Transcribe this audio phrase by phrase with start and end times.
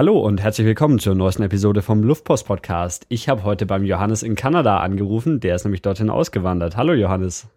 [0.00, 3.04] Hallo und herzlich willkommen zur neuesten Episode vom Luftpost Podcast.
[3.08, 6.76] Ich habe heute beim Johannes in Kanada angerufen, der ist nämlich dorthin ausgewandert.
[6.76, 7.48] Hallo Johannes.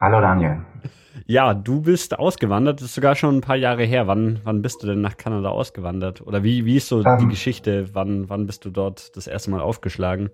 [0.00, 0.64] Hallo Daniel.
[1.26, 4.08] Ja, du bist ausgewandert, das ist sogar schon ein paar Jahre her.
[4.08, 6.26] Wann, wann bist du denn nach Kanada ausgewandert?
[6.26, 7.94] Oder wie, wie ist so ähm, die Geschichte?
[7.94, 10.30] Wann, wann bist du dort das erste Mal aufgeschlagen?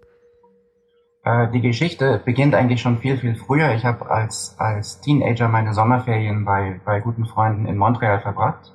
[1.23, 3.75] Äh, die Geschichte beginnt eigentlich schon viel, viel früher.
[3.75, 8.73] Ich habe als, als Teenager meine Sommerferien bei, bei guten Freunden in Montreal verbracht.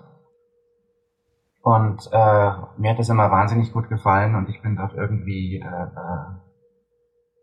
[1.66, 5.66] Und äh, mir hat das immer wahnsinnig gut gefallen und ich bin dort irgendwie, äh,
[5.66, 6.26] äh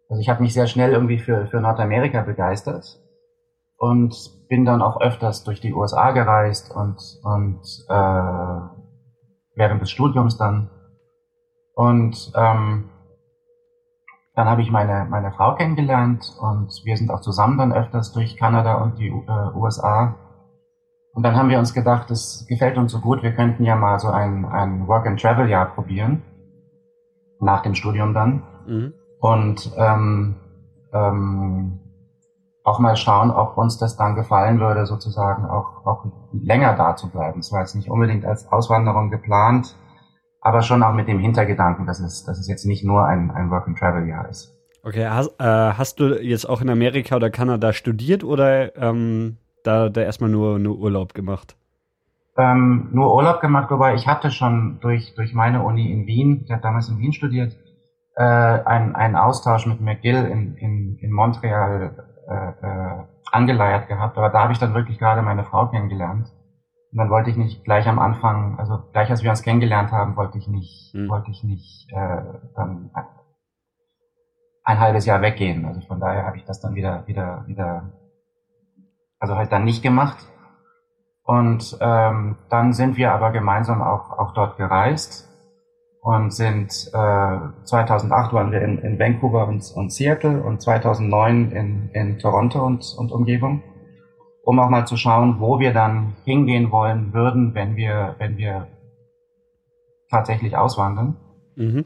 [0.09, 3.01] also ich habe mich sehr schnell irgendwie für, für Nordamerika begeistert
[3.79, 4.15] und
[4.48, 8.60] bin dann auch öfters durch die USA gereist und, und äh,
[9.56, 10.70] während des Studiums dann.
[11.74, 12.91] Und ähm,
[14.37, 18.37] dann habe ich meine, meine Frau kennengelernt und wir sind auch zusammen dann öfters durch
[18.37, 20.15] Kanada und die äh, USA
[21.15, 23.98] und dann haben wir uns gedacht, das gefällt uns so gut, wir könnten ja mal
[23.98, 26.23] so ein, ein Work-and-Travel-Jahr probieren.
[27.38, 28.43] Nach dem Studium dann.
[28.66, 28.95] Mhm.
[29.21, 30.37] Und ähm,
[30.93, 31.80] ähm,
[32.65, 37.10] auch mal schauen, ob uns das dann gefallen würde, sozusagen auch, auch länger da zu
[37.10, 37.41] bleiben.
[37.41, 39.76] Es war jetzt nicht unbedingt als Auswanderung geplant,
[40.41, 43.51] aber schon auch mit dem Hintergedanken, dass es, dass es jetzt nicht nur ein, ein
[43.51, 44.57] Work-and-Travel-Jahr ist.
[44.85, 49.88] Okay, hast, äh, hast du jetzt auch in Amerika oder Kanada studiert oder ähm, da,
[49.88, 51.57] da erstmal nur, nur Urlaub gemacht?
[52.37, 56.51] Ähm, nur Urlaub gemacht, wobei ich hatte schon durch, durch meine Uni in Wien, ich
[56.51, 57.57] habe damals in Wien studiert,
[58.16, 64.31] äh, einen, einen Austausch mit McGill in, in, in Montreal äh, äh, angeleiert gehabt, aber
[64.31, 66.28] da habe ich dann wirklich gerade meine Frau kennengelernt.
[66.93, 70.16] Und dann wollte ich nicht gleich am Anfang, also gleich als wir uns kennengelernt haben,
[70.16, 71.09] wollte ich nicht, hm.
[71.09, 72.22] wollte ich nicht äh,
[72.54, 72.91] dann
[74.65, 75.65] ein halbes Jahr weggehen.
[75.65, 77.93] Also von daher habe ich das dann wieder, wieder, wieder
[79.22, 80.19] also halt dann nicht gemacht.
[81.22, 85.28] Und ähm, dann sind wir aber gemeinsam auch, auch dort gereist
[86.00, 91.91] und sind äh, 2008 waren wir in, in Vancouver und, und Seattle und 2009 in,
[91.92, 93.62] in Toronto und, und Umgebung,
[94.42, 98.66] um auch mal zu schauen, wo wir dann hingehen wollen würden, wenn wir, wenn wir
[100.10, 101.16] tatsächlich auswandern.
[101.54, 101.84] Mhm.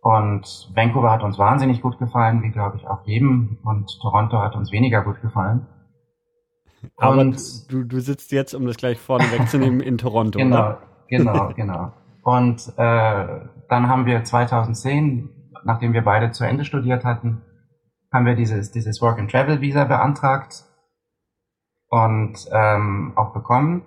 [0.00, 4.56] Und Vancouver hat uns wahnsinnig gut gefallen, wie glaube ich auch jedem, und Toronto hat
[4.56, 5.66] uns weniger gut gefallen.
[6.96, 10.82] Aber und, du, du sitzt jetzt, um das gleich vorne wegzunehmen, in Toronto, genau, oder?
[11.08, 11.92] Genau, genau.
[12.22, 13.26] Und äh,
[13.68, 15.30] dann haben wir 2010,
[15.64, 17.42] nachdem wir beide zu Ende studiert hatten,
[18.12, 20.64] haben wir dieses, dieses Work-and-Travel-Visa beantragt
[21.88, 23.82] und ähm, auch bekommen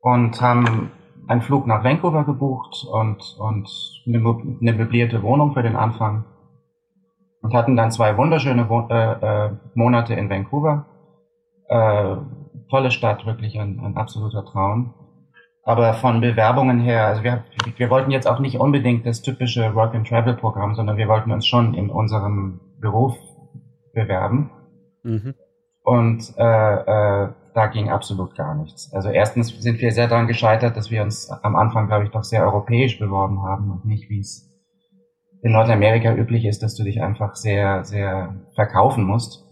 [0.00, 0.90] und haben
[1.26, 3.68] einen Flug nach Vancouver gebucht und, und
[4.06, 4.18] eine,
[4.60, 6.24] eine möblierte Wohnung für den Anfang
[7.40, 10.86] und hatten dann zwei wunderschöne Wo äh, äh, Monate in Vancouver
[11.68, 12.16] äh,
[12.70, 14.94] tolle Stadt, wirklich ein, ein absoluter Traum.
[15.62, 17.44] Aber von Bewerbungen her, also wir,
[17.76, 21.88] wir wollten jetzt auch nicht unbedingt das typische Work-and-Travel-Programm, sondern wir wollten uns schon in
[21.88, 23.16] unserem Beruf
[23.94, 24.50] bewerben.
[25.02, 25.34] Mhm.
[25.82, 28.92] Und äh, äh, da ging absolut gar nichts.
[28.92, 32.24] Also erstens sind wir sehr daran gescheitert, dass wir uns am Anfang, glaube ich, doch
[32.24, 34.50] sehr europäisch beworben haben und nicht, wie es
[35.42, 39.43] in Nordamerika üblich ist, dass du dich einfach sehr, sehr verkaufen musst.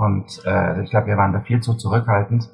[0.00, 2.48] Und äh, ich glaube, wir waren da viel zu zurückhaltend.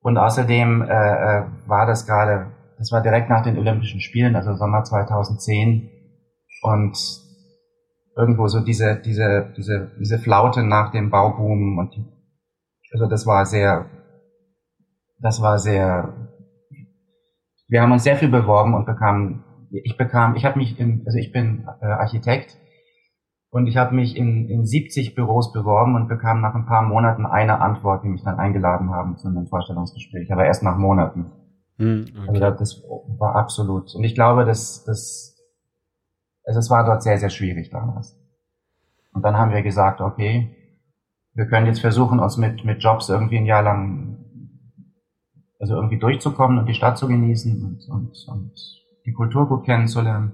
[0.00, 4.52] Und außerdem äh, äh, war das gerade, das war direkt nach den Olympischen Spielen, also
[4.54, 5.88] Sommer 2010.
[6.62, 6.98] Und
[8.16, 12.04] irgendwo so diese, diese, diese, diese Flaute nach dem Bauboom und die,
[12.92, 13.86] also das war sehr,
[15.20, 16.12] das war sehr,
[17.68, 21.18] wir haben uns sehr viel beworben und bekamen, ich bekam, ich habe mich in, also
[21.18, 22.58] ich bin äh, Architekt
[23.52, 27.26] und ich habe mich in, in 70 Büros beworben und bekam nach ein paar Monaten
[27.26, 31.30] eine Antwort, die mich dann eingeladen haben zu einem Vorstellungsgespräch, aber erst nach Monaten.
[31.76, 32.42] Hm, okay.
[32.42, 32.82] Also das
[33.18, 33.94] war absolut.
[33.94, 35.36] Und ich glaube, dass das,
[36.46, 38.18] also es war dort sehr, sehr schwierig damals.
[39.12, 40.56] Und dann haben wir gesagt, okay,
[41.34, 44.16] wir können jetzt versuchen, uns mit, mit Jobs irgendwie ein Jahr lang,
[45.60, 48.54] also irgendwie durchzukommen und die Stadt zu genießen und, und, und
[49.04, 50.32] die Kultur gut kennenzulernen.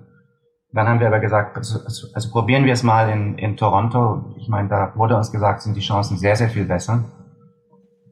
[0.72, 4.34] Dann haben wir aber gesagt, also, also, also probieren wir es mal in, in Toronto.
[4.36, 7.04] Ich meine, da wurde uns gesagt, sind die Chancen sehr, sehr viel besser.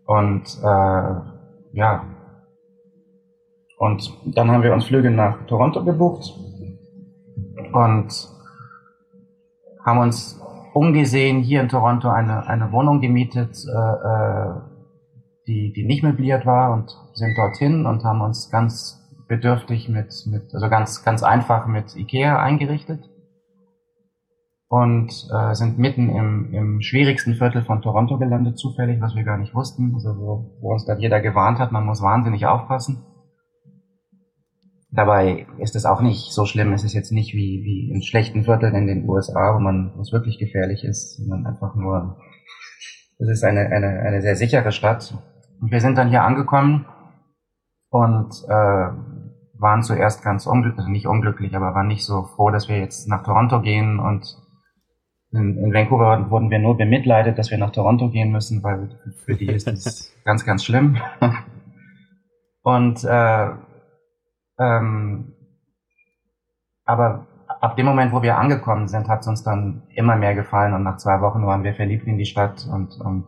[0.06, 1.14] Und äh,
[1.72, 2.04] ja,
[3.78, 6.32] und dann haben wir uns Flüge nach Toronto gebucht
[7.72, 8.08] und
[9.84, 10.40] haben uns
[10.72, 14.54] umgesehen, hier in Toronto eine, eine Wohnung gemietet, äh, äh
[15.46, 18.95] die, die nicht möbliert war und sind dorthin und haben uns ganz
[19.28, 23.08] bedürftig mit, mit also ganz, ganz einfach mit Ikea eingerichtet
[24.68, 29.38] und äh, sind mitten im, im schwierigsten Viertel von Toronto gelandet, zufällig, was wir gar
[29.38, 33.04] nicht wussten, also wo, wo uns da jeder gewarnt hat, man muss wahnsinnig aufpassen.
[34.90, 36.72] Dabei ist es auch nicht so schlimm.
[36.72, 40.00] Es ist jetzt nicht wie, wie in schlechten Vierteln in den USA, wo man, wo
[40.00, 42.16] es wirklich gefährlich ist, sondern einfach nur,
[43.18, 45.14] es ist eine, eine, eine sehr sichere Stadt.
[45.60, 46.86] Und wir sind dann hier angekommen
[47.90, 48.88] und äh,
[49.58, 53.08] waren zuerst ganz unglücklich, also nicht unglücklich, aber waren nicht so froh, dass wir jetzt
[53.08, 54.36] nach Toronto gehen und
[55.32, 59.34] in, in Vancouver wurden wir nur bemitleidet, dass wir nach Toronto gehen müssen, weil für
[59.34, 60.98] die ist es ganz, ganz schlimm.
[62.62, 63.50] und äh,
[64.58, 65.32] ähm,
[66.84, 67.26] aber
[67.60, 70.82] ab dem Moment, wo wir angekommen sind, hat es uns dann immer mehr gefallen und
[70.82, 73.26] nach zwei Wochen waren wir verliebt in die Stadt und, und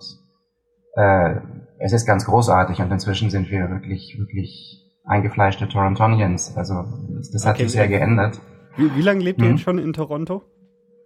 [0.95, 1.41] äh,
[1.79, 6.57] es ist ganz großartig und inzwischen sind wir wirklich, wirklich eingefleischte Torontonians.
[6.57, 6.85] Also
[7.33, 8.41] das hat okay, sich sehr geändert.
[8.77, 9.45] Wie, wie lange lebt hm.
[9.47, 10.43] ihr jetzt schon in Toronto?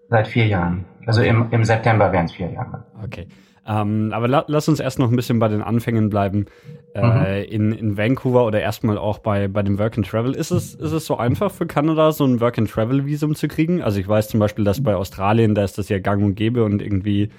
[0.08, 0.84] Seit vier Jahren.
[1.06, 2.84] Also im, im September wären es vier Jahre.
[3.02, 3.26] Okay.
[3.66, 6.46] Ähm, aber la lass uns erst noch ein bisschen bei den Anfängen bleiben.
[6.94, 7.50] Äh, mhm.
[7.50, 10.34] in, in Vancouver oder erstmal auch bei, bei dem Work and Travel.
[10.34, 13.48] Ist es, ist es so einfach für Kanada, so ein Work and Travel Visum zu
[13.48, 13.80] kriegen?
[13.80, 16.64] Also ich weiß zum Beispiel, dass bei Australien, da ist das ja gang und gäbe
[16.64, 17.30] und irgendwie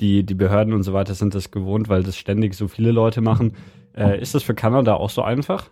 [0.00, 3.20] die, die Behörden und so weiter sind das gewohnt, weil das ständig so viele Leute
[3.20, 3.54] machen.
[3.96, 5.70] Äh, ist das für Kanada auch so einfach?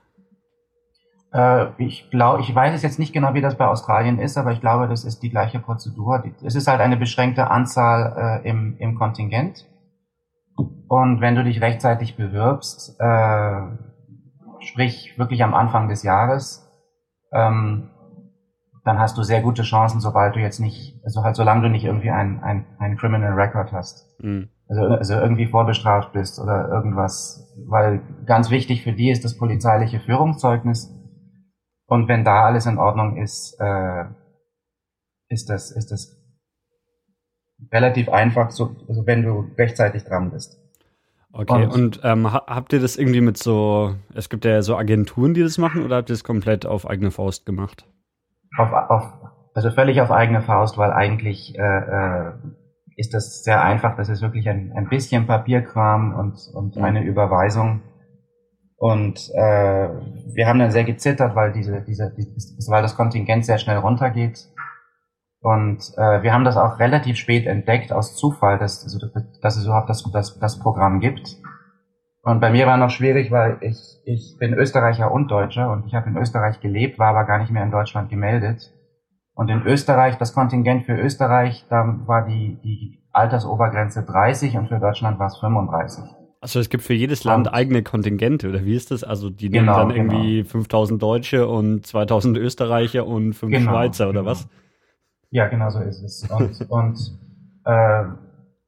[1.33, 4.53] Äh, ich glaube, ich weiß es jetzt nicht genau, wie das bei Australien ist, aber
[4.53, 6.23] ich glaube, das ist die gleiche Prozedur.
[6.45, 9.67] Es ist halt eine beschränkte Anzahl äh, im, im Kontingent.
[10.89, 13.63] Und wenn du dich rechtzeitig bewirbst, äh,
[14.61, 16.71] sprich wirklich am Anfang des Jahres,
[17.33, 17.89] ähm,
[18.85, 21.85] dann hast du sehr gute Chancen, sobald du jetzt nicht, also halt solange du nicht
[21.85, 24.09] irgendwie ein, ein, ein Criminal Record hast.
[24.21, 24.49] Mhm.
[24.69, 27.55] Also, also irgendwie vorbestraft bist oder irgendwas.
[27.69, 30.93] Weil ganz wichtig für die ist das polizeiliche Führungszeugnis.
[31.93, 34.05] Und wenn da alles in Ordnung ist, äh,
[35.29, 36.17] ist das, ist das
[37.71, 40.59] relativ einfach, so, also wenn du rechtzeitig dran bist.
[41.35, 45.35] Okay, und, und ähm, habt ihr das irgendwie mit so, es gibt ja so Agenturen,
[45.35, 47.87] die das machen, oder habt ihr das komplett auf eigene Faust gemacht?
[48.57, 49.13] Auf, auf,
[49.53, 52.33] also völlig auf eigene Faust, weil eigentlich äh, äh,
[52.97, 53.97] ist das sehr einfach.
[53.97, 57.83] Das ist wirklich ein, ein bisschen Papierkram und, und eine Überweisung.
[58.83, 59.89] Und äh,
[60.35, 62.13] wir haben dann sehr gezittert, weil diese, diese,
[62.69, 64.49] weil das Kontingent sehr schnell runtergeht.
[65.41, 68.99] Und äh, wir haben das auch relativ spät entdeckt aus Zufall, dass, also,
[69.41, 71.37] dass es überhaupt das, das, das Programm gibt.
[72.23, 75.95] Und bei mir war noch schwierig, weil ich, ich bin Österreicher und Deutscher und ich
[75.95, 78.73] habe in Österreich gelebt, war aber gar nicht mehr in Deutschland gemeldet.
[79.33, 84.81] Und in Österreich, das Kontingent für Österreich, da war die, die Altersobergrenze 30 und für
[84.81, 86.22] Deutschland war es 35.
[86.43, 89.05] Also es gibt für jedes Land und, eigene Kontingente, oder wie ist das?
[89.05, 90.49] Also die nehmen genau, dann irgendwie genau.
[90.49, 94.33] 5000 Deutsche und 2000 Österreicher und 5 genau, Schweizer, oder genau.
[94.33, 94.49] was?
[95.31, 96.29] Ja, genau so ist es.
[96.29, 96.99] Und, und
[97.65, 98.05] äh,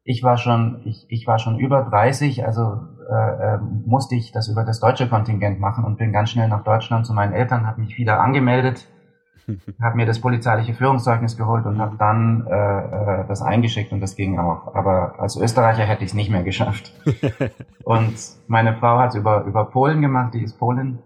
[0.05, 2.79] ich war schon, ich, ich war schon über 30, also
[3.11, 6.63] äh, äh, musste ich das über das deutsche Kontingent machen und bin ganz schnell nach
[6.63, 8.87] Deutschland zu meinen Eltern, habe mich wieder angemeldet,
[9.81, 14.17] habe mir das polizeiliche Führungszeugnis geholt und habe dann äh, äh, das eingeschickt und das
[14.17, 14.75] ging auch.
[14.75, 16.93] Aber als Österreicher hätte ich es nicht mehr geschafft.
[17.85, 18.15] und
[18.47, 20.99] meine Frau hat es über, über Polen gemacht, die ist Polin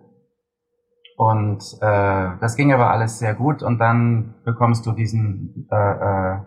[1.19, 6.39] und äh, das ging aber alles sehr gut und dann bekommst du diesen, äh, äh,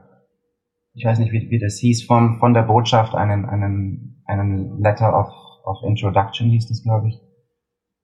[0.94, 5.14] ich weiß nicht, wie, wie das hieß, vom, von der Botschaft einen, einen, einen Letter
[5.20, 5.28] of,
[5.66, 7.20] of Introduction hieß das, glaube ich.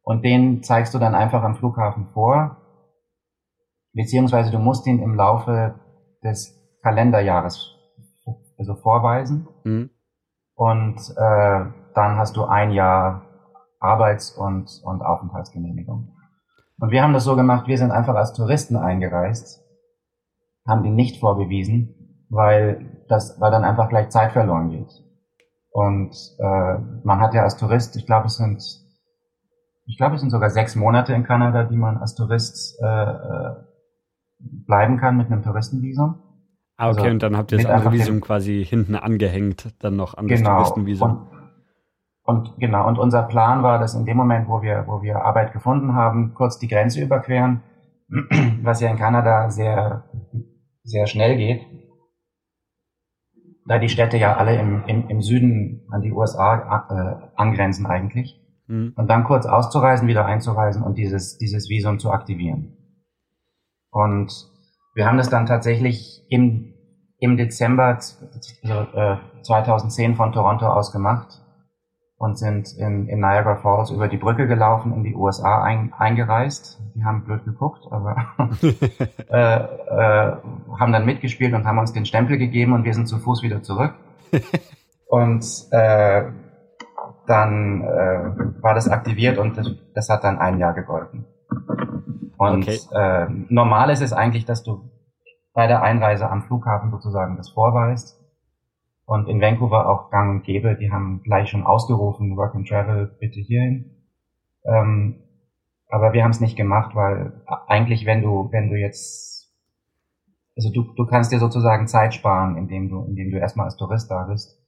[0.03, 2.57] Und den zeigst du dann einfach am Flughafen vor,
[3.97, 5.75] beziehungsweise du musst ihn im Laufe
[6.23, 7.73] des Kalenderjahres
[8.57, 9.47] also vorweisen.
[9.63, 9.89] Mhm.
[10.55, 13.23] Und äh, dann hast du ein Jahr
[13.79, 16.15] Arbeits- und, und Aufenthaltsgenehmigung.
[16.79, 19.63] Und wir haben das so gemacht, wir sind einfach als Touristen eingereist,
[20.67, 24.91] haben die nicht vorgewiesen, weil das, weil dann einfach gleich Zeit verloren geht.
[25.71, 28.63] Und äh, man hat ja als Tourist, ich glaube, es sind,
[29.85, 33.66] ich glaube, es sind sogar sechs Monate in Kanada, die man als Tourist äh, äh
[34.39, 36.21] bleiben kann mit einem Touristenvisum.
[36.77, 40.13] Ah, okay, also, und dann habt ihr das andere Visum quasi hinten angehängt, dann noch
[40.13, 41.27] an das genau, Touristenvisum.
[42.23, 45.23] Und, und genau, und unser Plan war, dass in dem Moment, wo wir, wo wir
[45.23, 47.63] Arbeit gefunden haben, kurz die Grenze überqueren,
[48.61, 50.03] was ja in Kanada sehr,
[50.83, 51.65] sehr schnell geht,
[53.65, 58.39] da die Städte ja alle im, im, im Süden an die USA äh, angrenzen eigentlich.
[58.67, 58.93] Mhm.
[58.95, 62.76] Und dann kurz auszureisen, wieder einzureisen und dieses, dieses Visum zu aktivieren.
[63.97, 64.31] Und
[64.93, 66.75] wir haben das dann tatsächlich im,
[67.19, 68.17] im Dezember also,
[68.93, 71.41] äh, 2010 von Toronto aus gemacht
[72.19, 76.79] und sind in, in Niagara Falls über die Brücke gelaufen, in die USA ein, eingereist.
[76.93, 78.35] Die haben blöd geguckt, aber
[79.31, 80.37] äh, äh,
[80.79, 83.63] haben dann mitgespielt und haben uns den Stempel gegeben und wir sind zu Fuß wieder
[83.63, 83.95] zurück.
[85.07, 86.23] und äh,
[87.25, 91.25] dann äh, war das aktiviert und das, das hat dann ein Jahr gegolten.
[92.37, 92.79] Und okay.
[92.93, 94.89] äh, normal ist es eigentlich, dass du
[95.53, 98.23] bei der Einreise am Flughafen sozusagen das vorweist.
[99.05, 103.15] Und in Vancouver auch gang und gäbe, die haben gleich schon ausgerufen, Work and Travel,
[103.19, 104.03] bitte hierhin.
[104.65, 105.23] Ähm,
[105.89, 109.49] aber wir haben es nicht gemacht, weil eigentlich, wenn du, wenn du jetzt,
[110.55, 114.11] also du, du kannst dir sozusagen Zeit sparen, indem du, indem du erstmal als Tourist
[114.11, 114.61] da bist.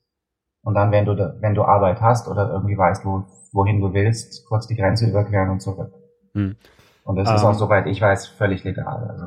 [0.62, 4.48] Und dann, wenn du, wenn du Arbeit hast oder irgendwie weißt, wo, wohin du willst,
[4.48, 5.92] kurz die Grenze überqueren und zurück.
[6.34, 6.56] Hm.
[7.04, 7.56] Und das um, ist auch, ähm.
[7.56, 9.10] soweit ich weiß, völlig legal.
[9.10, 9.26] Also,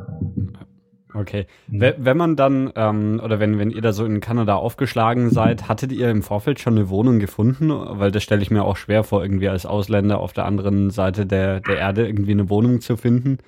[1.15, 1.47] Okay.
[1.69, 1.93] Mhm.
[1.99, 5.93] Wenn man dann, ähm, oder wenn, wenn ihr da so in Kanada aufgeschlagen seid, hattet
[5.93, 7.71] ihr im Vorfeld schon eine Wohnung gefunden?
[7.71, 11.27] Weil das stelle ich mir auch schwer vor, irgendwie als Ausländer auf der anderen Seite
[11.27, 13.39] der, der Erde irgendwie eine Wohnung zu finden.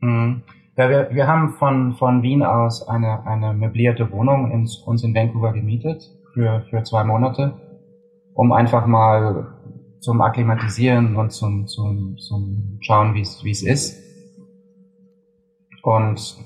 [0.00, 0.42] Mhm.
[0.76, 5.14] Ja, wir, wir haben von, von Wien aus eine, eine möblierte Wohnung in, uns in
[5.14, 7.54] Vancouver gemietet für, für zwei Monate,
[8.34, 9.57] um einfach mal
[10.00, 14.02] zum Akklimatisieren und zum, zum, zum Schauen, wie es wie es ist.
[15.82, 16.36] Und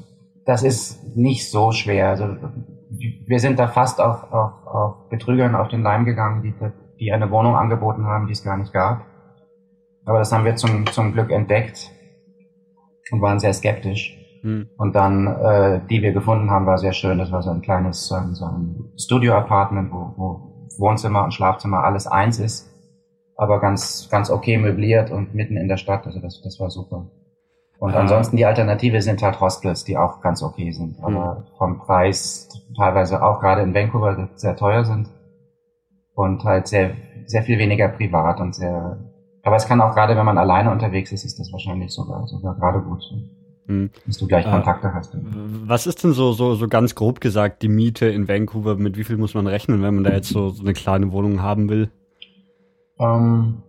[0.44, 2.11] das ist nicht so schwer.
[2.11, 2.37] Also
[3.26, 6.54] wir sind da fast auf, auf, auf Betrügern auf den Leim gegangen, die,
[6.99, 9.06] die eine Wohnung angeboten haben, die es gar nicht gab.
[10.04, 11.90] Aber das haben wir zum, zum Glück entdeckt
[13.11, 14.18] und waren sehr skeptisch.
[14.42, 14.68] Hm.
[14.76, 17.18] Und dann, äh, die wir gefunden haben, war sehr schön.
[17.18, 21.85] Das war so ein kleines so ein, so ein Studio-Apartment, wo, wo Wohnzimmer und Schlafzimmer
[21.85, 22.72] alles eins ist,
[23.36, 26.06] aber ganz, ganz okay möbliert und mitten in der Stadt.
[26.06, 27.06] Also das, das war super.
[27.82, 31.04] Und ansonsten die Alternative sind halt Hostels, die auch ganz okay sind, hm.
[31.04, 31.56] aber mhm.
[31.58, 35.08] vom Preis teilweise auch gerade in Vancouver sehr teuer sind
[36.14, 36.92] und halt sehr,
[37.26, 38.98] sehr viel weniger privat und sehr,
[39.42, 42.54] aber es kann auch gerade, wenn man alleine unterwegs ist, ist das wahrscheinlich sogar, sogar
[42.54, 43.02] gerade gut.
[43.66, 43.90] Mhm.
[44.06, 45.16] Dass du gleich Kontakte äh, hast.
[45.66, 48.76] Was ist denn so, so, so ganz grob gesagt die Miete in Vancouver?
[48.76, 51.42] Mit wie viel muss man rechnen, wenn man da jetzt so, so eine kleine Wohnung
[51.42, 51.90] haben will?
[53.02, 53.62] Ähm,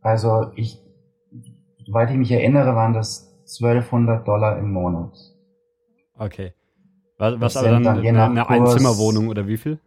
[0.00, 0.82] also ich
[1.86, 3.28] soweit ich mich erinnere, waren das
[3.60, 5.12] 1200 Dollar im Monat.
[6.16, 6.54] Okay.
[7.18, 9.78] Was, was aber dann, dann eine, eine Einzimmerwohnung oder wie viel?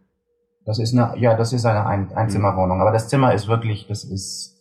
[0.64, 2.80] Das ist eine, ja, das ist eine Ein Einzimmerwohnung.
[2.80, 4.54] Aber das Zimmer ist wirklich, das ist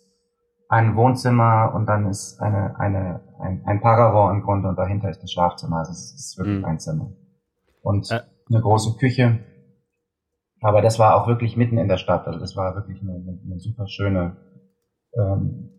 [0.70, 5.22] ein Wohnzimmer und dann ist eine, eine, ein, ein Paravent im Grunde und dahinter ist
[5.22, 5.80] das Schlafzimmer.
[5.80, 6.66] Also es ist wirklich mhm.
[6.66, 7.12] ein Zimmer.
[7.82, 8.22] Und äh.
[8.50, 9.40] eine große Küche.
[10.64, 12.26] Aber das war auch wirklich mitten in der Stadt.
[12.26, 14.38] Also das war wirklich eine, eine super schöne
[15.16, 15.70] ähm,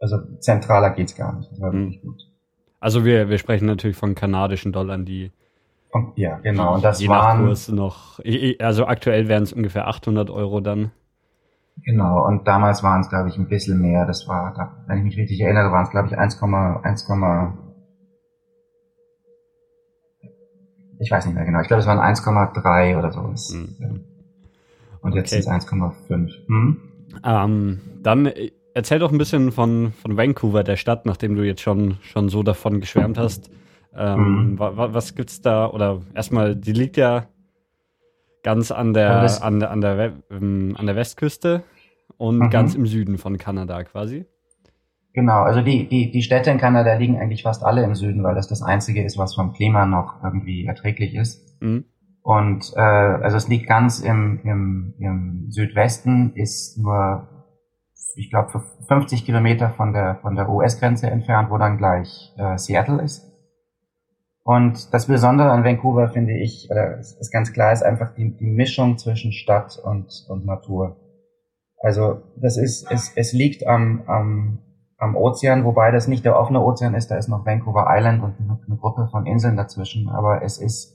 [0.00, 1.50] also zentraler geht's gar nicht.
[1.52, 1.80] Das war mhm.
[1.80, 2.22] wirklich gut.
[2.80, 5.32] Also wir, wir sprechen natürlich von kanadischen Dollar, die
[6.14, 6.74] ja, genau.
[6.74, 8.20] Und das je waren, nach Kurs noch,
[8.60, 10.92] also aktuell wären es ungefähr 800 Euro dann.
[11.84, 12.24] Genau.
[12.26, 14.06] Und damals waren es, glaube ich, ein bisschen mehr.
[14.06, 17.52] Das war, wenn ich mich richtig erinnere, waren es, glaube ich, 1,1,
[21.00, 21.60] ich weiß nicht mehr genau.
[21.60, 23.22] Ich glaube, es waren 1,3 oder so.
[23.22, 24.04] Mhm.
[25.02, 25.40] Und jetzt okay.
[25.40, 26.30] es 1,5.
[26.46, 26.76] Hm?
[27.24, 28.32] Ähm, dann
[28.74, 32.42] erzähl doch ein bisschen von, von Vancouver, der Stadt, nachdem du jetzt schon, schon so
[32.42, 33.50] davon geschwärmt hast.
[33.96, 34.58] Ähm, mhm.
[34.58, 35.68] wa, was gibt's da?
[35.68, 37.26] Oder erstmal, die liegt ja
[38.42, 41.62] ganz an der, an der, an der, ähm, an der Westküste
[42.16, 42.50] und mhm.
[42.50, 44.26] ganz im Süden von Kanada quasi.
[45.12, 48.36] Genau, also die, die, die Städte in Kanada liegen eigentlich fast alle im Süden, weil
[48.36, 51.60] das das einzige ist, was vom Klima noch irgendwie erträglich ist.
[51.60, 51.84] Mhm.
[52.22, 57.28] Und äh, also es liegt ganz im, im, im Südwesten, ist nur
[58.16, 63.02] ich glaube, 50 Kilometer von der, von der US-Grenze entfernt, wo dann gleich äh, Seattle
[63.02, 63.26] ist.
[64.42, 68.50] Und das Besondere an Vancouver finde ich, oder ist ganz klar, ist einfach die, die
[68.50, 70.96] Mischung zwischen Stadt und, und Natur.
[71.78, 74.58] Also das ist, es, es liegt am, am,
[74.98, 78.34] am Ozean, wobei das nicht der offene Ozean ist, da ist noch Vancouver Island und
[78.38, 80.94] eine Gruppe von Inseln dazwischen, aber es ist,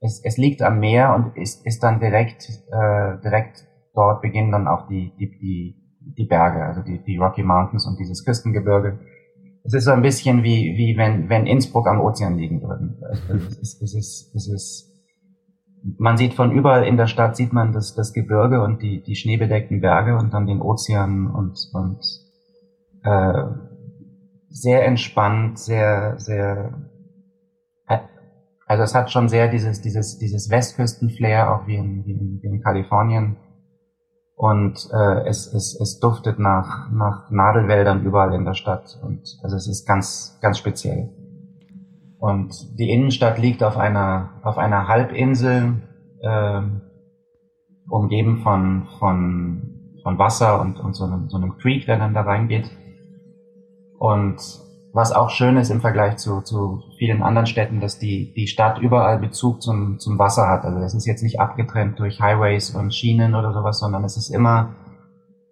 [0.00, 4.68] es, es liegt am Meer und ist, ist dann direkt, äh, direkt dort beginnen dann
[4.68, 8.98] auch die, die, die die Berge, also die, die Rocky Mountains und dieses Küstengebirge.
[9.62, 12.96] Es ist so ein bisschen wie, wie wenn, wenn Innsbruck am Ozean liegen würde.
[13.02, 14.86] Also es ist, es ist, es ist,
[15.98, 19.16] man sieht von überall in der Stadt sieht man das, das Gebirge und die, die
[19.16, 22.00] schneebedeckten Berge und dann den Ozean und, und
[23.02, 23.44] äh,
[24.48, 26.89] sehr entspannt, sehr, sehr,
[28.70, 32.46] also es hat schon sehr dieses, dieses, dieses Westküstenflair, auch wie in, wie in, wie
[32.46, 33.36] in Kalifornien
[34.36, 39.56] und äh, es, es, es duftet nach, nach Nadelwäldern überall in der Stadt und also
[39.56, 41.10] es ist ganz, ganz speziell.
[42.20, 45.82] Und die Innenstadt liegt auf einer, auf einer Halbinsel,
[46.22, 46.62] äh,
[47.88, 52.20] umgeben von, von, von Wasser und, und so, einem, so einem Creek, der dann da
[52.20, 52.70] reingeht.
[53.98, 54.36] Und
[54.92, 58.78] was auch schön ist im Vergleich zu, zu vielen anderen Städten, dass die, die Stadt
[58.78, 60.64] überall Bezug zum, zum Wasser hat.
[60.64, 64.30] Also es ist jetzt nicht abgetrennt durch Highways und Schienen oder sowas, sondern es ist
[64.30, 64.74] immer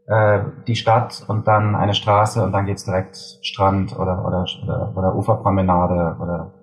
[0.06, 4.92] äh, die Stadt und dann eine Straße und dann geht's direkt Strand oder, oder, oder,
[4.96, 6.54] oder Uferpromenade oder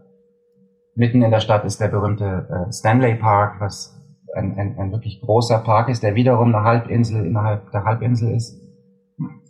[0.96, 3.96] mitten in der Stadt ist der berühmte äh, Stanley Park, was
[4.36, 8.62] ein, ein, ein wirklich großer Park ist, der wiederum eine Halbinsel innerhalb der Halbinsel ist.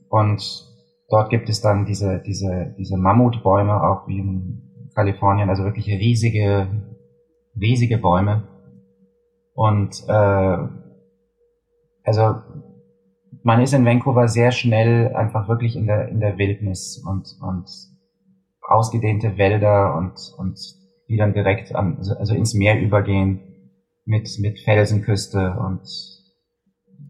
[0.10, 0.75] Und
[1.10, 6.68] dort gibt es dann diese, diese, diese Mammutbäume, auch wie in Kalifornien, also wirklich riesige,
[7.60, 8.48] riesige Bäume.
[9.54, 10.58] Und äh,
[12.04, 12.36] also
[13.44, 17.70] man ist in Vancouver sehr schnell einfach wirklich in der, in der Wildnis und, und
[18.62, 20.60] ausgedehnte Wälder und, und
[21.08, 23.42] die dann direkt an, also, also ins Meer übergehen
[24.06, 25.82] mit, mit Felsenküste und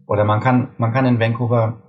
[0.06, 1.82] oder man kann, man kann in Vancouver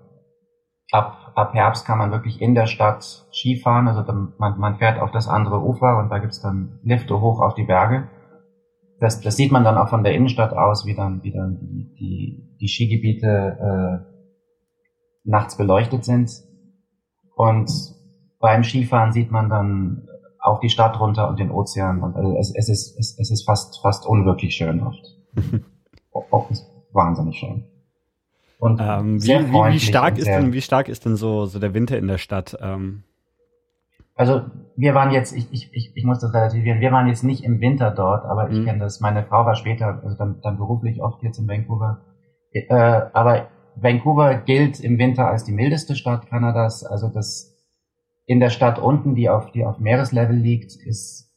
[0.92, 5.00] ab, ab Herbst kann man wirklich in der Stadt Skifahren, also dann, man, man fährt
[5.00, 8.10] auf das andere Ufer und da gibt's dann Lifte hoch auf die Berge.
[9.00, 11.94] Das, das sieht man dann auch von der Innenstadt aus, wie dann, wie dann die,
[12.00, 13.28] die, die Skigebiete
[13.62, 16.32] äh, nachts beleuchtet sind.
[17.36, 17.72] Und
[18.40, 20.08] beim Skifahren sieht man dann
[20.40, 22.02] auch die Stadt runter und den Ozean.
[22.02, 25.06] Und also es, es, ist, es, es ist fast, fast unwirklich schön oft.
[26.94, 27.66] Wahnsinnig schön.
[28.58, 31.74] Und ähm, wie, wie, wie, stark ist denn, wie stark ist denn so, so der
[31.74, 32.58] Winter in der Stadt?
[32.60, 33.04] Ähm?
[34.16, 34.42] Also
[34.76, 37.62] wir waren jetzt, ich, ich, ich, ich muss das relativieren, wir waren jetzt nicht im
[37.62, 38.66] Winter dort, aber ich mhm.
[38.66, 42.02] kenne das, meine Frau war später, also dann, dann beruflich oft jetzt in Vancouver.
[42.52, 42.74] Äh,
[43.14, 47.54] aber Vancouver gilt im Winter als die mildeste Stadt Kanadas, also das
[48.26, 51.32] in der Stadt unten, die auf, die auf Meereslevel liegt, ist,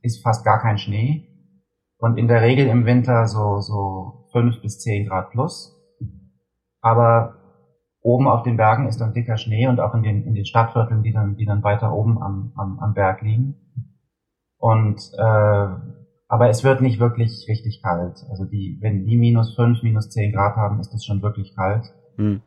[0.00, 1.28] ist fast gar kein Schnee.
[1.98, 5.73] Und in der Regel im Winter so, so fünf bis zehn Grad plus.
[6.84, 7.36] Aber
[8.02, 11.02] oben auf den Bergen ist dann dicker Schnee und auch in den, in den Stadtvierteln,
[11.02, 13.54] die dann, die dann weiter oben am, am, am Berg liegen.
[14.58, 15.66] Und, äh,
[16.28, 18.22] aber es wird nicht wirklich richtig kalt.
[18.28, 21.86] Also die, wenn die minus fünf, minus zehn Grad haben, ist es schon wirklich kalt.
[22.16, 22.42] Hm.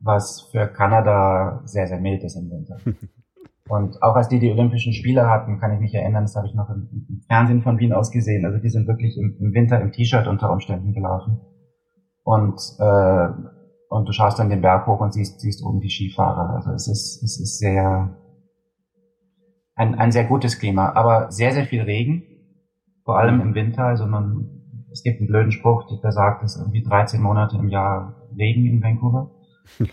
[0.00, 2.78] Was für Kanada sehr, sehr mild ist im Winter.
[3.68, 6.54] Und auch als die die Olympischen Spiele hatten, kann ich mich erinnern, das habe ich
[6.54, 8.44] noch im, im, Fernsehen von Wien aus gesehen.
[8.44, 11.40] Also die sind wirklich im, im Winter im T-Shirt unter Umständen gelaufen.
[12.24, 13.28] Und, äh,
[13.88, 16.54] und du schaust dann den Berg hoch und siehst, siehst oben die Skifahrer.
[16.56, 18.16] Also es ist, es ist sehr,
[19.74, 22.22] ein, ein sehr gutes Klima, aber sehr, sehr viel Regen.
[23.04, 23.84] Vor allem im Winter.
[23.84, 27.68] Also man, es gibt einen blöden Spruch, der sagt, es ist irgendwie 13 Monate im
[27.68, 29.30] Jahr Regen in Vancouver.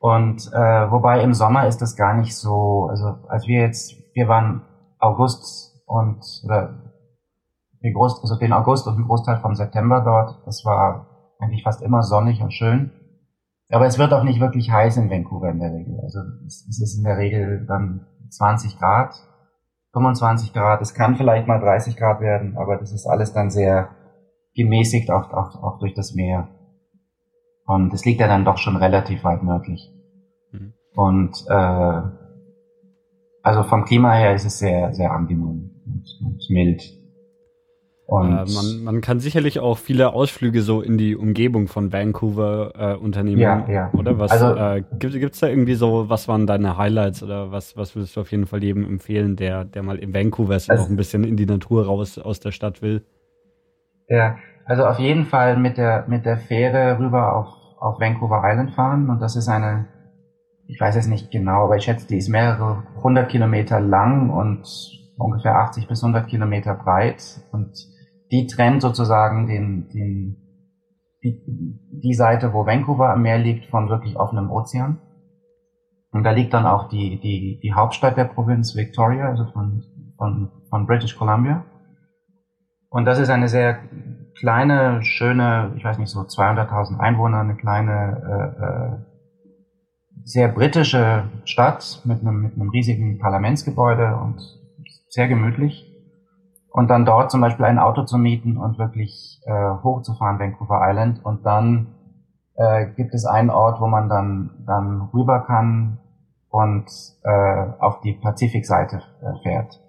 [0.00, 4.28] Und äh, wobei im Sommer ist das gar nicht so, also als wir jetzt, wir
[4.28, 4.62] waren
[5.00, 6.92] August und oder
[7.82, 11.07] den Groß, also den August und den Großteil vom September dort, das war
[11.38, 12.92] eigentlich fast immer sonnig und schön.
[13.70, 16.00] Aber es wird auch nicht wirklich heiß in Vancouver in der Regel.
[16.02, 19.14] Also es, ist in der Regel dann 20 Grad,
[19.92, 23.90] 25 Grad, es kann vielleicht mal 30 Grad werden, aber das ist alles dann sehr
[24.54, 26.48] gemäßigt auch, auch, auch durch das Meer.
[27.66, 29.92] Und es liegt ja dann doch schon relativ weit nördlich.
[30.52, 30.72] Mhm.
[30.94, 32.02] Und äh,
[33.42, 36.82] also vom Klima her ist es sehr, sehr angenehm und, und mild.
[38.10, 42.72] Und äh, man, man kann sicherlich auch viele Ausflüge so in die Umgebung von Vancouver
[42.74, 43.90] äh, unternehmen, ja, ja.
[43.92, 44.18] oder?
[44.18, 47.94] Was also, äh, gibt es da irgendwie so, was waren deine Highlights oder was, was
[47.94, 50.84] würdest du auf jeden Fall jedem empfehlen, der, der mal in Vancouver ist und also,
[50.84, 53.04] auch ein bisschen in die Natur raus aus der Stadt will?
[54.08, 58.70] Ja, also auf jeden Fall mit der mit der Fähre rüber auf auf Vancouver Island
[58.70, 59.86] fahren und das ist eine,
[60.66, 64.66] ich weiß es nicht genau, aber ich schätze, die ist mehrere hundert Kilometer lang und
[65.18, 67.97] ungefähr 80 bis 100 Kilometer breit und
[68.30, 70.36] die trennt sozusagen den, den,
[71.22, 71.42] die,
[72.02, 75.00] die Seite, wo Vancouver am Meer liegt, von wirklich offenem Ozean.
[76.10, 79.84] Und da liegt dann auch die, die, die Hauptstadt der Provinz Victoria, also von,
[80.16, 81.64] von, von British Columbia.
[82.90, 83.80] Und das ist eine sehr
[84.38, 89.08] kleine, schöne, ich weiß nicht, so 200.000 Einwohner, eine kleine, äh, äh,
[90.24, 94.40] sehr britische Stadt mit einem, mit einem riesigen Parlamentsgebäude und
[95.08, 95.87] sehr gemütlich.
[96.70, 101.24] Und dann dort zum Beispiel ein Auto zu mieten und wirklich äh, hochzufahren, Vancouver Island.
[101.24, 101.94] Und dann
[102.54, 105.98] äh, gibt es einen Ort, wo man dann, dann rüber kann
[106.50, 106.86] und
[107.22, 109.80] äh, auf die Pazifikseite äh, fährt.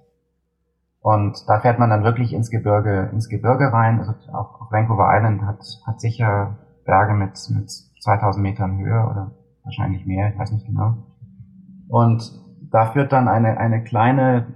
[1.01, 3.99] Und da fährt man dann wirklich ins Gebirge, ins Gebirge rein.
[3.99, 7.69] Also auch, auch Vancouver Island hat, hat sicher Berge mit, mit
[8.01, 9.31] 2000 Metern Höhe oder
[9.63, 10.95] wahrscheinlich mehr, ich weiß nicht genau.
[11.87, 12.31] Und
[12.71, 14.47] da führt dann eine, eine kleine,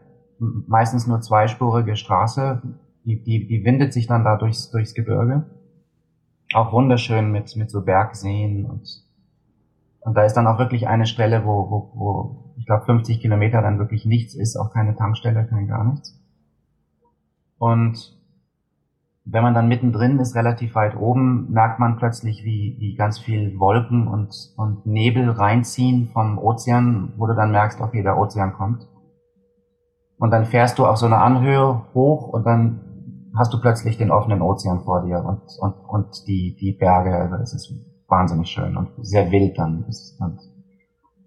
[0.68, 2.62] meistens nur zweispurige Straße,
[3.06, 5.46] die, die, die windet sich dann da durchs, durchs Gebirge.
[6.54, 8.88] Auch wunderschön mit, mit so Bergseen und,
[10.02, 13.62] und da ist dann auch wirklich eine Stelle, wo, wo, wo ich glaube 50 Kilometer
[13.62, 16.20] dann wirklich nichts ist, auch keine Tankstelle, kein gar nichts.
[17.58, 18.16] Und
[19.26, 23.58] wenn man dann mittendrin ist, relativ weit oben, merkt man plötzlich, wie, wie ganz viel
[23.58, 28.88] Wolken und, und Nebel reinziehen vom Ozean, wo du dann merkst, okay, der Ozean kommt.
[30.24, 32.80] Und dann fährst du auf so eine Anhöhe hoch und dann
[33.38, 37.14] hast du plötzlich den offenen Ozean vor dir und, und, und die, die Berge.
[37.14, 37.74] Also es ist
[38.08, 39.84] wahnsinnig schön und sehr wild dann.
[40.20, 40.40] Und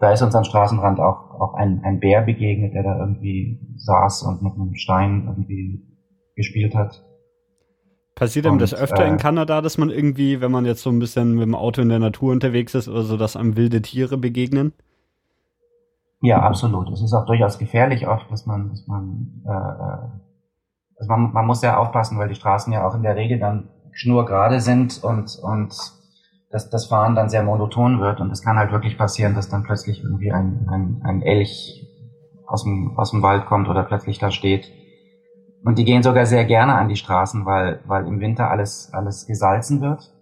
[0.00, 4.22] da ist uns am Straßenrand auch, auch ein, ein Bär begegnet, der da irgendwie saß
[4.22, 5.87] und mit einem Stein irgendwie
[6.35, 7.04] gespielt hat.
[8.14, 11.00] Passiert einem das öfter äh, in Kanada, dass man irgendwie, wenn man jetzt so ein
[11.00, 14.16] bisschen mit dem Auto in der Natur unterwegs ist oder so, dass einem wilde Tiere
[14.16, 14.72] begegnen?
[16.26, 16.90] Ja, absolut.
[16.90, 20.08] Es ist auch durchaus gefährlich oft, dass man, dass man, äh, äh,
[20.98, 23.68] also man, man muss ja aufpassen, weil die Straßen ja auch in der Regel dann
[23.92, 25.72] schnurgerade sind und, und
[26.50, 29.62] das, das Fahren dann sehr monoton wird und es kann halt wirklich passieren, dass dann
[29.62, 31.86] plötzlich irgendwie ein, ein, ein Elch
[32.48, 34.68] aus dem, aus dem Wald kommt oder plötzlich da steht
[35.64, 39.28] und die gehen sogar sehr gerne an die Straßen, weil, weil im Winter alles, alles
[39.28, 40.12] gesalzen wird.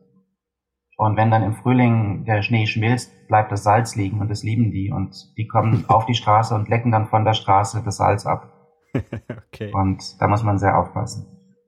[0.96, 4.70] Und wenn dann im Frühling der Schnee schmilzt, bleibt das Salz liegen und das lieben
[4.70, 4.92] die.
[4.92, 8.52] Und die kommen auf die Straße und lecken dann von der Straße das Salz ab.
[8.94, 9.72] okay.
[9.72, 11.26] Und da muss man sehr aufpassen.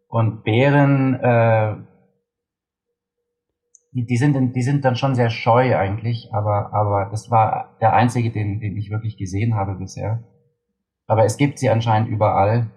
[0.08, 1.76] Und Bären, äh,
[3.92, 7.94] die, die, sind, die sind dann schon sehr scheu eigentlich, aber, aber das war der
[7.94, 10.22] einzige, den, den ich wirklich gesehen habe bisher.
[11.08, 12.70] Aber es gibt sie anscheinend überall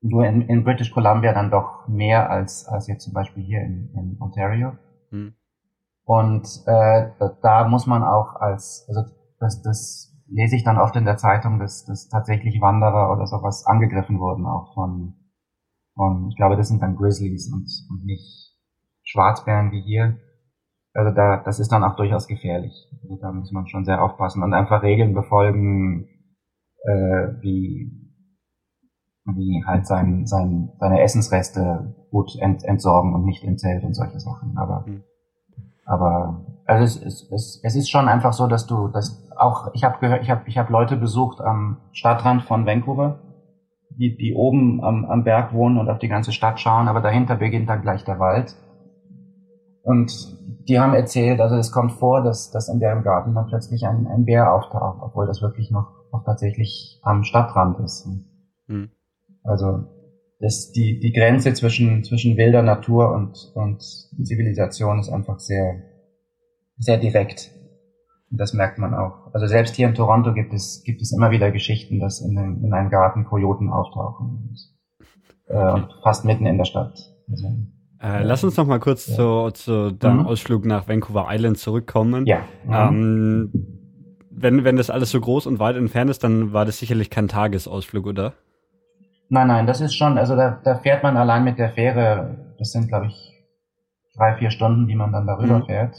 [0.00, 3.90] nur in, in British Columbia dann doch mehr als, als jetzt zum Beispiel hier in,
[3.94, 4.72] in Ontario.
[5.10, 5.34] Hm.
[6.04, 9.02] Und äh, da, da muss man auch als, also
[9.40, 13.66] das, das lese ich dann oft in der Zeitung, dass, dass tatsächlich Wanderer oder sowas
[13.66, 15.14] angegriffen wurden, auch von,
[15.94, 18.54] von ich glaube, das sind dann Grizzlies und, und nicht
[19.02, 20.18] Schwarzbären wie hier.
[20.92, 22.88] Also da, das ist dann auch durchaus gefährlich.
[23.02, 26.08] Also da muss man schon sehr aufpassen und einfach Regeln befolgen,
[26.84, 28.05] äh, wie
[29.34, 34.20] wie halt sein, sein, seine Essensreste gut ent, entsorgen und nicht im Zelt und solche
[34.20, 34.56] Sachen.
[34.56, 35.02] Aber, mhm.
[35.84, 39.84] aber also es, es, es, es ist schon einfach so, dass du das auch, ich
[39.84, 43.20] habe gehört, ich habe ich hab Leute besucht am Stadtrand von Vancouver,
[43.90, 47.36] die, die oben am, am Berg wohnen und auf die ganze Stadt schauen, aber dahinter
[47.36, 48.56] beginnt dann gleich der Wald.
[49.82, 50.10] Und
[50.68, 54.06] die haben erzählt, also es kommt vor, dass, dass in deren Garten dann plötzlich ein,
[54.08, 58.08] ein Bär auftaucht, obwohl das wirklich noch, noch tatsächlich am Stadtrand ist.
[58.66, 58.90] Mhm.
[59.46, 59.84] Also
[60.40, 65.82] das, die, die Grenze zwischen, zwischen wilder Natur und, und Zivilisation ist einfach sehr,
[66.78, 67.50] sehr direkt.
[68.30, 69.32] Und das merkt man auch.
[69.32, 72.64] Also selbst hier in Toronto gibt es, gibt es immer wieder Geschichten, dass in, den,
[72.64, 74.54] in einem Garten Kojoten auftauchen.
[75.48, 76.98] Äh, und fast mitten in der Stadt.
[77.30, 77.46] Also,
[78.02, 79.14] äh, lass uns noch mal kurz ja.
[79.14, 80.26] zu, zu deinem mhm.
[80.26, 82.26] Ausflug nach Vancouver Island zurückkommen.
[82.26, 82.40] Ja.
[82.64, 82.72] Mhm.
[82.72, 83.76] Ähm,
[84.30, 87.28] wenn, wenn das alles so groß und weit entfernt ist, dann war das sicherlich kein
[87.28, 88.34] Tagesausflug, oder?
[89.28, 92.70] Nein, nein, das ist schon, also da, da fährt man allein mit der Fähre, das
[92.70, 93.32] sind glaube ich
[94.16, 95.66] drei, vier Stunden, die man dann darüber mhm.
[95.66, 95.96] fährt.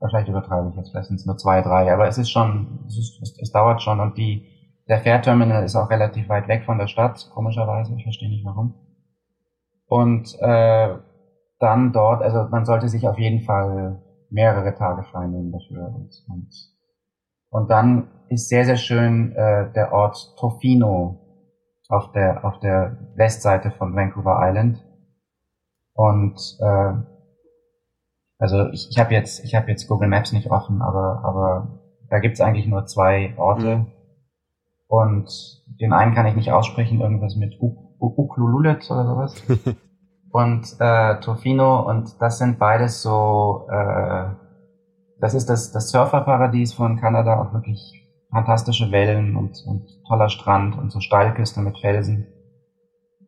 [0.00, 2.96] Vielleicht übertreibe ich jetzt, vielleicht sind es nur zwei, drei, aber es ist schon, es,
[2.96, 4.46] ist, es, dauert schon und die,
[4.88, 8.74] der Fährterminal ist auch relativ weit weg von der Stadt, komischerweise, ich verstehe nicht warum.
[9.88, 10.94] Und äh,
[11.58, 14.00] dann dort, also man sollte sich auf jeden Fall
[14.30, 15.86] mehrere Tage frei nehmen dafür.
[15.86, 16.48] Und, und,
[17.50, 21.27] und dann ist sehr, sehr schön äh, der Ort Tofino
[21.88, 24.84] auf der, auf der Westseite von Vancouver Island.
[25.94, 26.92] Und äh,
[28.38, 32.20] also ich, ich habe jetzt, ich habe jetzt Google Maps nicht offen, aber, aber da
[32.20, 33.78] gibt's eigentlich nur zwei Orte.
[33.78, 33.86] Mhm.
[34.86, 35.28] Und
[35.80, 39.42] den einen kann ich nicht aussprechen, irgendwas mit Uklululet oder sowas.
[40.30, 44.30] und äh, Tofino und das sind beides so, äh,
[45.20, 47.97] das ist das, das Surferparadies von Kanada, auch wirklich
[48.30, 52.26] fantastische Wellen und, und toller Strand und so Steilküste mit Felsen.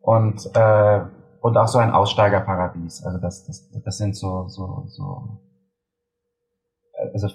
[0.01, 1.01] Und, äh,
[1.41, 3.03] und auch so ein Aussteigerparadies.
[3.03, 5.39] Also das, das, das sind so, so, so,
[7.13, 7.27] also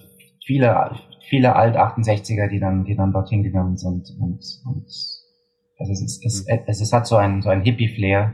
[0.45, 0.93] viele,
[1.29, 4.87] viele Alt-68er, die dann, die dann dorthin gegangen sind und, und
[5.79, 8.33] also es ist, es, es, es hat so ein, so ein Hippie-Flair,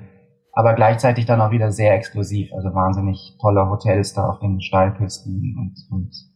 [0.52, 5.56] aber gleichzeitig dann auch wieder sehr exklusiv, also wahnsinnig tolle Hotels da auf den Steilküsten
[5.58, 6.31] und, und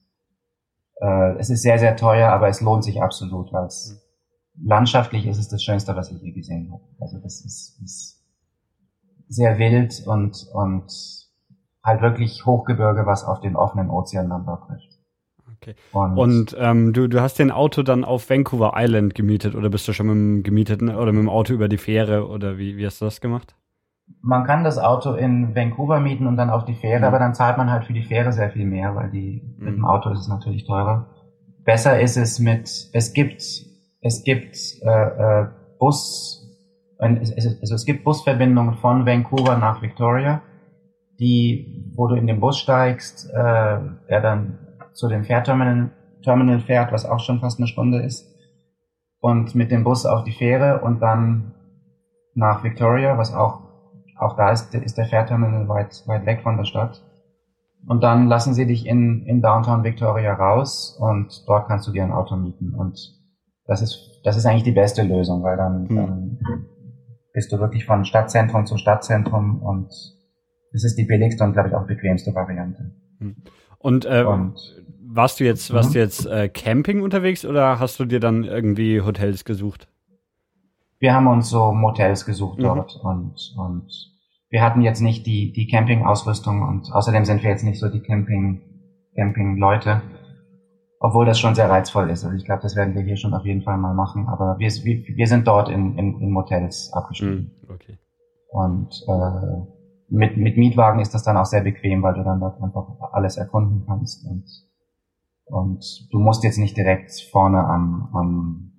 [1.01, 4.03] äh, es ist sehr, sehr teuer, aber es lohnt sich absolut, weil es
[4.63, 6.83] landschaftlich ist es das Schönste, was ich je gesehen habe.
[7.01, 8.25] Also das ist, ist
[9.29, 10.87] sehr wild und, und
[11.83, 14.97] halt wirklich Hochgebirge, was auf den offenen Ozean dann dort trifft.
[15.57, 15.75] Okay.
[15.93, 19.89] Und, und ähm, du, du hast den Auto dann auf Vancouver Island gemietet oder bist
[19.89, 22.87] du schon mit dem gemieteten oder mit dem Auto über die Fähre oder wie, wie
[22.87, 23.55] hast du das gemacht?
[24.23, 27.05] Man kann das Auto in Vancouver mieten und dann auf die Fähre, mhm.
[27.05, 29.65] aber dann zahlt man halt für die Fähre sehr viel mehr, weil die mhm.
[29.65, 31.09] mit dem Auto ist es natürlich teurer.
[31.65, 33.43] Besser ist es mit, es gibt,
[34.01, 35.47] es gibt äh, äh,
[35.79, 36.43] Bus,
[36.99, 40.43] also es gibt Busverbindungen von Vancouver nach Victoria,
[41.19, 44.59] die, wo du in den Bus steigst, äh, der dann
[44.93, 45.91] zu dem Fährterminal
[46.27, 48.27] Terminal fährt, was auch schon fast eine Stunde ist,
[49.21, 51.55] und mit dem Bus auf die Fähre und dann
[52.35, 53.66] nach Victoria, was auch
[54.19, 57.03] auch da ist, ist der Fährterminal weit, weit weg von der Stadt.
[57.87, 62.03] Und dann lassen sie dich in, in Downtown Victoria raus und dort kannst du dir
[62.03, 62.75] ein Auto mieten.
[62.75, 62.99] Und
[63.67, 65.97] das ist, das ist eigentlich die beste Lösung, weil dann, mhm.
[65.97, 66.39] dann
[67.33, 69.89] bist du wirklich von Stadtzentrum zu Stadtzentrum und
[70.73, 72.93] das ist die billigste und, glaube ich, auch bequemste Variante.
[73.19, 73.37] Hm.
[73.79, 74.59] Und, äh, und
[75.01, 76.05] warst du jetzt, warst du mhm.
[76.05, 79.89] jetzt äh, Camping unterwegs oder hast du dir dann irgendwie Hotels gesucht?
[80.99, 82.63] Wir haben uns so Motels gesucht mhm.
[82.63, 83.91] dort und, und
[84.49, 88.01] wir hatten jetzt nicht die, die Camping-Ausrüstung und außerdem sind wir jetzt nicht so die
[88.01, 88.63] Camping,
[89.15, 90.03] Camping-Leute,
[91.01, 92.25] obwohl das schon sehr reizvoll ist.
[92.25, 94.71] Also ich glaube, das werden wir hier schon auf jeden Fall mal machen, aber wir,
[94.71, 97.53] wir, wir sind dort in, in, in Motels abgestiegen.
[97.63, 97.71] Mhm.
[97.75, 97.99] Okay.
[98.51, 99.67] Und äh,
[100.09, 103.37] mit, mit Mietwagen ist das dann auch sehr bequem, weil du dann dort einfach alles
[103.37, 104.45] erkunden kannst und,
[105.47, 108.73] und du musst jetzt nicht direkt vorne am, am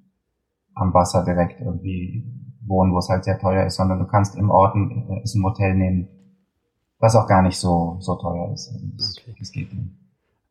[0.80, 2.24] am Wasser direkt irgendwie
[2.66, 5.44] wohnen, wo es halt sehr teuer ist, sondern du kannst im Ort ein, äh, ein
[5.44, 6.08] Hotel nehmen,
[7.00, 8.72] was auch gar nicht so, so teuer ist.
[8.98, 9.36] Das, okay.
[9.40, 9.92] das geht nicht.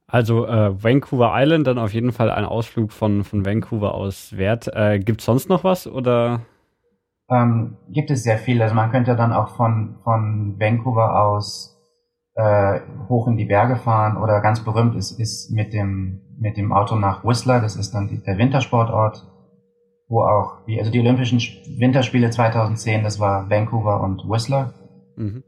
[0.09, 4.69] Also äh, Vancouver Island, dann auf jeden Fall ein Ausflug von, von Vancouver aus wert.
[4.73, 6.43] Äh, Gibt es sonst noch was oder?
[7.29, 8.62] Ähm, gibt es sehr viel.
[8.62, 11.77] Also man könnte dann auch von, von Vancouver aus
[12.35, 16.73] äh, hoch in die Berge fahren oder ganz berühmt ist, ist mit dem, mit dem
[16.73, 17.61] Auto nach Whistler.
[17.61, 19.27] Das ist dann die, der Wintersportort
[20.09, 21.40] wo auch, also die Olympischen
[21.79, 24.73] Winterspiele 2010, das war Vancouver und Whistler.
[25.16, 25.42] Mhm.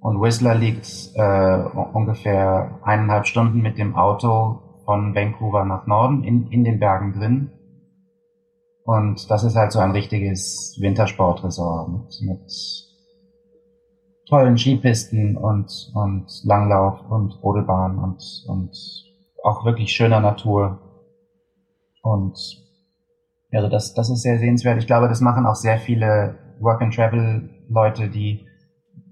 [0.00, 1.58] Und Whistler liegt äh,
[1.92, 7.50] ungefähr eineinhalb Stunden mit dem Auto von Vancouver nach Norden in, in den Bergen drin.
[8.84, 12.52] Und das ist halt so ein richtiges Wintersportresort mit, mit
[14.28, 18.76] tollen Skipisten und, und Langlauf und Rodelbahn und, und
[19.44, 20.78] auch wirklich schöner Natur.
[22.02, 22.36] Und
[23.52, 24.78] also das, das ist sehr sehenswert.
[24.78, 28.46] Ich glaube, das machen auch sehr viele Work-and-Travel-Leute, die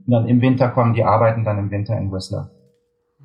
[0.07, 2.51] dann im Winter kommen, die arbeiten dann im Winter in Whistler.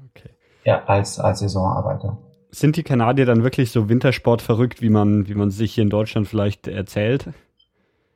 [0.10, 0.30] Okay.
[0.64, 2.18] Ja, als, als Saisonarbeiter.
[2.52, 5.90] Sind die Kanadier dann wirklich so Wintersport verrückt, wie man, wie man sich hier in
[5.90, 7.30] Deutschland vielleicht erzählt?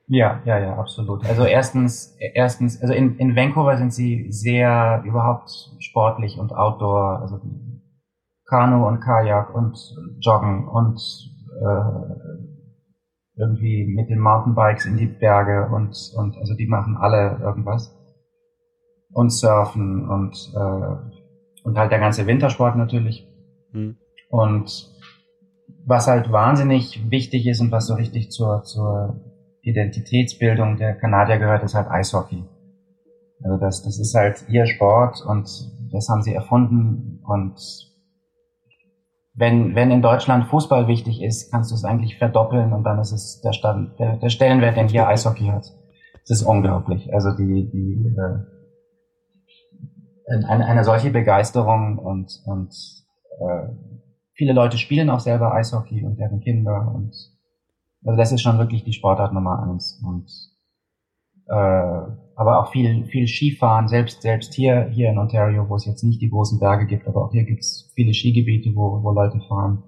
[0.08, 1.26] Ja, ja, ja, absolut.
[1.26, 7.40] Also erstens, erstens, also in, in Vancouver sind sie sehr überhaupt sportlich und Outdoor, also
[8.46, 9.78] Kanu und Kajak und
[10.20, 11.00] Joggen und
[11.62, 12.49] äh,
[13.40, 17.96] irgendwie mit den Mountainbikes in die Berge und, und also die machen alle irgendwas.
[19.12, 23.28] Und surfen und, äh, und halt der ganze Wintersport natürlich.
[23.72, 23.98] Mhm.
[24.30, 24.94] Und
[25.86, 29.20] was halt wahnsinnig wichtig ist und was so richtig zur, zur
[29.62, 32.44] Identitätsbildung der Kanadier gehört, ist halt Eishockey.
[33.42, 35.50] Also das, das ist halt ihr Sport und
[35.92, 37.89] das haben sie erfunden und
[39.40, 43.14] wenn, wenn in Deutschland Fußball wichtig ist, kannst du es eigentlich verdoppeln und dann ist
[43.14, 45.74] es der, Stand, der, der Stellenwert, den hier Eishockey hat.
[46.28, 47.14] Das ist unglaublich.
[47.14, 48.40] Also die, die äh,
[50.46, 52.76] eine, eine solche Begeisterung und, und
[53.40, 53.70] äh,
[54.34, 57.16] viele Leute spielen auch selber Eishockey und deren Kinder und
[58.06, 60.02] also das ist schon wirklich die Sportart Nummer eins.
[60.06, 60.32] Und
[61.48, 62.02] äh,
[62.40, 66.22] aber auch viel, viel Skifahren, selbst, selbst hier, hier in Ontario, wo es jetzt nicht
[66.22, 69.84] die großen Berge gibt, aber auch hier gibt es viele Skigebiete, wo, wo Leute fahren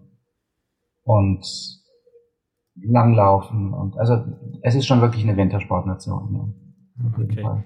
[1.03, 1.45] und
[2.75, 4.25] langlaufen und also
[4.63, 6.53] es ist schon wirklich eine Wintersportnation.
[6.97, 7.63] Ja, okay.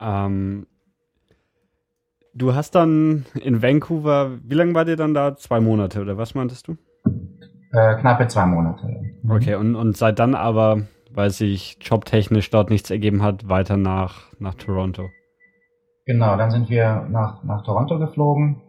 [0.00, 0.68] Ähm,
[2.34, 5.34] du hast dann in Vancouver, wie lange war dir dann da?
[5.34, 6.76] Zwei Monate oder was meintest du?
[7.72, 8.86] Äh, knappe zwei Monate.
[9.28, 14.32] Okay, und, und seit dann aber weil sich jobtechnisch dort nichts ergeben hat, weiter nach,
[14.38, 15.08] nach Toronto.
[16.04, 18.62] Genau, dann sind wir nach, nach Toronto geflogen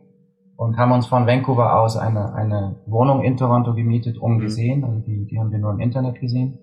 [0.57, 4.79] und haben uns von Vancouver aus eine, eine Wohnung in Toronto gemietet, umgesehen.
[4.79, 4.83] Mhm.
[4.83, 6.59] Also die, die haben wir nur im Internet gesehen.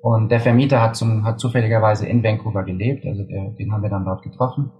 [0.00, 3.90] Und der Vermieter hat, zum, hat zufälligerweise in Vancouver gelebt, also der, den haben wir
[3.90, 4.72] dann dort getroffen.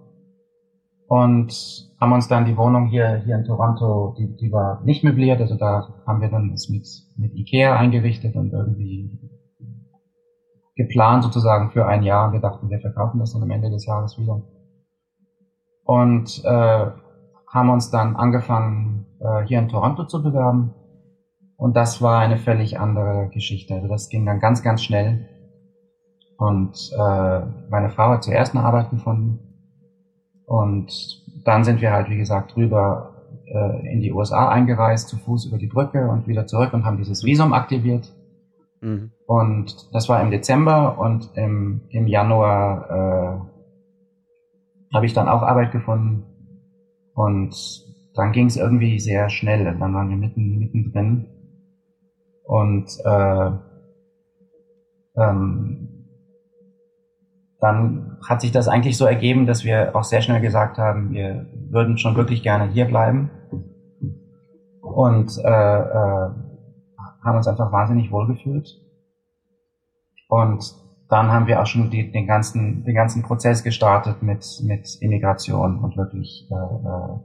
[1.07, 1.53] Und
[1.99, 5.55] haben uns dann die Wohnung hier, hier in Toronto, die, die war nicht möbliert, also
[5.55, 9.17] da haben wir dann das mit, mit Ikea eingerichtet und irgendwie
[10.79, 12.31] geplant sozusagen für ein Jahr.
[12.31, 14.41] Wir dachten, wir verkaufen das dann am Ende des Jahres wieder.
[15.83, 16.85] Und äh,
[17.51, 20.73] haben uns dann angefangen, äh, hier in Toronto zu bewerben.
[21.57, 23.73] Und das war eine völlig andere Geschichte.
[23.73, 25.27] Also das ging dann ganz, ganz schnell.
[26.37, 29.39] Und äh, meine Frau hat zuerst eine Arbeit gefunden.
[30.45, 30.93] Und
[31.43, 35.57] dann sind wir halt, wie gesagt, rüber äh, in die USA eingereist, zu Fuß über
[35.57, 38.13] die Brücke und wieder zurück und haben dieses Visum aktiviert
[38.81, 39.11] Mhm.
[39.25, 43.39] Und das war im Dezember und im, im Januar äh,
[44.93, 46.23] habe ich dann auch Arbeit gefunden.
[47.13, 47.55] Und
[48.15, 49.65] dann ging es irgendwie sehr schnell.
[49.65, 51.27] Dann waren wir mitten, mittendrin.
[52.43, 53.51] Und äh,
[55.17, 55.89] ähm,
[57.59, 61.45] dann hat sich das eigentlich so ergeben, dass wir auch sehr schnell gesagt haben, wir
[61.69, 63.29] würden schon wirklich gerne hier bleiben
[64.81, 66.29] und äh, äh,
[67.29, 68.67] haben uns einfach wahnsinnig wohlgefühlt.
[70.27, 70.75] Und
[71.09, 75.79] dann haben wir auch schon die, den ganzen den ganzen Prozess gestartet mit mit Immigration
[75.79, 77.19] und wirklich äh, äh,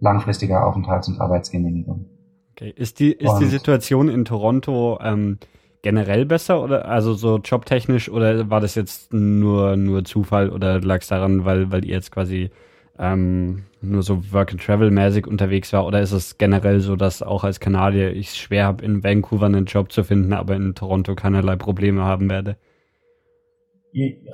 [0.00, 2.06] langfristiger Aufenthalts- und Arbeitsgenehmigung.
[2.52, 5.38] Okay, ist die ist und, die Situation in Toronto ähm,
[5.82, 11.00] generell besser oder also so jobtechnisch oder war das jetzt nur nur Zufall oder lag
[11.00, 12.50] es daran, weil weil ihr jetzt quasi
[12.98, 17.22] ähm, nur so Work and Travel mäßig unterwegs war oder ist es generell so, dass
[17.22, 20.74] auch als Kanadier ich es schwer habe in Vancouver einen Job zu finden, aber in
[20.74, 22.56] Toronto keinerlei Probleme haben werde?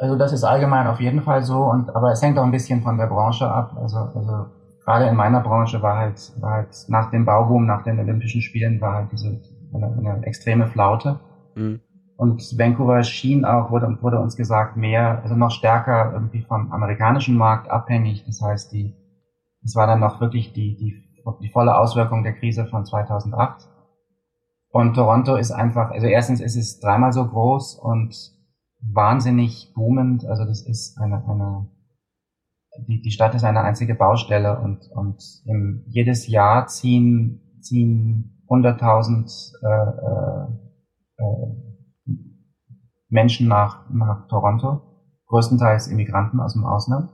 [0.01, 2.83] Also das ist allgemein auf jeden Fall so und aber es hängt auch ein bisschen
[2.83, 3.77] von der Branche ab.
[3.81, 4.47] Also also
[4.85, 8.81] gerade in meiner Branche war halt war halt nach dem Bauboom, nach den Olympischen Spielen
[8.81, 9.41] war halt diese
[9.75, 11.19] eine, eine extreme Flaute.
[11.55, 11.81] Mhm.
[12.19, 17.37] Und Vancouver schien auch, wurde, wurde uns gesagt, mehr, also noch stärker irgendwie vom amerikanischen
[17.37, 18.25] Markt abhängig.
[18.27, 18.93] Das heißt, die,
[19.63, 23.69] es war dann noch wirklich die, die, die volle Auswirkung der Krise von 2008.
[24.71, 28.17] Und Toronto ist einfach, also erstens ist es dreimal so groß und
[28.81, 30.27] wahnsinnig boomend.
[30.27, 31.69] Also das ist eine, eine
[32.89, 39.53] die, die Stadt ist eine einzige Baustelle und, und im, jedes Jahr ziehen, ziehen 100.000
[39.63, 39.69] äh,
[40.03, 41.68] äh, äh,
[43.09, 44.83] Menschen nach, nach Toronto,
[45.27, 47.11] größtenteils Immigranten aus dem Ausland.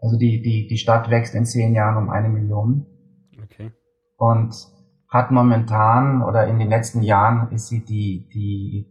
[0.00, 2.86] Also die, die, die Stadt wächst in zehn Jahren um eine Million.
[3.42, 3.72] Okay.
[4.16, 4.54] Und
[5.08, 8.86] hat momentan oder in den letzten Jahren ist sie die, die,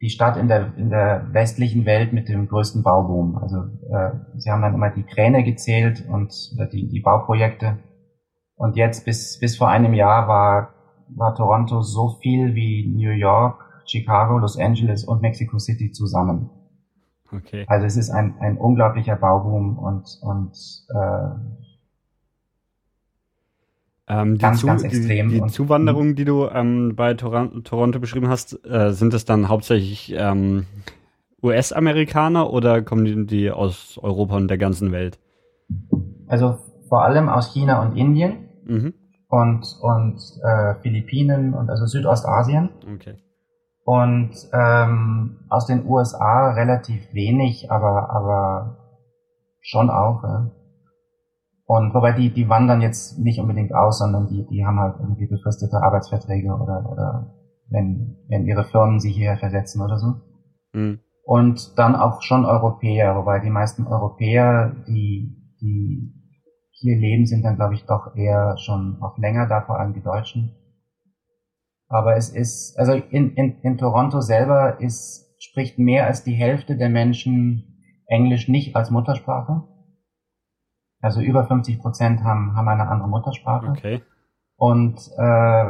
[0.00, 3.36] die Stadt in der, in der westlichen Welt mit dem größten Bauboom.
[3.36, 3.58] Also
[3.90, 6.32] äh, sie haben dann immer die Kräne gezählt und
[6.72, 7.78] die, die Bauprojekte.
[8.56, 10.76] Und jetzt bis, bis vor einem Jahr war
[11.14, 16.50] war Toronto so viel wie New York, Chicago, Los Angeles und Mexico City zusammen.
[17.32, 17.64] Okay.
[17.68, 20.52] Also es ist ein, ein unglaublicher Bauboom und, und
[20.94, 21.28] äh,
[24.08, 25.30] ähm, ganz, Zu ganz extrem.
[25.30, 29.48] Die, die Zuwanderung, die du ähm, bei Toron Toronto beschrieben hast, äh, sind es dann
[29.48, 30.66] hauptsächlich ähm,
[31.42, 35.18] US-Amerikaner oder kommen die, die aus Europa und der ganzen Welt?
[36.28, 38.48] Also vor allem aus China und Indien.
[38.64, 38.94] Mhm
[39.28, 42.70] und, und äh, Philippinen und also Südostasien.
[42.94, 43.16] Okay.
[43.86, 48.78] Und ähm, aus den USA relativ wenig, aber, aber
[49.60, 50.24] schon auch.
[50.24, 50.50] Ja.
[51.66, 55.28] Und wobei die, die wandern jetzt nicht unbedingt aus, sondern die, die haben halt irgendwie
[55.28, 57.34] befristete Arbeitsverträge oder, oder
[57.68, 60.14] wenn, wenn ihre Firmen sie hierher versetzen oder so.
[60.72, 60.98] Mhm.
[61.24, 66.12] Und dann auch schon Europäer, wobei die meisten Europäer, die, die
[66.72, 70.02] hier leben, sind dann, glaube ich, doch eher schon auch länger da, vor allem die
[70.02, 70.56] Deutschen.
[71.88, 76.76] Aber es ist, also in, in, in Toronto selber ist, spricht mehr als die Hälfte
[76.76, 79.62] der Menschen Englisch nicht als Muttersprache.
[81.00, 83.68] Also über 50 Prozent haben, haben eine andere Muttersprache.
[83.68, 84.02] Okay.
[84.56, 85.64] Und äh,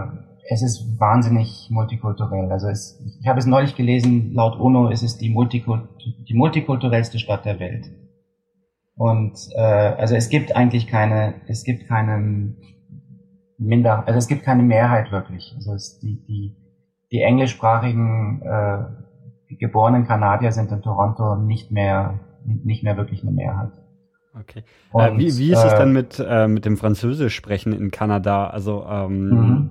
[0.48, 2.50] es ist wahnsinnig multikulturell.
[2.50, 5.88] Also es, ich habe es neulich gelesen, laut UNO ist es die, Multikult
[6.29, 7.90] die multikulturellste Stadt der Welt.
[8.94, 12.57] Und äh, also es gibt eigentlich keine, es gibt keinen
[13.59, 15.53] Minder, also es gibt keine Mehrheit wirklich.
[15.57, 16.57] Also es, die, die,
[17.11, 23.73] die englischsprachigen äh, geborenen Kanadier sind in Toronto nicht mehr, nicht mehr wirklich eine Mehrheit.
[24.38, 24.62] Okay.
[24.92, 28.49] Und, äh, wie, wie ist es dann mit, äh, mit dem Französisch sprechen in Kanada?
[28.49, 29.71] Also ähm,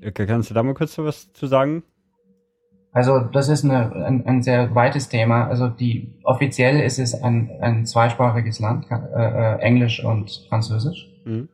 [0.00, 0.12] mhm.
[0.14, 1.84] kannst du da mal kurz was zu sagen?
[2.92, 5.48] Also das ist eine, ein, ein sehr weites Thema.
[5.48, 11.06] Also die offiziell ist es ein, ein zweisprachiges Land, äh, äh, Englisch und Französisch.
[11.24, 11.48] Mhm.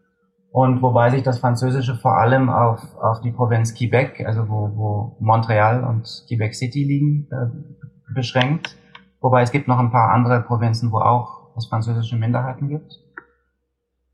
[0.53, 5.17] Und wobei sich das Französische vor allem auf, auf die Provinz Quebec, also wo, wo
[5.19, 8.77] Montreal und Quebec City liegen, äh, beschränkt.
[9.21, 12.93] Wobei es gibt noch ein paar andere Provinzen, wo auch es französische Minderheiten gibt.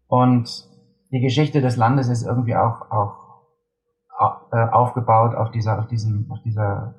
[0.07, 0.65] Und
[1.11, 3.43] die Geschichte des Landes ist irgendwie auch, auch
[4.53, 6.95] äh, aufgebaut auf dieser, auf diesem, auf dieser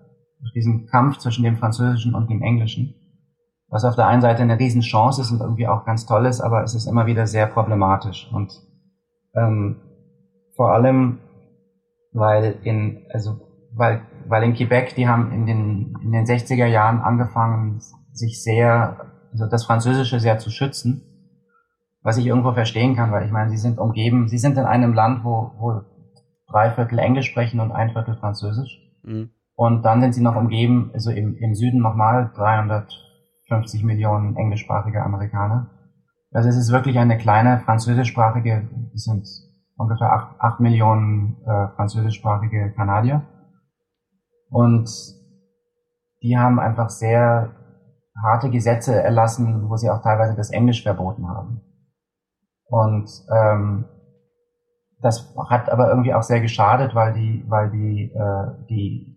[0.56, 2.96] diesem Kampf zwischen dem Französischen und dem Englischen.
[3.70, 6.64] Was auf der einen Seite eine Riesenchance ist und irgendwie auch ganz toll ist, aber
[6.64, 8.30] es ist immer wieder sehr problematisch.
[8.34, 8.52] Und
[9.40, 9.82] ähm,
[10.56, 11.20] vor allem,
[12.12, 13.40] weil in, also
[13.74, 17.80] weil, weil in Quebec, die haben in den, in den 60er Jahren angefangen,
[18.12, 21.04] sich sehr, also das Französische sehr zu schützen.
[22.02, 24.94] Was ich irgendwo verstehen kann, weil ich meine, sie sind umgeben, sie sind in einem
[24.94, 25.82] Land, wo, wo
[26.50, 28.80] drei Viertel Englisch sprechen und ein Viertel Französisch.
[29.04, 29.32] Mhm.
[29.56, 35.70] Und dann sind sie noch umgeben, also im, im Süden nochmal 350 Millionen englischsprachige Amerikaner.
[36.32, 39.28] Also es ist wirklich eine kleine französischsprachige, es sind
[39.78, 43.24] ungefähr acht, Millionen äh, französischsprachige Kanadier.
[44.50, 44.90] Und
[46.22, 47.56] die haben einfach sehr
[48.22, 51.62] harte Gesetze erlassen, wo sie auch teilweise das Englisch verboten haben.
[52.66, 53.86] Und ähm,
[55.02, 59.09] das hat aber irgendwie auch sehr geschadet, weil die, weil die, äh, die,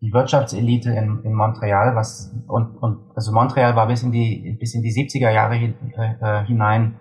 [0.00, 4.74] die Wirtschaftselite in, in Montreal, was und, und also Montreal war bis in die bis
[4.74, 6.96] in die 70er Jahre äh, hinein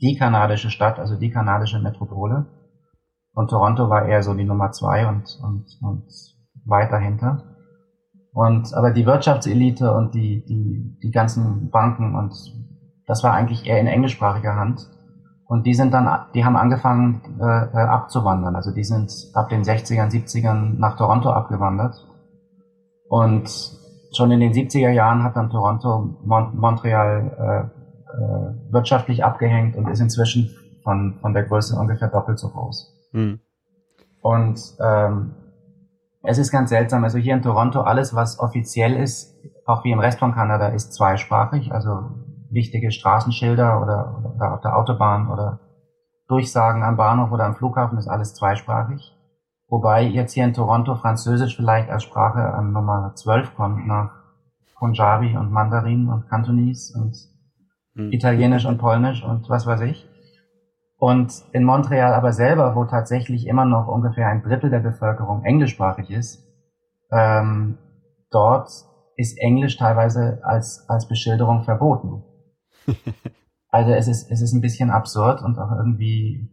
[0.00, 2.46] die kanadische Stadt, also die kanadische Metropole.
[3.34, 6.04] Und Toronto war eher so die Nummer zwei und, und, und
[6.64, 7.44] weit dahinter.
[8.32, 12.34] Und aber die Wirtschaftselite und die, die, die ganzen Banken und
[13.06, 14.88] das war eigentlich eher in englischsprachiger Hand.
[15.46, 18.54] Und die sind dann, die haben angefangen äh, äh abzuwandern.
[18.54, 22.06] Also die sind ab den 60ern, 70ern nach Toronto abgewandert.
[23.10, 23.50] Und
[24.12, 29.88] schon in den 70er Jahren hat dann Toronto Mon Montreal äh, äh, wirtschaftlich abgehängt und
[29.88, 30.54] ist inzwischen
[30.84, 33.10] von, von der Größe ungefähr doppelt so groß.
[33.10, 33.40] Mhm.
[34.22, 35.34] Und ähm,
[36.22, 37.02] es ist ganz seltsam.
[37.02, 39.34] Also hier in Toronto, alles, was offiziell ist,
[39.66, 41.72] auch wie im Rest von Kanada, ist zweisprachig.
[41.72, 42.10] Also
[42.48, 45.58] wichtige Straßenschilder oder, oder auf der Autobahn oder
[46.28, 49.16] Durchsagen am Bahnhof oder am Flughafen ist alles zweisprachig.
[49.70, 54.10] Wobei jetzt hier in Toronto Französisch vielleicht als Sprache an Nummer 12 kommt nach
[54.74, 57.16] Punjabi und Mandarin und Kantonese und
[57.94, 58.12] hm.
[58.12, 60.08] Italienisch und Polnisch und was weiß ich.
[60.98, 66.10] Und in Montreal aber selber, wo tatsächlich immer noch ungefähr ein Drittel der Bevölkerung englischsprachig
[66.10, 66.44] ist,
[67.12, 67.78] ähm,
[68.30, 68.70] dort
[69.16, 72.24] ist Englisch teilweise als, als Beschilderung verboten.
[73.68, 76.50] also es ist, es ist ein bisschen absurd und auch irgendwie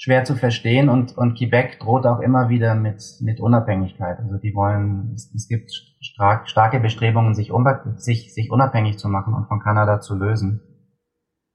[0.00, 4.18] schwer zu verstehen und, und Quebec droht auch immer wieder mit, mit Unabhängigkeit.
[4.18, 5.70] Also die wollen, es, es gibt
[6.00, 7.52] stark, starke Bestrebungen, sich,
[7.96, 10.62] sich, sich unabhängig zu machen und von Kanada zu lösen.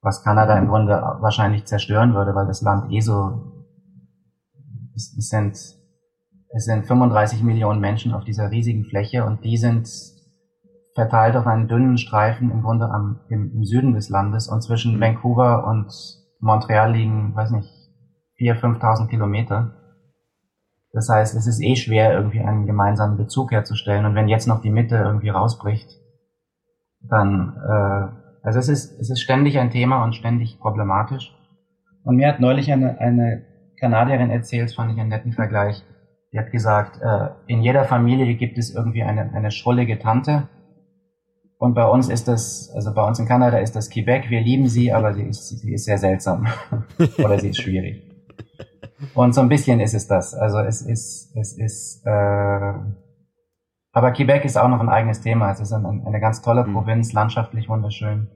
[0.01, 3.65] Was Kanada im Grunde wahrscheinlich zerstören würde, weil das Land eh so,
[4.93, 9.89] es, es sind, es sind 35 Millionen Menschen auf dieser riesigen Fläche und die sind
[10.93, 14.97] verteilt auf einen dünnen Streifen im Grunde am, im, im Süden des Landes und zwischen
[14.97, 15.01] mhm.
[15.01, 15.91] Vancouver und
[16.39, 17.74] Montreal liegen, weiß nicht,
[18.39, 19.71] 4.000, 5.000 Kilometer.
[20.91, 24.05] Das heißt, es ist eh schwer, irgendwie einen gemeinsamen Bezug herzustellen.
[24.05, 25.89] Und wenn jetzt noch die Mitte irgendwie rausbricht,
[27.01, 31.35] dann, äh, also es ist, es ist ständig ein Thema und ständig problematisch.
[32.03, 33.43] Und mir hat neulich eine, eine
[33.79, 35.83] Kanadierin erzählt, fand ich einen netten Vergleich.
[36.31, 40.47] Die hat gesagt, äh, in jeder Familie gibt es irgendwie eine, eine schrullige Tante,
[41.57, 44.29] und bei uns ist das, also bei uns in Kanada ist das Quebec.
[44.29, 46.47] Wir lieben sie, aber sie ist, sie ist sehr seltsam.
[47.17, 48.03] Oder sie ist schwierig.
[49.13, 50.33] Und so ein bisschen ist es das.
[50.33, 52.73] Also es ist, es ist, äh,
[53.91, 55.51] aber Quebec ist auch noch ein eigenes Thema.
[55.51, 56.73] Es ist eine, eine ganz tolle mhm.
[56.73, 58.29] Provinz, landschaftlich wunderschön.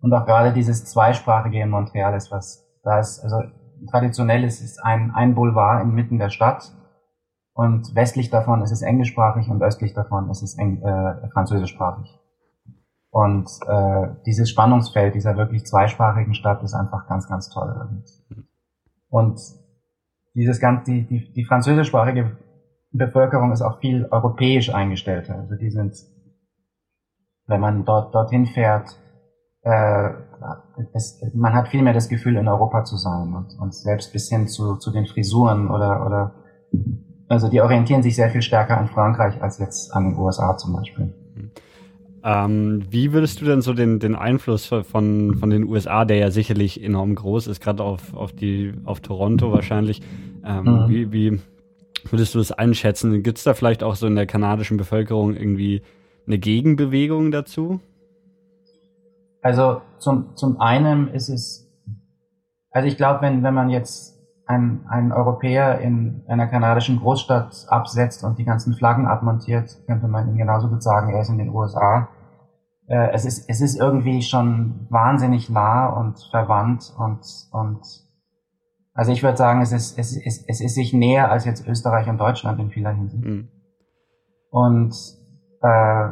[0.00, 3.42] Und auch gerade dieses Zweisprachige in Montreal ist was, da ist, also
[3.90, 6.72] traditionell ist es ein, ein Boulevard inmitten der Stadt.
[7.54, 12.18] Und westlich davon ist es englischsprachig und östlich davon ist es eng, äh, französischsprachig.
[13.10, 17.74] Und äh, dieses Spannungsfeld dieser wirklich zweisprachigen Stadt ist einfach ganz, ganz toll.
[17.88, 18.04] Und,
[19.12, 19.38] und
[20.34, 22.38] dieses ganz, die, die, die französischsprachige
[22.92, 25.38] Bevölkerung ist auch viel europäisch eingestellter.
[25.38, 25.94] Also die sind,
[27.46, 28.98] wenn man dort dorthin fährt,
[29.64, 30.10] äh,
[30.94, 34.30] es, man hat viel mehr das Gefühl, in Europa zu sein und, und selbst bis
[34.30, 36.34] hin zu, zu den Frisuren oder, oder
[37.28, 40.72] also die orientieren sich sehr viel stärker an Frankreich als jetzt an den USA zum
[40.72, 41.12] Beispiel.
[42.24, 44.84] Ähm, wie würdest du denn so den, den Einfluss von,
[45.34, 49.52] von den USA, der ja sicherlich enorm groß ist, gerade auf, auf, die, auf Toronto
[49.52, 50.00] wahrscheinlich,
[50.44, 50.88] ähm, mhm.
[50.88, 51.40] wie, wie
[52.10, 53.22] würdest du das einschätzen?
[53.22, 55.82] Gibt es da vielleicht auch so in der kanadischen Bevölkerung irgendwie
[56.26, 57.80] eine Gegenbewegung dazu?
[59.40, 61.68] Also zum, zum einen ist es,
[62.70, 64.11] also ich glaube, wenn, wenn man jetzt
[64.52, 70.28] ein, ein Europäer in einer kanadischen Großstadt absetzt und die ganzen Flaggen abmontiert, könnte man
[70.28, 72.08] ihm genauso gut sagen, er ist in den USA.
[72.86, 77.80] Äh, es, ist, es ist irgendwie schon wahnsinnig nah und verwandt und, und
[78.94, 82.08] also ich würde sagen, es ist, es, ist, es ist sich näher als jetzt Österreich
[82.08, 83.24] und Deutschland in vieler Hinsicht.
[83.24, 83.48] Mhm.
[84.50, 84.94] Und
[85.62, 86.08] äh,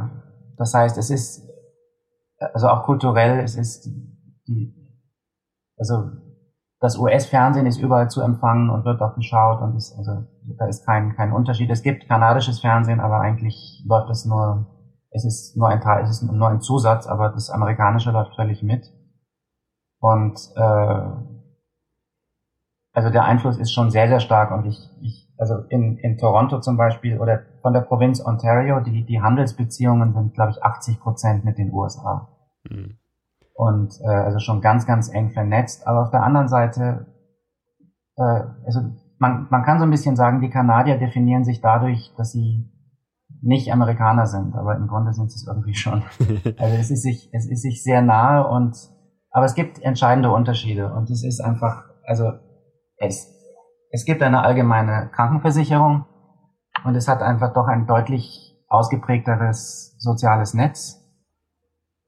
[0.57, 1.47] das heißt, es ist,
[2.39, 3.87] also auch kulturell, es ist
[4.49, 4.75] die,
[5.77, 6.11] also
[6.81, 10.25] das US-Fernsehen ist überall zu empfangen und wird auch geschaut und ist, also
[10.59, 11.71] da ist kein, kein Unterschied.
[11.71, 14.67] Es gibt kanadisches Fernsehen, aber eigentlich läuft es nur,
[15.11, 18.63] es ist nur ein Teil, es ist nur ein Zusatz, aber das amerikanische läuft völlig
[18.63, 18.87] mit.
[20.01, 21.05] Und äh,
[22.93, 26.61] also der Einfluss ist schon sehr, sehr stark und ich, ich also in, in Toronto
[26.61, 31.45] zum Beispiel oder von der Provinz Ontario, die, die Handelsbeziehungen sind, glaube ich, 80 Prozent
[31.45, 32.29] mit den USA.
[32.65, 32.99] Mhm.
[33.61, 35.87] Und äh, also schon ganz, ganz eng vernetzt.
[35.87, 37.09] Aber auf der anderen Seite,
[38.17, 38.81] äh, also
[39.19, 42.73] man, man kann so ein bisschen sagen, die Kanadier definieren sich dadurch, dass sie
[43.43, 46.03] nicht Amerikaner sind, aber im Grunde sind sie es irgendwie schon.
[46.59, 48.75] Also es ist sich, es ist sich sehr nahe und
[49.31, 52.33] aber es gibt entscheidende Unterschiede und es ist einfach, also
[52.97, 53.31] es,
[53.91, 56.07] es gibt eine allgemeine Krankenversicherung
[56.85, 61.00] und es hat einfach doch ein deutlich ausgeprägteres soziales Netz,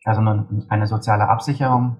[0.05, 0.21] also
[0.69, 1.99] eine soziale Absicherung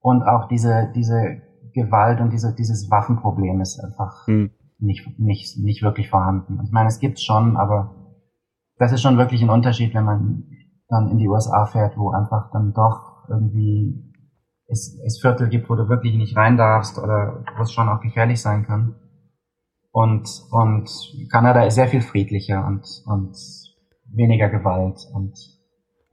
[0.00, 1.42] und auch diese, diese
[1.74, 4.50] Gewalt und diese, dieses Waffenproblem ist einfach hm.
[4.78, 6.60] nicht, nicht, nicht wirklich vorhanden.
[6.64, 7.94] Ich meine, es gibt's schon, aber
[8.78, 10.44] das ist schon wirklich ein Unterschied, wenn man
[10.88, 14.12] dann in die USA fährt, wo einfach dann doch irgendwie
[14.68, 18.00] es, es Viertel gibt, wo du wirklich nicht rein darfst oder wo es schon auch
[18.00, 18.96] gefährlich sein kann.
[19.90, 20.90] Und, und
[21.30, 23.36] Kanada ist sehr viel friedlicher und, und
[24.14, 25.34] weniger Gewalt und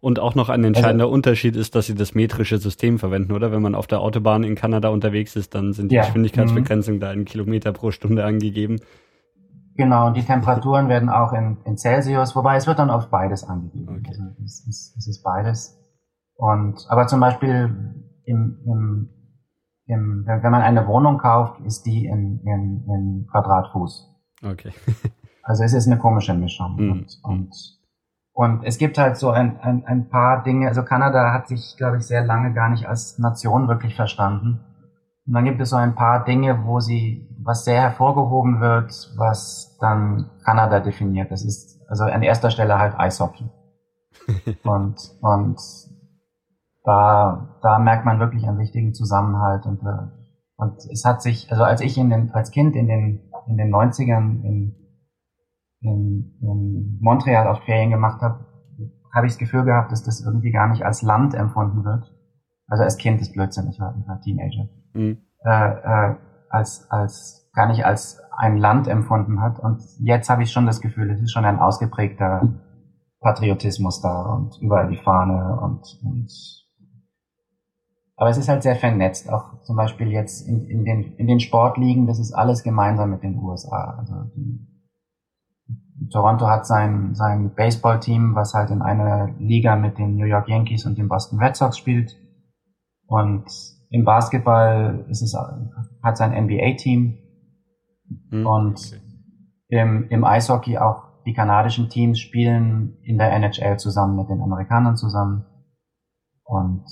[0.03, 3.53] und auch noch ein entscheidender also, Unterschied ist, dass sie das metrische System verwenden, oder?
[3.53, 7.13] Wenn man auf der Autobahn in Kanada unterwegs ist, dann sind die ja, Geschwindigkeitsbegrenzungen da
[7.13, 8.81] in Kilometer pro Stunde angegeben.
[9.77, 13.45] Genau, und die Temperaturen werden auch in, in Celsius, wobei es wird dann auf beides
[13.45, 13.87] angegeben.
[13.87, 14.09] Okay.
[14.09, 15.79] Also es, es, es ist beides.
[16.35, 17.73] Und aber zum Beispiel
[18.25, 19.09] im, im
[19.85, 24.09] im, wenn man eine Wohnung kauft, ist die in, in, in Quadratfuß.
[24.43, 24.71] Okay.
[25.43, 26.75] also es ist eine komische Mischung.
[26.75, 26.91] Mm.
[26.91, 27.82] Und, und,
[28.33, 31.97] und es gibt halt so ein, ein, ein paar Dinge, also Kanada hat sich, glaube
[31.97, 34.59] ich, sehr lange gar nicht als Nation wirklich verstanden.
[35.25, 39.77] Und dann gibt es so ein paar Dinge, wo sie, was sehr hervorgehoben wird, was
[39.79, 41.31] dann Kanada definiert.
[41.31, 43.49] Das ist also an erster Stelle halt Eishockey.
[44.63, 45.59] und, und
[46.83, 50.07] da, da merkt man wirklich einen wichtigen Zusammenhalt und, äh,
[50.57, 53.73] und es hat sich, also als ich in den, als Kind in den, in den
[53.73, 54.82] 90ern in,
[55.83, 58.45] in, in Montreal auf Ferien gemacht habe,
[59.13, 62.11] habe ich das Gefühl gehabt, dass das irgendwie gar nicht als Land empfunden wird.
[62.67, 64.69] Also als Kind ist Blödsinn, ich war, ich war Teenager.
[64.93, 65.17] Mhm.
[65.45, 66.15] Äh, äh,
[66.49, 69.59] als, als, gar nicht als ein Land empfunden hat.
[69.59, 72.47] Und jetzt habe ich schon das Gefühl, es ist schon ein ausgeprägter
[73.19, 76.31] Patriotismus da und überall die Fahne und, und
[78.15, 81.39] aber es ist halt sehr vernetzt, auch zum Beispiel jetzt in, in, den, in den
[81.39, 83.97] Sportligen, das ist alles gemeinsam mit den USA.
[83.97, 84.65] Also die,
[86.11, 90.85] Toronto hat sein, sein Baseballteam, was halt in einer Liga mit den New York Yankees
[90.85, 92.15] und den Boston Red Sox spielt.
[93.07, 93.45] Und
[93.89, 95.37] im Basketball ist es,
[96.01, 97.19] hat sein NBA-Team.
[98.31, 98.45] Mhm.
[98.45, 99.01] Und
[99.69, 104.97] im, im Eishockey auch die kanadischen Teams spielen in der NHL zusammen mit den Amerikanern
[104.97, 105.45] zusammen.
[106.43, 106.85] Und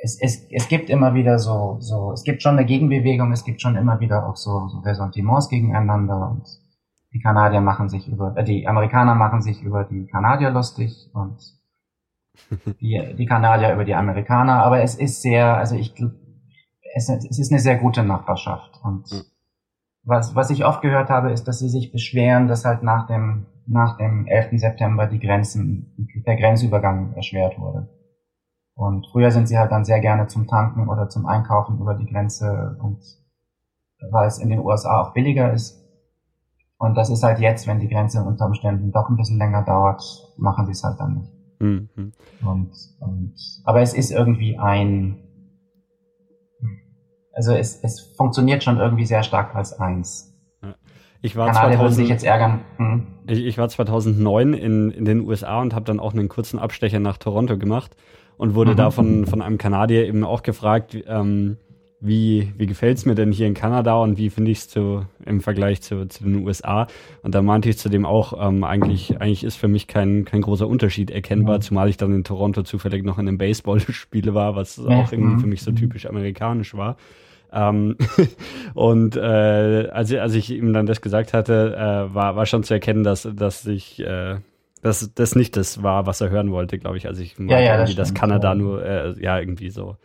[0.00, 3.60] es, es, es gibt immer wieder so, so, es gibt schon eine Gegenbewegung, es gibt
[3.60, 6.46] schon immer wieder auch so, so Ressentiments gegeneinander und
[7.12, 11.38] die Kanadier machen sich über, äh, die Amerikaner machen sich über die Kanadier lustig und
[12.80, 15.94] die, die Kanadier über die Amerikaner, aber es ist sehr, also ich,
[16.94, 19.26] es, es ist eine sehr gute Nachbarschaft und
[20.08, 23.46] was, was ich oft gehört habe, ist, dass sie sich beschweren, dass halt nach dem,
[23.66, 24.58] nach dem 11.
[24.58, 25.92] September die Grenzen,
[26.26, 27.88] der Grenzübergang erschwert wurde.
[28.74, 32.06] Und früher sind sie halt dann sehr gerne zum Tanken oder zum Einkaufen über die
[32.06, 33.02] Grenze und
[34.10, 35.84] weil es in den USA auch billiger ist.
[36.78, 40.02] Und das ist halt jetzt, wenn die Grenze unter Umständen doch ein bisschen länger dauert,
[40.36, 41.32] machen sie es halt dann nicht.
[41.60, 42.12] Mhm.
[42.46, 42.70] Und,
[43.00, 45.18] und, aber es ist irgendwie ein,
[47.32, 50.28] also es, es funktioniert schon irgendwie sehr stark als eins.
[51.20, 52.60] Ich war Kanadier 2000, sich jetzt ärgern.
[52.76, 53.06] Hm.
[53.26, 57.00] Ich, ich, war 2009 in, in den USA und habe dann auch einen kurzen Abstecher
[57.00, 57.96] nach Toronto gemacht
[58.36, 58.76] und wurde mhm.
[58.76, 61.56] da von, von einem Kanadier eben auch gefragt, ähm,
[62.00, 65.82] wie, wie gefällt's mir denn hier in Kanada und wie finde ich es im Vergleich
[65.82, 66.86] zu, zu den USA?
[67.22, 70.68] Und da meinte ich zudem auch, ähm, eigentlich, eigentlich ist für mich kein, kein großer
[70.68, 71.62] Unterschied erkennbar, mhm.
[71.62, 75.48] zumal ich dann in Toronto zufällig noch in einem Baseballspiele war, was auch irgendwie für
[75.48, 76.96] mich so typisch amerikanisch war.
[77.52, 77.96] Ähm,
[78.74, 82.74] und äh, als, als ich ihm dann das gesagt hatte, äh, war, war schon zu
[82.74, 84.36] erkennen, dass, dass ich äh,
[84.82, 87.08] dass das nicht das war, was er hören wollte, glaube ich.
[87.08, 89.96] Also ich meinte, ja, ja, das dass Kanada nur, äh, ja, irgendwie so,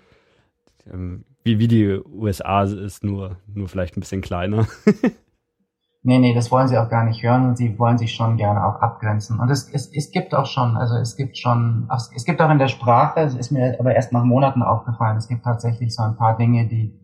[0.92, 4.66] ähm, wie, wie die USA ist, nur, nur vielleicht ein bisschen kleiner.
[6.04, 8.66] nee, nee, das wollen sie auch gar nicht hören und sie wollen sich schon gerne
[8.66, 9.40] auch abgrenzen.
[9.40, 12.60] Und es, es, es gibt auch schon, also es gibt schon, es gibt auch in
[12.60, 16.16] der Sprache, es ist mir aber erst nach Monaten aufgefallen, es gibt tatsächlich so ein
[16.16, 16.98] paar Dinge, die,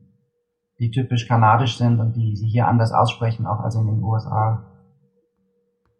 [0.80, 4.66] die typisch kanadisch sind und die sie hier anders aussprechen, auch als in den USA.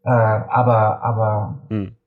[0.04, 1.98] Äh, aber, aber, hm.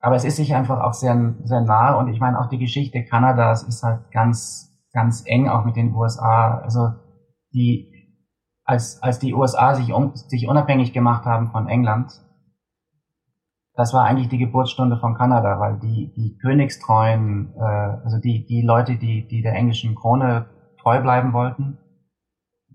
[0.00, 3.04] aber es ist sich einfach auch sehr, sehr nahe und ich meine auch die Geschichte
[3.04, 4.67] Kanadas ist halt ganz,
[4.98, 6.58] ganz eng auch mit den USA.
[6.58, 6.90] Also
[7.54, 7.92] die,
[8.64, 12.12] als, als die USA sich, um, sich unabhängig gemacht haben von England,
[13.74, 18.62] das war eigentlich die Geburtsstunde von Kanada, weil die, die königstreuen, äh, also die, die
[18.62, 20.46] Leute, die, die der englischen Krone
[20.82, 21.78] treu bleiben wollten,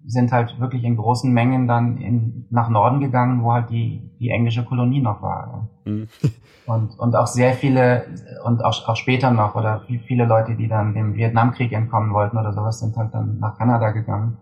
[0.05, 4.29] sind halt wirklich in großen Mengen dann in, nach Norden gegangen, wo halt die, die
[4.29, 5.69] englische Kolonie noch war.
[5.85, 6.07] Mhm.
[6.65, 8.05] Und, und auch sehr viele,
[8.45, 12.53] und auch, auch später noch, oder viele Leute, die dann dem Vietnamkrieg entkommen wollten oder
[12.53, 14.37] sowas, sind halt dann nach Kanada gegangen.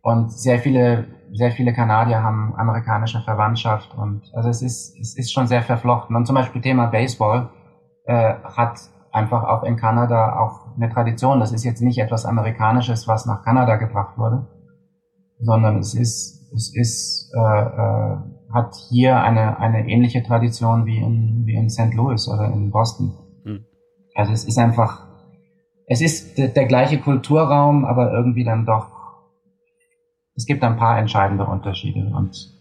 [0.00, 5.32] Und sehr viele, sehr viele Kanadier haben amerikanische Verwandtschaft und also es ist, es ist
[5.32, 6.14] schon sehr verflochten.
[6.14, 7.48] Und zum Beispiel Thema Baseball
[8.04, 8.78] äh, hat
[9.10, 11.40] einfach auch in Kanada auch eine Tradition.
[11.40, 14.46] Das ist jetzt nicht etwas Amerikanisches, was nach Kanada gebracht wurde,
[15.40, 18.16] sondern es ist, es ist, äh, äh,
[18.52, 21.92] hat hier eine, eine ähnliche Tradition wie in, wie in St.
[21.94, 23.12] Louis oder in Boston.
[23.44, 23.64] Hm.
[24.14, 25.06] Also es ist einfach,
[25.86, 28.94] es ist der, der gleiche Kulturraum, aber irgendwie dann doch
[30.36, 32.52] es gibt ein paar entscheidende Unterschiede und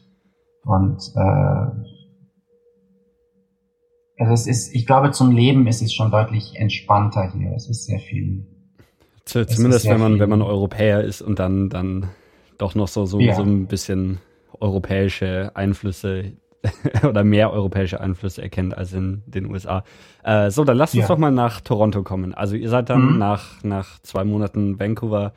[0.65, 1.93] und äh,
[4.17, 7.51] also es ist, ich glaube, zum Leben ist es schon deutlich entspannter hier.
[7.55, 8.45] Es ist sehr viel.
[9.25, 10.21] Zumindest wenn man, viel.
[10.21, 12.09] wenn man Europäer ist und dann, dann
[12.57, 13.33] doch noch so, so, ja.
[13.33, 14.19] so ein bisschen
[14.59, 16.33] europäische Einflüsse
[17.07, 19.83] oder mehr europäische Einflüsse erkennt als in den USA.
[20.23, 21.07] Äh, so, dann lasst uns ja.
[21.07, 22.33] doch mal nach Toronto kommen.
[22.33, 23.17] Also ihr seid dann mhm.
[23.17, 25.33] nach, nach zwei Monaten Vancouver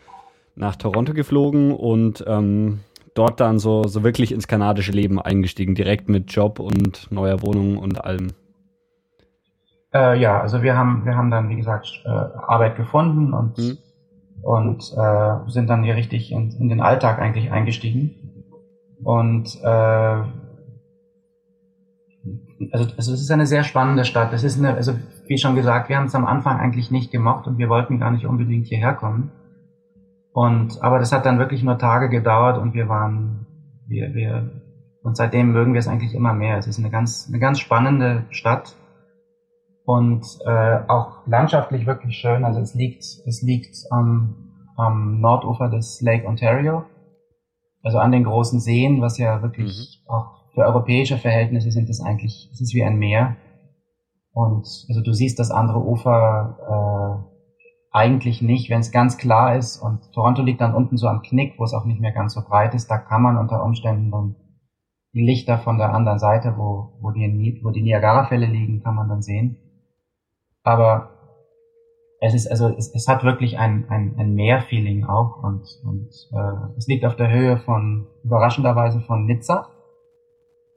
[0.55, 2.81] nach Toronto geflogen und ähm,
[3.15, 7.79] dort dann so, so wirklich ins kanadische Leben eingestiegen, direkt mit Job und neuer Wohnung
[7.79, 8.29] und allem.
[9.93, 13.79] Äh, ja, also wir haben, wir haben dann, wie gesagt, äh, Arbeit gefunden und, hm.
[14.43, 18.45] Und äh, sind dann hier richtig in, in, den Alltag eigentlich eingestiegen.
[19.03, 20.23] Und äh,
[22.73, 24.33] also, also es ist eine sehr spannende Stadt.
[24.33, 24.95] Es ist eine, also
[25.27, 28.11] wie schon gesagt, wir haben es am Anfang eigentlich nicht gemocht und wir wollten gar
[28.11, 29.33] nicht unbedingt hierher kommen.
[30.33, 33.47] Und, aber das hat dann wirklich nur Tage gedauert und wir waren,
[33.89, 34.51] wir, wir,
[35.03, 36.59] und seitdem mögen wir es eigentlich immer mehr.
[36.59, 38.77] Es ist eine ganz, eine ganz spannende Stadt
[39.87, 42.45] und äh, auch landschaftlich wirklich schön.
[42.45, 44.35] Also es liegt, es liegt am,
[44.77, 46.85] am Nordufer des Lake Ontario,
[47.83, 50.11] also an den großen Seen, was ja wirklich mhm.
[50.11, 53.37] auch für europäische Verhältnisse sind es eigentlich, es ist wie ein Meer.
[54.33, 59.81] Und also du siehst das andere Ufer äh, eigentlich nicht, wenn es ganz klar ist
[59.81, 62.43] und Toronto liegt dann unten so am Knick, wo es auch nicht mehr ganz so
[62.43, 64.37] breit ist, da kann man unter Umständen dann
[65.15, 69.09] die Lichter von der anderen Seite, wo, wo die, wo die Niagara-Fälle liegen, kann man
[69.09, 69.59] dann sehen.
[70.67, 71.11] Aber
[72.21, 76.77] es ist also es, es hat wirklich ein, ein, ein Meerfeeling auch und, und äh,
[76.77, 79.71] es liegt auf der Höhe von überraschenderweise von Nizza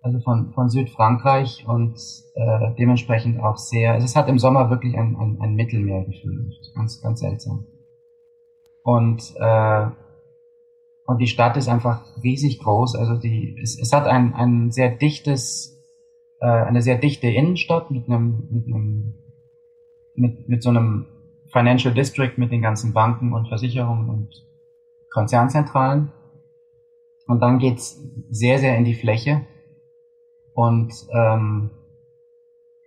[0.01, 1.97] also von, von Südfrankreich und
[2.35, 7.01] äh, dementsprechend auch sehr, also es hat im Sommer wirklich ein, ein, ein Mittelmeergefühl, ganz,
[7.01, 7.65] ganz seltsam.
[8.83, 9.87] Und, äh,
[11.05, 14.89] und die Stadt ist einfach riesig groß, also die, es, es hat ein, ein sehr
[14.89, 15.77] dichtes,
[16.39, 19.15] äh, eine sehr dichte Innenstadt mit einem, mit einem,
[20.19, 21.05] mit, mit so einem
[21.51, 24.29] Financial District mit den ganzen Banken und Versicherungen und
[25.11, 26.11] Konzernzentralen.
[27.27, 27.99] Und dann geht's
[28.29, 29.45] sehr, sehr in die Fläche
[30.53, 31.71] und ähm,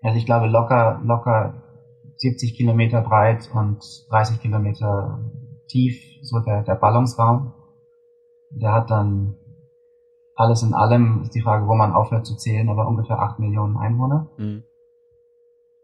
[0.02, 1.62] also ich glaube locker, locker
[2.16, 5.18] 70 Kilometer breit und 30 Kilometer
[5.68, 7.54] tief, so der, der Ballungsraum.
[8.50, 9.36] Der hat dann
[10.34, 13.76] alles in allem, ist die Frage, wo man aufhört zu zählen, aber ungefähr 8 Millionen
[13.76, 14.28] Einwohner.
[14.36, 14.64] Mhm.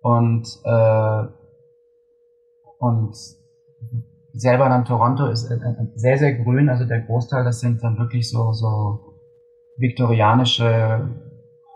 [0.00, 1.24] Und, äh,
[2.78, 3.14] und
[4.32, 5.52] selber dann Toronto ist
[5.94, 9.00] sehr, sehr grün, also der Großteil, das sind dann wirklich so, so
[9.76, 11.08] viktorianische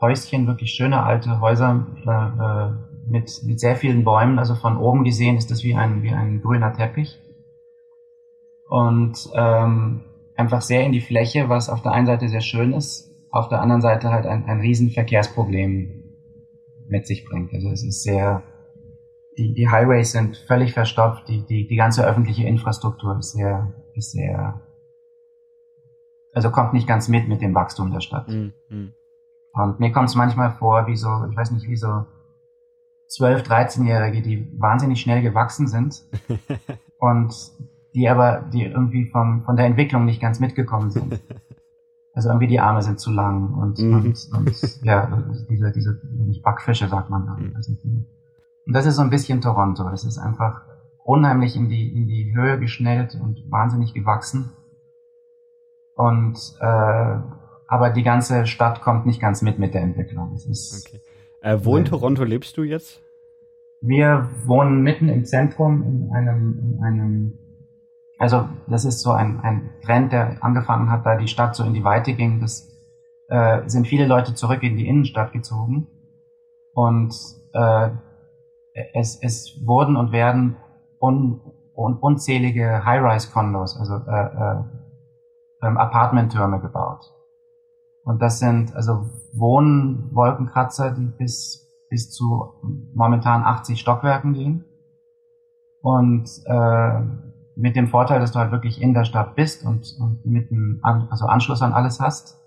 [0.01, 2.73] Häuschen, wirklich schöne alte Häuser äh, äh,
[3.07, 4.39] mit, mit sehr vielen Bäumen.
[4.39, 7.19] Also von oben gesehen ist das wie ein, wie ein grüner Teppich.
[8.69, 10.03] Und ähm,
[10.37, 13.61] einfach sehr in die Fläche, was auf der einen Seite sehr schön ist, auf der
[13.61, 16.03] anderen Seite halt ein, ein riesen Verkehrsproblem
[16.89, 17.53] mit sich bringt.
[17.55, 18.43] Also es ist sehr,
[19.39, 24.13] die, die Highways sind völlig verstopft, die, die, die ganze öffentliche Infrastruktur ist sehr, ist
[24.13, 24.61] sehr,
[26.33, 28.29] also kommt nicht ganz mit mit dem Wachstum der Stadt.
[28.29, 28.53] Mhm.
[29.55, 32.07] Und mir kommt es manchmal vor, wie so, ich weiß nicht, wie so
[33.19, 36.03] 12-, 13-Jährige, die wahnsinnig schnell gewachsen sind
[36.99, 37.35] und
[37.95, 41.21] die aber, die irgendwie vom, von der Entwicklung nicht ganz mitgekommen sind.
[42.15, 43.95] Also irgendwie die Arme sind zu lang und, mhm.
[43.95, 47.37] und, und ja, diese, diese, nicht Backfische sagt man da.
[47.37, 48.07] Mhm.
[48.67, 49.89] Und das ist so ein bisschen Toronto.
[49.91, 50.63] Es ist einfach
[51.05, 54.53] unheimlich in die, in die Höhe geschnellt und wahnsinnig gewachsen.
[55.95, 57.17] Und äh,
[57.67, 60.33] aber die ganze Stadt kommt nicht ganz mit mit der Entwicklung.
[60.33, 61.01] okay.
[61.41, 63.03] Äh, wo in Toronto lebst du jetzt?
[63.81, 67.39] Wir wohnen mitten im Zentrum in einem, in einem
[68.19, 71.75] also das ist so ein, ein Trend, der angefangen hat, da die Stadt so in
[71.75, 72.41] die Weite ging.
[72.41, 72.71] Das
[73.29, 75.89] äh, sind viele Leute zurück in die Innenstadt gezogen
[76.75, 77.13] und
[77.55, 77.91] äh,
[78.95, 80.57] es, es wurden und werden
[81.01, 81.41] un,
[81.75, 84.65] un, unzählige High-Rise-Condos, also äh, äh,
[85.63, 87.05] ähm, Apartmenttürme gebaut.
[88.05, 92.61] Und das sind also Wohnwolkenkratzer, die bis, bis zu
[92.95, 94.65] momentan 80 Stockwerken gehen.
[95.81, 97.01] Und äh,
[97.55, 100.81] mit dem Vorteil, dass du halt wirklich in der Stadt bist und, und mit einem
[100.83, 102.42] an, also Anschluss an alles hast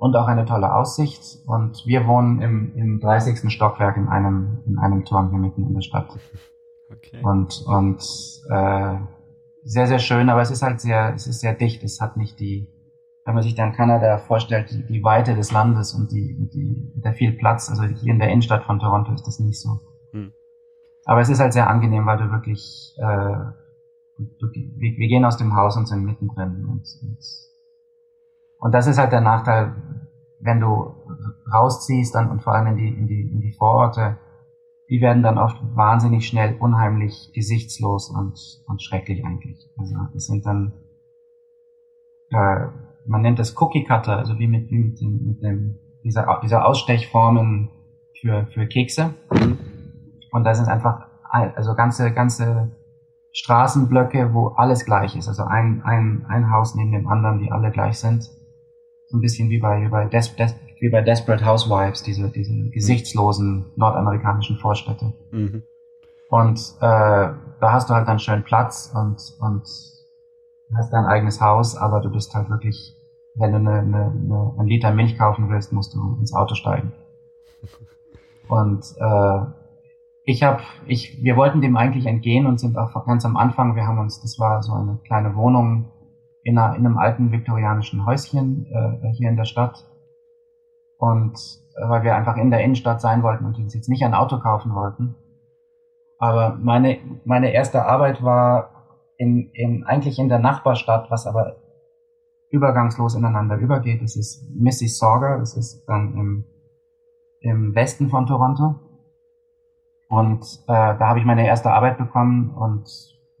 [0.00, 1.22] und auch eine tolle Aussicht.
[1.46, 3.52] Und wir wohnen im, im 30.
[3.52, 6.08] Stockwerk in einem, in einem Turm hier mitten in der Stadt.
[6.92, 7.20] Okay.
[7.22, 8.02] Und, und
[8.50, 8.96] äh,
[9.62, 11.84] sehr, sehr schön, aber es ist halt sehr, es ist sehr dicht.
[11.84, 12.66] Es hat nicht die,
[13.24, 17.12] wenn man sich dann Kanada vorstellt, die, die Weite des Landes und die, die, der
[17.12, 17.70] viel Platz.
[17.70, 19.78] Also hier in der Innenstadt von Toronto ist das nicht so.
[20.10, 20.32] Hm.
[21.04, 23.36] Aber es ist halt sehr angenehm, weil du wirklich, äh,
[24.18, 26.66] du, wir, wir gehen aus dem Haus und sind mittendrin.
[26.68, 27.18] Und, und,
[28.60, 29.74] und das ist halt der Nachteil,
[30.40, 30.94] wenn du
[31.52, 34.18] rausziehst dann und vor allem in die, in die, in die Vororte,
[34.88, 39.70] die werden dann oft wahnsinnig schnell unheimlich gesichtslos und, und schrecklich eigentlich.
[39.78, 40.72] Also das sind dann,
[42.30, 42.66] äh,
[43.06, 47.70] man nennt das Cookie Cutter, also wie mit, mit, dem, mit dem, dieser, dieser Ausstechformen
[48.20, 49.14] für, für Kekse.
[50.32, 52.76] Und da sind einfach, also ganze, ganze
[53.32, 55.28] Straßenblöcke, wo alles gleich ist.
[55.28, 58.28] Also ein, ein, ein Haus neben dem anderen, die alle gleich sind.
[59.10, 62.70] So ein bisschen wie bei, wie bei Des, Des, wie bei Desperate Housewives, diese, diese
[62.70, 65.12] gesichtslosen nordamerikanischen Vorstädte.
[65.32, 65.64] Mhm.
[66.28, 69.62] Und äh, da hast du halt dann schön Platz und, und
[70.76, 72.96] hast dein eigenes Haus, aber du bist halt wirklich,
[73.34, 76.92] wenn du eine, eine, eine, ein Liter Milch kaufen willst, musst du ins Auto steigen.
[78.48, 79.40] Und äh,
[80.24, 83.86] ich habe, ich, wir wollten dem eigentlich entgehen und sind auch ganz am Anfang, wir
[83.86, 85.92] haben uns, das war so eine kleine Wohnung
[86.42, 89.86] in, einer, in einem alten viktorianischen Häuschen äh, hier in der Stadt
[90.98, 91.34] und
[91.76, 94.38] äh, weil wir einfach in der Innenstadt sein wollten und uns jetzt nicht ein Auto
[94.38, 95.14] kaufen wollten.
[96.18, 101.56] Aber meine, meine erste Arbeit war in, in, eigentlich in der Nachbarstadt, was aber
[102.50, 104.02] übergangslos ineinander übergeht.
[104.02, 106.44] Das ist Mississauga, das ist dann im,
[107.40, 108.80] im Westen von Toronto.
[110.08, 112.88] Und äh, da habe ich meine erste Arbeit bekommen und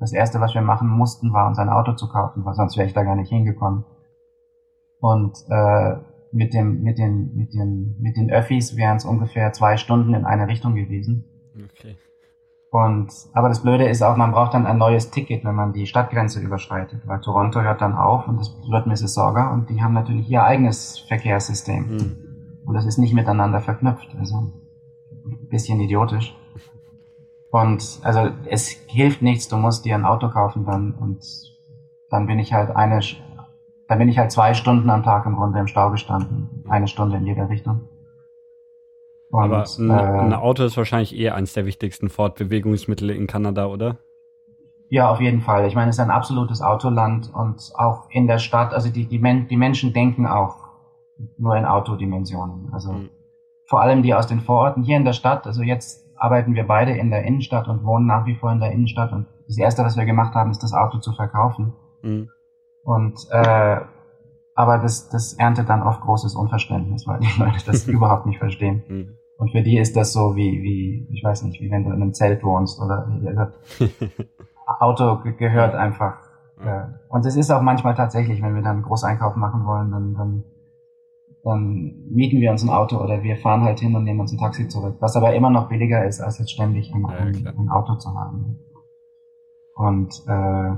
[0.00, 2.86] das erste, was wir machen mussten, war uns ein Auto zu kaufen, weil sonst wäre
[2.86, 3.84] ich da gar nicht hingekommen.
[4.98, 5.96] Und äh,
[6.32, 10.24] mit dem, mit den, mit den, mit den Öffis wären es ungefähr zwei Stunden in
[10.24, 11.24] eine Richtung gewesen.
[11.54, 11.96] Okay.
[12.70, 15.86] Und, aber das Blöde ist auch, man braucht dann ein neues Ticket, wenn man die
[15.86, 20.30] Stadtgrenze überschreitet, weil Toronto hört dann auf und das wird Mississauga und die haben natürlich
[20.30, 21.88] ihr eigenes Verkehrssystem.
[21.88, 22.16] Hm.
[22.64, 24.52] Und das ist nicht miteinander verknüpft, also
[25.26, 26.36] ein bisschen idiotisch.
[27.50, 31.20] Und also es hilft nichts, du musst dir ein Auto kaufen dann und
[32.10, 33.00] dann bin ich halt eine
[33.90, 36.64] da bin ich halt zwei Stunden am Tag im Grunde im Stau gestanden.
[36.68, 37.88] Eine Stunde in jeder Richtung.
[39.30, 43.66] Und, Aber ein, äh, ein, Auto ist wahrscheinlich eher eines der wichtigsten Fortbewegungsmittel in Kanada,
[43.66, 43.98] oder?
[44.90, 45.66] Ja, auf jeden Fall.
[45.66, 49.18] Ich meine, es ist ein absolutes Autoland und auch in der Stadt, also die, die,
[49.18, 50.68] Men die Menschen denken auch
[51.36, 52.70] nur in Autodimensionen.
[52.72, 53.10] Also mhm.
[53.66, 54.84] vor allem die aus den Vororten.
[54.84, 58.26] Hier in der Stadt, also jetzt arbeiten wir beide in der Innenstadt und wohnen nach
[58.26, 60.98] wie vor in der Innenstadt und das Erste, was wir gemacht haben, ist das Auto
[60.98, 61.72] zu verkaufen.
[62.02, 62.28] Mhm.
[62.84, 63.80] Und äh,
[64.54, 68.82] aber das, das erntet dann oft großes Unverständnis, weil die Leute das überhaupt nicht verstehen.
[68.88, 69.16] Mhm.
[69.38, 72.02] Und für die ist das so wie, wie, ich weiß nicht, wie wenn du in
[72.02, 73.86] einem Zelt wohnst oder also,
[74.80, 76.18] Auto gehört einfach.
[76.62, 80.14] Äh, und es ist auch manchmal tatsächlich, wenn wir dann einen Großeinkauf machen wollen, dann,
[80.14, 80.44] dann,
[81.44, 84.38] dann mieten wir uns ein Auto oder wir fahren halt hin und nehmen uns ein
[84.38, 84.96] Taxi zurück.
[85.00, 88.58] Was aber immer noch billiger ist, als jetzt ständig ein, ein, ein Auto zu haben.
[89.74, 90.76] Und äh,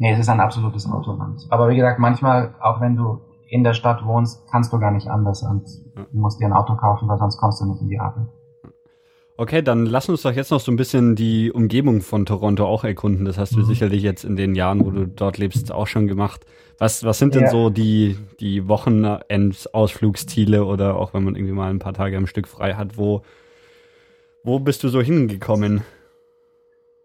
[0.00, 1.46] Nee, es ist ein absolutes Autoland.
[1.50, 3.20] Aber wie gesagt, manchmal, auch wenn du
[3.50, 6.74] in der Stadt wohnst, kannst du gar nicht anders und du musst dir ein Auto
[6.74, 8.28] kaufen, weil sonst kommst du nicht in die Arbeit.
[9.40, 12.84] Okay, dann lass uns doch jetzt noch so ein bisschen die Umgebung von Toronto auch
[12.84, 13.24] erkunden.
[13.24, 13.64] Das hast du mhm.
[13.64, 16.44] sicherlich jetzt in den Jahren, wo du dort lebst, auch schon gemacht.
[16.76, 17.48] Was, was sind denn ja.
[17.48, 22.48] so die, die Wochenendausflugsziele oder auch wenn man irgendwie mal ein paar Tage am Stück
[22.48, 23.22] frei hat, wo,
[24.44, 25.84] wo bist du so hingekommen?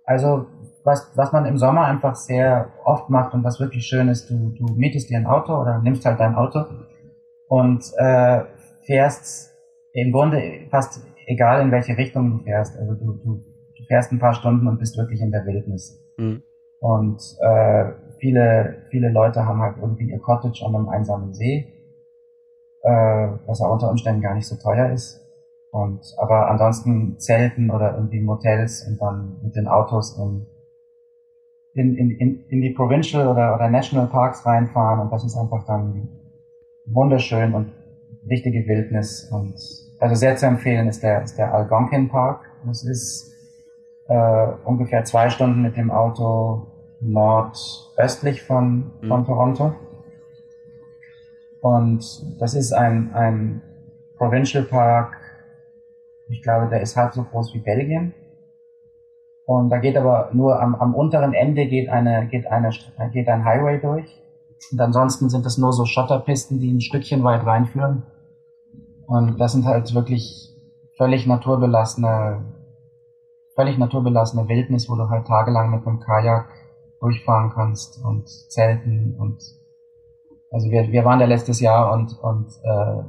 [0.03, 0.47] Also
[0.83, 4.53] was, was man im Sommer einfach sehr oft macht und was wirklich schön ist, du,
[4.57, 6.65] du mietest dir ein Auto oder nimmst halt dein Auto
[7.47, 8.41] und äh,
[8.85, 9.53] fährst
[9.93, 12.77] im Grunde fast egal in welche Richtung du fährst.
[12.77, 13.43] Also du, du,
[13.77, 16.01] du fährst ein paar Stunden und bist wirklich in der Wildnis.
[16.17, 16.43] Mhm.
[16.79, 21.65] Und äh, viele, viele Leute haben halt irgendwie ihr Cottage an einem einsamen See,
[22.83, 25.21] äh, was ja unter Umständen gar nicht so teuer ist.
[25.71, 30.47] Und aber ansonsten Zelten oder irgendwie Motels und dann mit den Autos in
[31.75, 36.07] in, in, in die Provincial oder, oder National Parks reinfahren und das ist einfach dann
[36.85, 37.73] wunderschön und
[38.29, 39.55] richtige Wildnis und
[40.05, 42.41] also sehr zu empfehlen ist der, ist der Algonquin Park.
[42.67, 43.33] Das ist
[44.07, 46.67] äh, ungefähr zwei Stunden mit dem Auto
[47.01, 49.07] nordöstlich von, mhm.
[49.07, 49.73] von Toronto.
[51.59, 52.05] Und
[52.39, 53.63] das ist ein, ein
[54.17, 55.17] Provincial Park,
[56.29, 58.13] ich glaube, der ist halb so groß wie Belgien.
[59.47, 62.69] Und da geht aber nur am, am unteren Ende geht eine, geht eine,
[63.11, 64.21] geht ein Highway durch.
[64.71, 68.03] Und ansonsten sind das nur so Schotterpisten, die ein Stückchen weit reinführen.
[69.07, 70.53] Und das sind halt wirklich
[70.97, 72.45] völlig naturbelassene,
[73.55, 76.49] völlig naturbelassene Wildnis, wo du halt tagelang mit einem Kajak
[76.99, 79.41] durchfahren kannst und zelten und
[80.51, 83.03] also wir, wir waren da letztes Jahr und, und äh,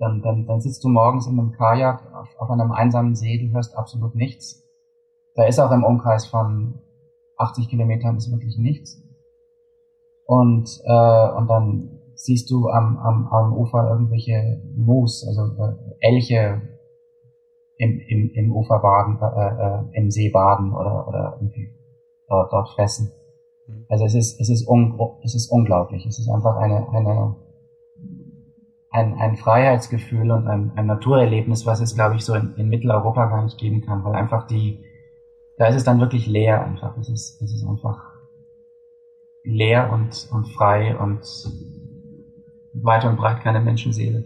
[0.00, 3.54] dann, dann, dann sitzt du morgens in einem Kajak auf, auf einem einsamen See, du
[3.54, 4.66] hörst absolut nichts.
[5.34, 6.80] Da ist auch im Umkreis von
[7.36, 9.00] 80 Kilometern ist wirklich nichts.
[10.24, 16.60] Und, äh, und dann siehst du am, am, am Ufer irgendwelche Moos, also äh, Elche
[17.78, 21.70] im, im, im Ufer baden, äh, äh, im See baden oder, oder irgendwie
[22.28, 23.10] dort, dort fressen.
[23.66, 23.86] Mhm.
[23.88, 26.04] Also es ist, es ist, un, es ist unglaublich.
[26.04, 27.36] Es ist einfach eine, eine,
[28.90, 33.26] ein, ein Freiheitsgefühl und ein, ein Naturerlebnis, was es, glaube ich, so in, in Mitteleuropa
[33.26, 34.84] gar nicht geben kann, weil einfach die,
[35.56, 36.98] da ist es dann wirklich leer einfach.
[36.98, 38.10] Es ist, es ist einfach
[39.42, 41.24] leer und, und frei und
[42.72, 44.24] weit und breit keine Menschenseele.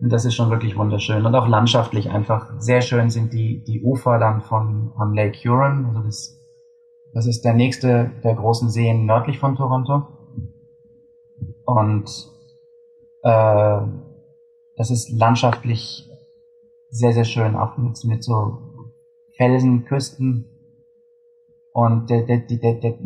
[0.00, 1.26] Und das ist schon wirklich wunderschön.
[1.26, 5.86] Und auch landschaftlich einfach sehr schön sind die, die Ufer dann von, von Lake Huron.
[5.86, 6.40] Also das,
[7.12, 10.06] das ist der nächste der großen Seen nördlich von Toronto.
[11.64, 12.08] Und
[13.22, 13.80] äh,
[14.76, 16.08] das ist landschaftlich
[16.90, 18.58] sehr, sehr schön, auch mit, mit so
[19.36, 20.46] Felsenküsten.
[21.72, 22.98] Und der, der, der, der,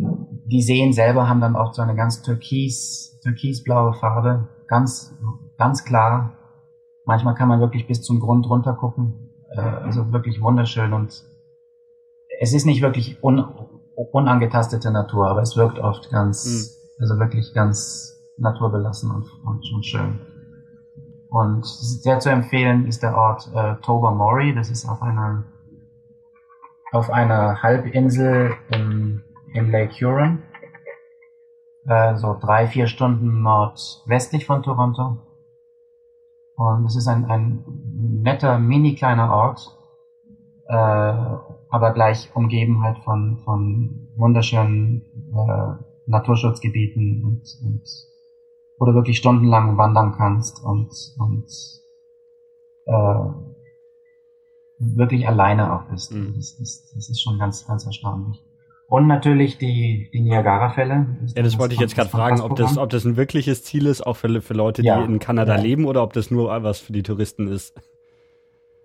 [0.44, 5.14] die Seen selber haben dann auch so eine ganz türkis, türkisblaue Farbe, ganz,
[5.58, 6.36] ganz klar.
[7.04, 9.30] Manchmal kann man wirklich bis zum Grund runter gucken.
[9.56, 11.24] Äh, also wirklich wunderschön und
[12.40, 13.44] es ist nicht wirklich un,
[14.12, 17.02] unangetastete Natur, aber es wirkt oft ganz, mhm.
[17.02, 20.20] also wirklich ganz naturbelassen und, und, und schön.
[21.28, 24.54] Und sehr zu empfehlen ist der Ort äh, Tobermory.
[24.54, 25.44] Das ist auf einer
[26.92, 29.22] auf einer Halbinsel im,
[29.54, 30.42] im Lake Huron,
[31.86, 35.18] äh, so drei vier Stunden nordwestlich von Toronto.
[36.56, 37.64] Und es ist ein, ein
[38.22, 39.76] netter, mini kleiner Ort,
[40.68, 45.02] äh, aber gleich umgeben halt von, von wunderschönen
[45.34, 47.82] äh, Naturschutzgebieten und, und
[48.78, 51.46] wo du wirklich stundenlang wandern kannst und, und
[52.86, 53.52] äh,
[54.78, 56.12] wirklich alleine auch bist.
[56.12, 56.34] Mhm.
[56.34, 58.44] Das, das, das, ist schon ganz, ganz erstaunlich.
[58.92, 61.06] Und natürlich die, die Niagara-Fälle.
[61.34, 64.06] Ja, das wollte ich jetzt gerade fragen, ob das, ob das ein wirkliches Ziel ist,
[64.06, 65.62] auch für, für Leute, die ja, in Kanada ja.
[65.62, 67.74] leben, oder ob das nur was für die Touristen ist.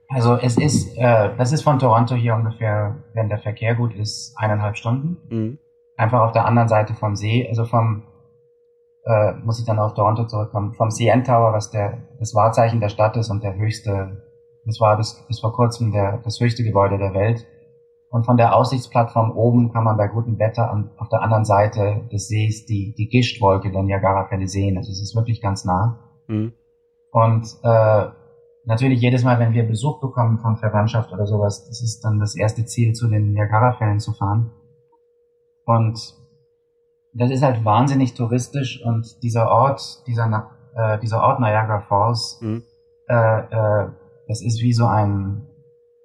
[0.07, 4.33] Also es ist, äh, das ist von Toronto hier ungefähr, wenn der Verkehr gut ist,
[4.37, 5.17] eineinhalb Stunden.
[5.29, 5.59] Mhm.
[5.97, 8.03] Einfach auf der anderen Seite vom See, also vom,
[9.03, 12.87] äh, muss ich dann auf Toronto zurückkommen, vom CN Tower, was der, das Wahrzeichen der
[12.87, 14.23] Stadt ist und der höchste,
[14.63, 17.45] das war bis, bis vor kurzem der, das höchste Gebäude der Welt.
[18.09, 22.07] Und von der Aussichtsplattform oben kann man bei gutem Wetter an, auf der anderen Seite
[22.11, 24.77] des Sees die, die Gischtwolke der Niagara-Fälle sehen.
[24.77, 26.23] Also es ist wirklich ganz nah.
[26.27, 26.53] Mhm.
[27.11, 28.05] Und äh,
[28.65, 32.35] natürlich jedes Mal, wenn wir Besuch bekommen von Verwandtschaft oder sowas, das ist dann das
[32.35, 34.51] erste Ziel, zu den Niagara-Fällen zu fahren.
[35.65, 36.15] Und
[37.13, 42.63] das ist halt wahnsinnig touristisch und dieser Ort, dieser, äh, dieser Ort Niagara Falls, mhm.
[43.07, 43.89] äh, äh,
[44.27, 45.47] das ist wie so ein,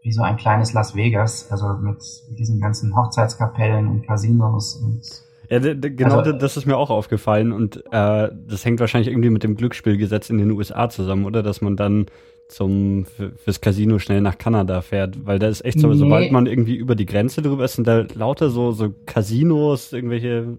[0.03, 1.99] wie so ein kleines Las Vegas, also mit
[2.39, 5.03] diesen ganzen Hochzeitskapellen und Casinos und
[5.49, 9.43] ja, genau, also, das ist mir auch aufgefallen und äh, das hängt wahrscheinlich irgendwie mit
[9.43, 11.43] dem Glücksspielgesetz in den USA zusammen, oder?
[11.43, 12.07] Dass man dann
[12.49, 15.95] zum fürs Casino schnell nach Kanada fährt, weil da ist echt so, nee.
[15.95, 20.59] sobald man irgendwie über die Grenze drüber ist, sind da lauter so so Casinos, irgendwelche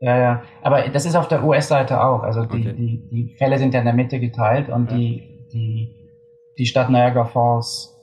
[0.00, 0.42] ja, ja.
[0.62, 2.22] Aber das ist auf der US-Seite auch.
[2.22, 2.74] Also die, okay.
[2.76, 4.96] die, die Fälle sind ja in der Mitte geteilt und ja.
[4.96, 5.99] die, die,
[6.60, 7.96] die Stadt Niagara Falls,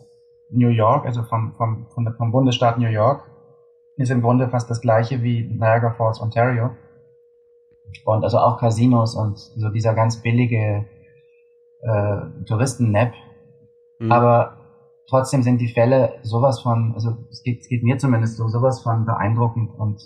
[0.50, 3.24] New York, also vom, vom, vom, Bundesstaat New York,
[3.98, 6.72] ist im Grunde fast das gleiche wie Niagara Falls, Ontario.
[8.04, 10.86] Und also auch Casinos und so dieser ganz billige
[11.82, 13.14] äh, Touristen-Nap.
[14.00, 14.12] Mhm.
[14.12, 14.58] Aber
[15.08, 18.82] trotzdem sind die Fälle sowas von, also es geht, es geht mir zumindest so, sowas
[18.82, 20.02] von beeindruckend und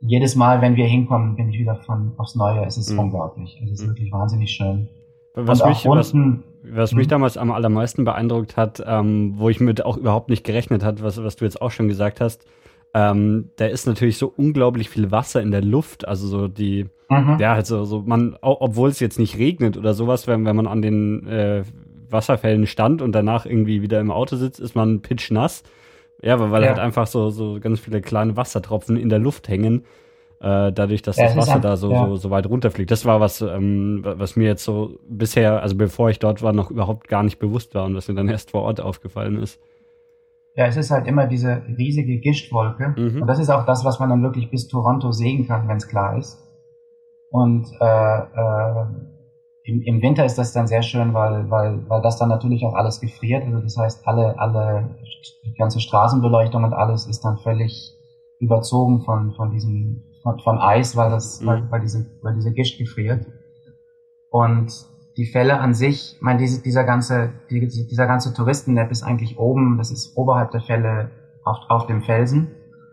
[0.00, 2.64] jedes Mal, wenn wir hinkommen, bin ich wieder von aufs Neue.
[2.64, 3.00] Es ist mhm.
[3.00, 3.60] unglaublich.
[3.62, 3.88] Es ist mhm.
[3.88, 4.88] wirklich wahnsinnig schön.
[5.34, 6.14] Was mich, unten, was,
[6.70, 7.10] was mich mhm.
[7.10, 11.22] damals am allermeisten beeindruckt hat, ähm, wo ich mit auch überhaupt nicht gerechnet hat, was,
[11.22, 12.44] was du jetzt auch schon gesagt hast,
[12.94, 17.36] ähm, da ist natürlich so unglaublich viel Wasser in der Luft, also so die, mhm.
[17.38, 20.82] ja, also so man, obwohl es jetzt nicht regnet oder sowas, wenn, wenn man an
[20.82, 21.64] den äh,
[22.08, 25.62] Wasserfällen stand und danach irgendwie wieder im Auto sitzt, ist man pitchnass.
[26.22, 26.68] Ja, weil, weil ja.
[26.68, 29.84] halt einfach so, so ganz viele kleine Wassertropfen in der Luft hängen,
[30.40, 32.06] äh, dadurch, dass ja, das Wasser da so, ja.
[32.06, 32.90] so, so weit runterfliegt.
[32.90, 36.70] Das war was, ähm, was mir jetzt so bisher, also bevor ich dort war, noch
[36.70, 39.60] überhaupt gar nicht bewusst war und was mir dann erst vor Ort aufgefallen ist.
[40.54, 42.94] Ja, es ist halt immer diese riesige Gischtwolke.
[42.96, 43.22] Mhm.
[43.22, 45.86] Und das ist auch das, was man dann wirklich bis Toronto sehen kann, wenn es
[45.86, 46.42] klar ist.
[47.30, 48.84] Und äh, äh,
[49.64, 52.74] im, im Winter ist das dann sehr schön, weil, weil, weil das dann natürlich auch
[52.74, 53.44] alles gefriert.
[53.44, 54.96] Also das heißt, alle, alle,
[55.44, 57.92] die ganze Straßenbeleuchtung und alles ist dann völlig
[58.38, 61.46] überzogen von, von diesem, von, von Eis, weil das, mhm.
[61.46, 63.24] weil, weil diese, weil diese Gischt gefriert.
[64.30, 64.72] Und
[65.16, 69.38] die Fälle an sich, ich meine, diese, dieser ganze, die, dieser ganze Touristennap ist eigentlich
[69.38, 71.10] oben, das ist oberhalb der Fälle
[71.44, 72.50] auf, auf dem Felsen.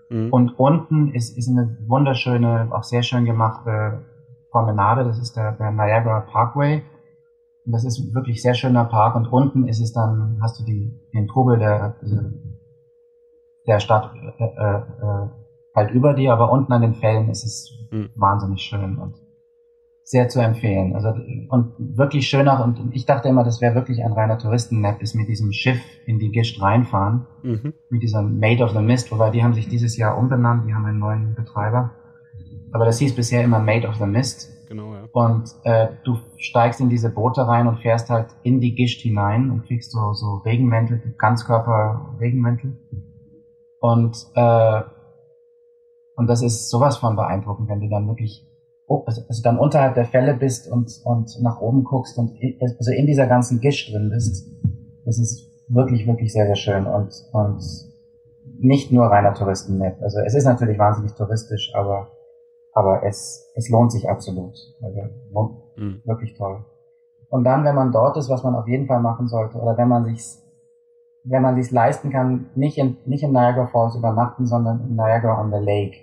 [0.10, 0.32] Mhm.
[0.32, 4.06] Und unten ist, ist eine wunderschöne, auch sehr schön gemachte
[4.52, 6.84] Promenade, das ist der, der Niagara Parkway.
[7.66, 11.10] Und das ist wirklich sehr schöner Park und unten ist es dann, hast du die,
[11.14, 11.96] den Trubel der,
[13.66, 15.43] der Stadt äh, äh, äh,
[15.74, 18.10] halt über dir, aber unten an den Fällen ist es mhm.
[18.16, 19.16] wahnsinnig schön und
[20.04, 20.96] sehr zu empfehlen.
[20.96, 21.10] Also
[21.50, 25.16] und wirklich schön auch, und ich dachte immer, das wäre wirklich ein reiner Touristennap, ist
[25.16, 27.74] mit diesem Schiff in die Gischt reinfahren, mhm.
[27.90, 30.86] mit diesem Made of the Mist, wobei die haben sich dieses Jahr umbenannt, die haben
[30.86, 31.92] einen neuen Betreiber.
[32.74, 34.50] Aber das hieß bisher immer Made of the Mist.
[34.68, 35.08] Genau, ja.
[35.12, 39.52] Und äh, du steigst in diese Boote rein und fährst halt in die Gischt hinein
[39.52, 42.78] und kriegst so, so Regenmäntel, Ganzkörper-Regenmäntel.
[43.80, 44.82] Und, äh,
[46.16, 48.48] und das ist sowas von beeindruckend, wenn du dann wirklich
[48.88, 52.38] also, also dann unterhalb der Fälle bist und, und nach oben guckst und
[52.78, 54.46] also in dieser ganzen Gischt drin bist.
[55.06, 57.64] Das ist wirklich, wirklich sehr, sehr schön und, und
[58.60, 60.02] nicht nur reiner Touristennap.
[60.02, 62.12] Also es ist natürlich wahnsinnig touristisch, aber
[62.74, 64.56] aber es, es lohnt sich absolut.
[64.82, 65.02] Also
[65.78, 66.02] mhm.
[66.06, 66.66] wirklich toll.
[67.30, 69.88] Und dann, wenn man dort ist, was man auf jeden Fall machen sollte, oder wenn
[69.88, 70.43] man sich's,
[71.24, 75.40] wenn man sich's leisten kann, nicht in, nicht in Niagara Falls übernachten, sondern in Niagara
[75.42, 75.98] on the Lake.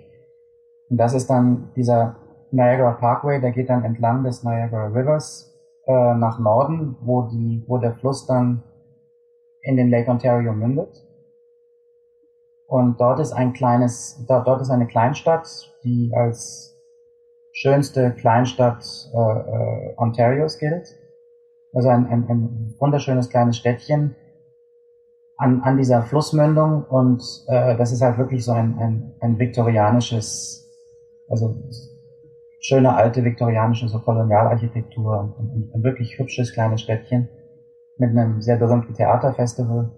[0.89, 2.15] Und das ist dann dieser
[2.51, 5.55] Niagara Parkway, der geht dann entlang des Niagara Rivers
[5.85, 8.63] äh, nach Norden, wo die, wo der Fluss dann
[9.61, 10.89] in den Lake Ontario mündet.
[12.67, 15.47] Und dort ist ein kleines, dort, dort ist eine Kleinstadt,
[15.83, 16.79] die als
[17.53, 20.87] schönste Kleinstadt äh, äh, Ontarios gilt.
[21.73, 24.15] Also ein, ein, ein wunderschönes kleines Städtchen
[25.41, 30.69] an, an dieser Flussmündung und äh, das ist halt wirklich so ein, ein, ein viktorianisches,
[31.27, 31.55] also
[32.59, 37.27] schöne alte viktorianische so Kolonialarchitektur und ein wirklich hübsches kleines Städtchen
[37.97, 39.91] mit einem sehr berühmten Theaterfestival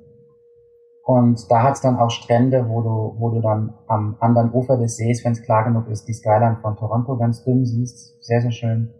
[1.05, 4.95] und da hat's dann auch Strände, wo du, wo du dann am anderen Ufer des
[4.95, 8.23] Sees, wenn es klar genug ist, die Skyline von Toronto ganz dünn siehst.
[8.23, 8.93] Sehr, sehr schön.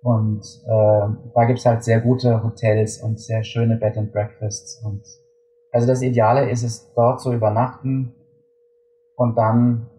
[0.00, 4.80] Und äh, da gibt's halt sehr gute Hotels und sehr schöne Bed and Breakfasts.
[4.84, 5.02] Und
[5.70, 8.14] also das Ideale ist es, dort zu übernachten
[9.16, 9.90] und dann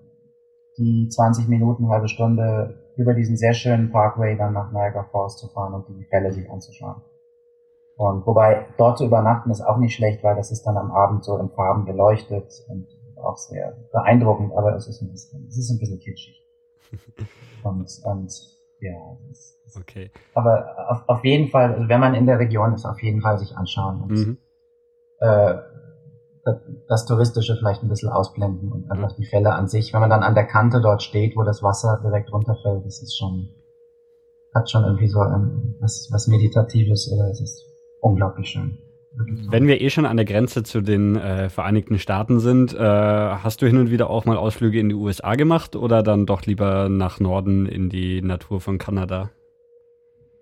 [0.78, 5.48] die 20 Minuten, halbe Stunde über diesen sehr schönen Parkway dann nach Niagara Falls zu
[5.48, 7.02] fahren und die Fälle sich anzuschauen.
[7.98, 11.24] Und wobei dort zu übernachten ist auch nicht schlecht, weil das ist dann am Abend
[11.24, 12.88] so in Farben geleuchtet und
[13.22, 16.42] auch sehr beeindruckend, aber es ist ein bisschen, es ist ein bisschen kitschig.
[17.64, 18.34] und, und
[18.80, 19.18] ja.
[19.28, 20.12] Das, okay.
[20.34, 23.38] Aber auf, auf jeden Fall, also wenn man in der Region ist, auf jeden Fall
[23.38, 24.38] sich anschauen und mhm.
[25.20, 25.56] Äh,
[26.46, 26.58] das,
[26.88, 29.94] das Touristische vielleicht ein bisschen ausblenden und einfach die Fälle an sich.
[29.94, 33.18] Wenn man dann an der Kante dort steht, wo das Wasser direkt runterfällt, das ist
[33.18, 33.50] schon,
[34.54, 37.66] hat schon irgendwie so ein, was, was Meditatives oder es ist
[38.02, 38.80] unglaublich schön.
[39.50, 43.62] Wenn wir eh schon an der Grenze zu den äh, Vereinigten Staaten sind, äh, hast
[43.62, 46.90] du hin und wieder auch mal Ausflüge in die USA gemacht oder dann doch lieber
[46.90, 49.32] nach Norden in die Natur von Kanada?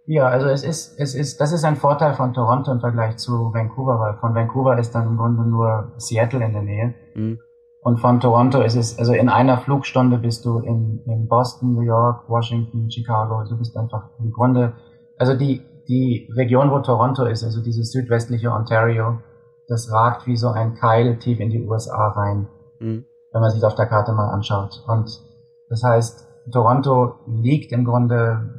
[0.10, 3.54] Ja, also es ist, es ist, das ist ein Vorteil von Toronto im Vergleich zu
[3.54, 6.96] Vancouver, weil von Vancouver ist dann im Grunde nur Seattle in der Nähe.
[7.14, 7.40] Mhm.
[7.82, 11.82] Und von Toronto ist es, also in einer Flugstunde bist du in, in Boston, New
[11.82, 13.44] York, Washington, Chicago.
[13.50, 14.74] Du bist einfach im Grunde,
[15.18, 19.20] also die, die Region, wo Toronto ist, also dieses südwestliche Ontario,
[19.68, 22.48] das ragt wie so ein Keil tief in die USA rein,
[22.80, 23.06] mhm.
[23.34, 24.86] wenn man sich auf der Karte mal anschaut.
[24.88, 25.22] Und
[25.70, 28.57] das heißt, Toronto liegt im Grunde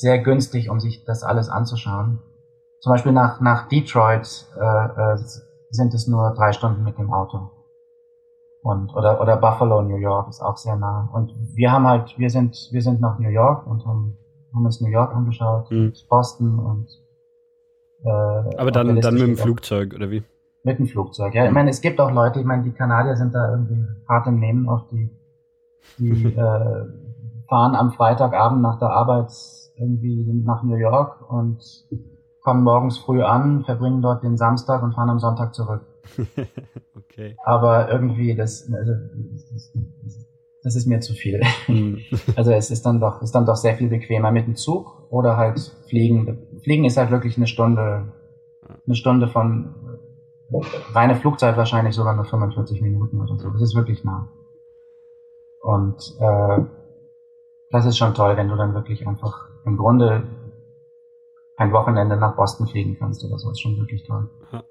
[0.00, 2.20] sehr günstig, um sich das alles anzuschauen.
[2.80, 5.16] Zum Beispiel nach, nach Detroit äh, äh,
[5.70, 7.50] sind es nur drei Stunden mit dem Auto.
[8.62, 11.10] Und, oder, oder Buffalo, New York ist auch sehr nah.
[11.12, 14.16] Und wir haben halt, wir sind, wir sind nach New York und haben
[14.54, 15.92] haben uns New York angeschaut, mhm.
[16.08, 16.88] Boston und
[18.04, 20.22] äh, Aber dann, dann mit dem Flugzeug, oder wie?
[20.62, 21.46] Mit dem Flugzeug, ja.
[21.46, 24.40] Ich meine, es gibt auch Leute, ich meine, die Kanadier sind da irgendwie hart im
[24.40, 25.10] Nehmen, auch die,
[25.98, 26.84] die äh,
[27.48, 29.30] fahren am Freitagabend nach der Arbeit
[29.80, 31.58] irgendwie nach New York und
[32.42, 35.82] kommen morgens früh an, verbringen dort den Samstag und fahren am Sonntag zurück.
[36.96, 37.36] okay.
[37.44, 38.92] Aber irgendwie, das, also,
[40.62, 41.40] das ist mir zu viel.
[41.66, 41.98] Hm.
[42.36, 45.36] also es ist dann doch, ist dann doch sehr viel bequemer mit dem Zug oder
[45.36, 45.58] halt
[45.88, 46.60] fliegen.
[46.62, 48.12] Fliegen ist halt wirklich eine Stunde,
[48.86, 49.74] eine Stunde von
[50.92, 53.50] reine Flugzeit wahrscheinlich sogar nur 45 Minuten oder so.
[53.50, 54.28] Das ist wirklich nah.
[55.62, 56.64] Und äh,
[57.70, 60.24] das ist schon toll, wenn du dann wirklich einfach im Grunde
[61.56, 63.48] ein Wochenende nach Boston fliegen kannst oder so.
[63.48, 64.30] Das ist schon wirklich toll.
[64.52, 64.64] Ja.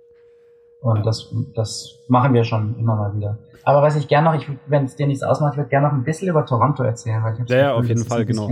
[0.81, 3.37] Und das, das machen wir schon immer mal wieder.
[3.63, 6.29] Aber was ich gerne noch, wenn es dir nichts ausmacht, würde gerne noch ein bisschen
[6.29, 8.49] über Toronto erzählen, weil ich habe ja, ja, auf jeden Fall, genau.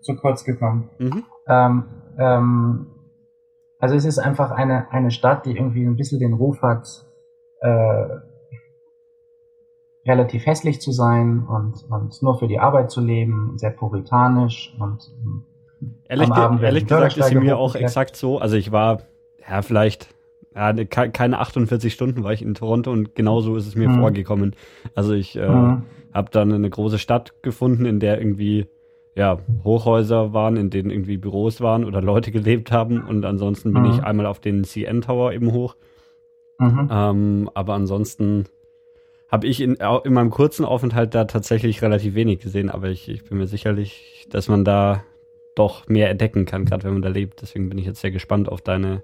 [0.00, 0.90] zu kurz gekommen.
[0.98, 1.24] Mhm.
[1.48, 1.84] Ähm,
[2.18, 2.86] ähm,
[3.78, 6.86] also es ist einfach eine, eine Stadt, die irgendwie ein bisschen den Ruf hat,
[7.60, 8.06] äh,
[10.06, 15.02] relativ hässlich zu sein und, und nur für die Arbeit zu leben, sehr puritanisch und
[16.08, 18.38] ehrlich, ehrlich gesagt ist sie mir auch exakt so.
[18.38, 19.02] Also ich war
[19.48, 20.08] ja vielleicht
[20.54, 24.00] ja, ne, keine 48 Stunden war ich in Toronto und genauso ist es mir mhm.
[24.00, 24.56] vorgekommen.
[24.94, 25.82] Also ich äh, mhm.
[26.12, 28.66] habe dann eine große Stadt gefunden, in der irgendwie
[29.14, 33.82] ja, Hochhäuser waren, in denen irgendwie Büros waren oder Leute gelebt haben und ansonsten bin
[33.82, 33.90] mhm.
[33.90, 35.76] ich einmal auf den CN Tower eben hoch.
[36.58, 36.88] Mhm.
[36.90, 38.44] Ähm, aber ansonsten
[39.30, 43.24] habe ich in, in meinem kurzen Aufenthalt da tatsächlich relativ wenig gesehen, aber ich, ich
[43.24, 45.04] bin mir sicherlich, dass man da
[45.54, 47.42] doch mehr entdecken kann, gerade wenn man da lebt.
[47.42, 49.02] Deswegen bin ich jetzt sehr gespannt auf deine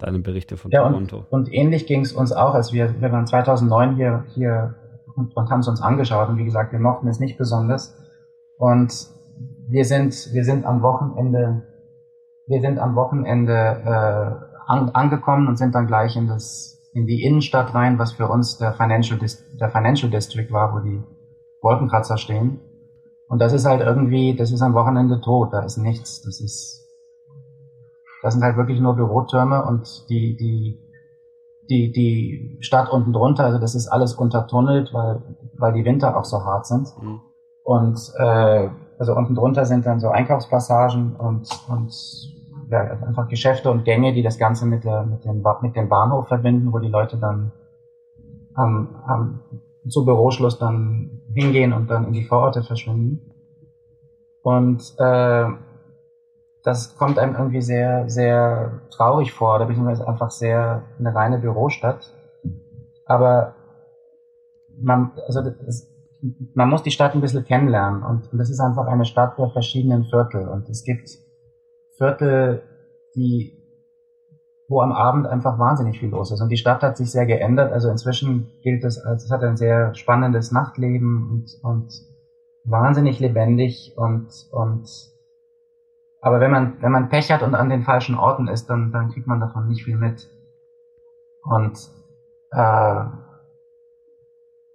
[0.00, 1.26] deine Berichte von ja, Toronto.
[1.30, 4.74] Und, und ähnlich ging es uns auch, als wir, wir waren 2009 hier, hier
[5.14, 7.96] und, und haben es uns angeschaut und wie gesagt, wir mochten es nicht besonders.
[8.56, 8.92] Und
[9.68, 11.62] wir sind, wir sind am Wochenende,
[12.46, 17.22] wir sind am Wochenende äh, an, angekommen und sind dann gleich in das in die
[17.22, 19.18] Innenstadt rein, was für uns der Financial,
[19.60, 21.00] der Financial District war, wo die
[21.62, 22.58] Wolkenkratzer stehen.
[23.30, 26.20] Und das ist halt irgendwie, das ist am Wochenende tot, da ist nichts.
[26.22, 26.80] Das ist
[28.22, 30.78] das sind halt wirklich nur Bürotürme und die, die,
[31.70, 35.22] die, die Stadt unten drunter, also das ist alles untertunnelt, weil,
[35.56, 36.88] weil die Winter auch so hart sind.
[37.00, 37.20] Mhm.
[37.64, 38.68] Und äh,
[38.98, 41.94] also unten drunter sind dann so Einkaufspassagen und, und
[42.70, 46.28] ja, einfach Geschäfte und Gänge, die das Ganze mit, der, mit, dem, mit dem Bahnhof
[46.28, 47.52] verbinden, wo die Leute dann
[48.54, 49.40] am, am,
[49.88, 53.32] zu Büroschluss dann hingehen und dann in die Vororte verschwinden.
[54.42, 55.46] Und äh,
[56.62, 62.14] das kommt einem irgendwie sehr, sehr traurig vor, oder beziehungsweise einfach sehr eine reine Bürostadt.
[63.06, 63.54] Aber
[64.78, 65.88] man, also das,
[66.54, 69.50] man muss die Stadt ein bisschen kennenlernen und, und das ist einfach eine Stadt der
[69.50, 71.08] verschiedenen Viertel und es gibt
[71.96, 72.62] Viertel,
[73.14, 73.59] die
[74.70, 76.40] wo am Abend einfach wahnsinnig viel los ist.
[76.40, 77.72] Und die Stadt hat sich sehr geändert.
[77.72, 81.92] Also inzwischen gilt es als, es hat ein sehr spannendes Nachtleben und, und
[82.64, 84.88] wahnsinnig lebendig und, und
[86.20, 89.08] aber wenn man, wenn man Pech hat und an den falschen Orten ist, dann, dann
[89.08, 90.30] kriegt man davon nicht viel mit.
[91.42, 91.76] Und
[92.52, 93.04] äh,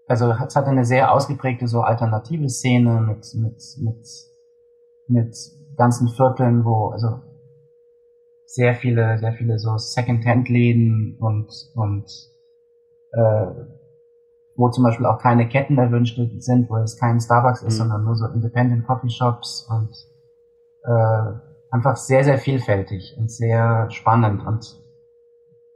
[0.08, 4.08] also es hat eine sehr ausgeprägte so alternative Szene mit, mit, mit,
[5.08, 5.38] mit
[5.78, 7.22] ganzen Vierteln, wo also
[8.46, 12.06] sehr viele, sehr viele so Second-Hand-Läden und, und
[13.12, 13.48] äh,
[14.56, 17.78] wo zum Beispiel auch keine Ketten erwünscht sind, wo es kein Starbucks ist, mhm.
[17.78, 19.92] sondern nur so Independent Coffee Shops und
[20.84, 21.40] äh,
[21.72, 24.46] einfach sehr, sehr vielfältig und sehr spannend.
[24.46, 24.80] Und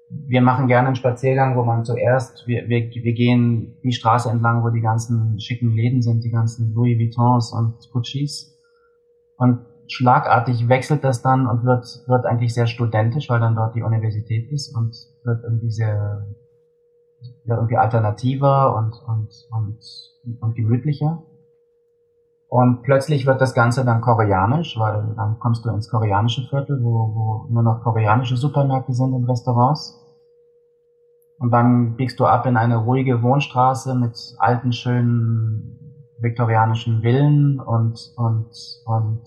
[0.10, 4.64] wir machen gerne einen Spaziergang, wo man zuerst, wir, wir, wir gehen die Straße entlang,
[4.64, 8.58] wo die ganzen schicken Läden sind, die ganzen Louis Vuittons und Gucci's.
[9.38, 13.84] Und schlagartig wechselt das dann und wird, wird eigentlich sehr studentisch, weil dann dort die
[13.84, 16.28] Universität ist und wird irgendwie sehr,
[17.46, 19.80] ja, irgendwie alternativer und, und, und,
[20.42, 21.24] und gemütlicher.
[22.48, 27.14] Und plötzlich wird das Ganze dann koreanisch, weil dann kommst du ins koreanische Viertel, wo,
[27.14, 29.96] wo nur noch koreanische Supermärkte sind und Restaurants.
[31.38, 35.80] Und dann biegst du ab in eine ruhige Wohnstraße mit alten, schönen
[36.20, 38.52] viktorianischen Villen und, und,
[38.86, 39.24] und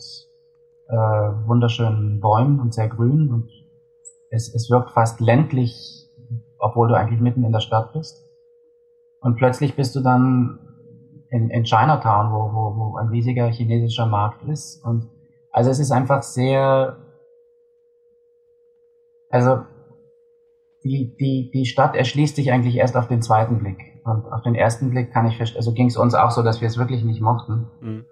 [0.92, 3.32] äh, wunderschönen Bäumen und sehr grün.
[3.32, 3.50] Und
[4.30, 6.08] es, es wirkt fast ländlich,
[6.58, 8.24] obwohl du eigentlich mitten in der Stadt bist.
[9.20, 10.58] Und plötzlich bist du dann
[11.30, 14.84] in, in Chinatown, wo, wo, wo ein riesiger chinesischer Markt ist.
[14.84, 15.08] Und
[15.50, 16.96] also es ist einfach sehr,
[19.30, 19.62] also
[20.84, 23.78] die, die, die Stadt erschließt sich eigentlich erst auf den zweiten Blick.
[24.04, 26.60] Und auf den ersten Blick kann ich verstehen, also ging es uns auch so, dass
[26.60, 27.70] wir es wirklich nicht mochten.
[27.80, 28.04] Mhm.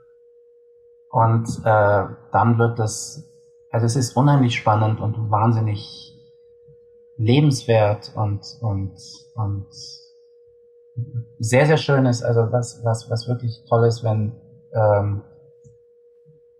[1.11, 3.28] Und äh, dann wird das,
[3.70, 6.16] also es ist unheimlich spannend und wahnsinnig
[7.16, 8.95] lebenswert und, und,
[9.35, 9.66] und
[11.39, 14.41] sehr, sehr schön ist, also was, was, was wirklich toll ist, wenn,
[14.73, 15.23] ähm,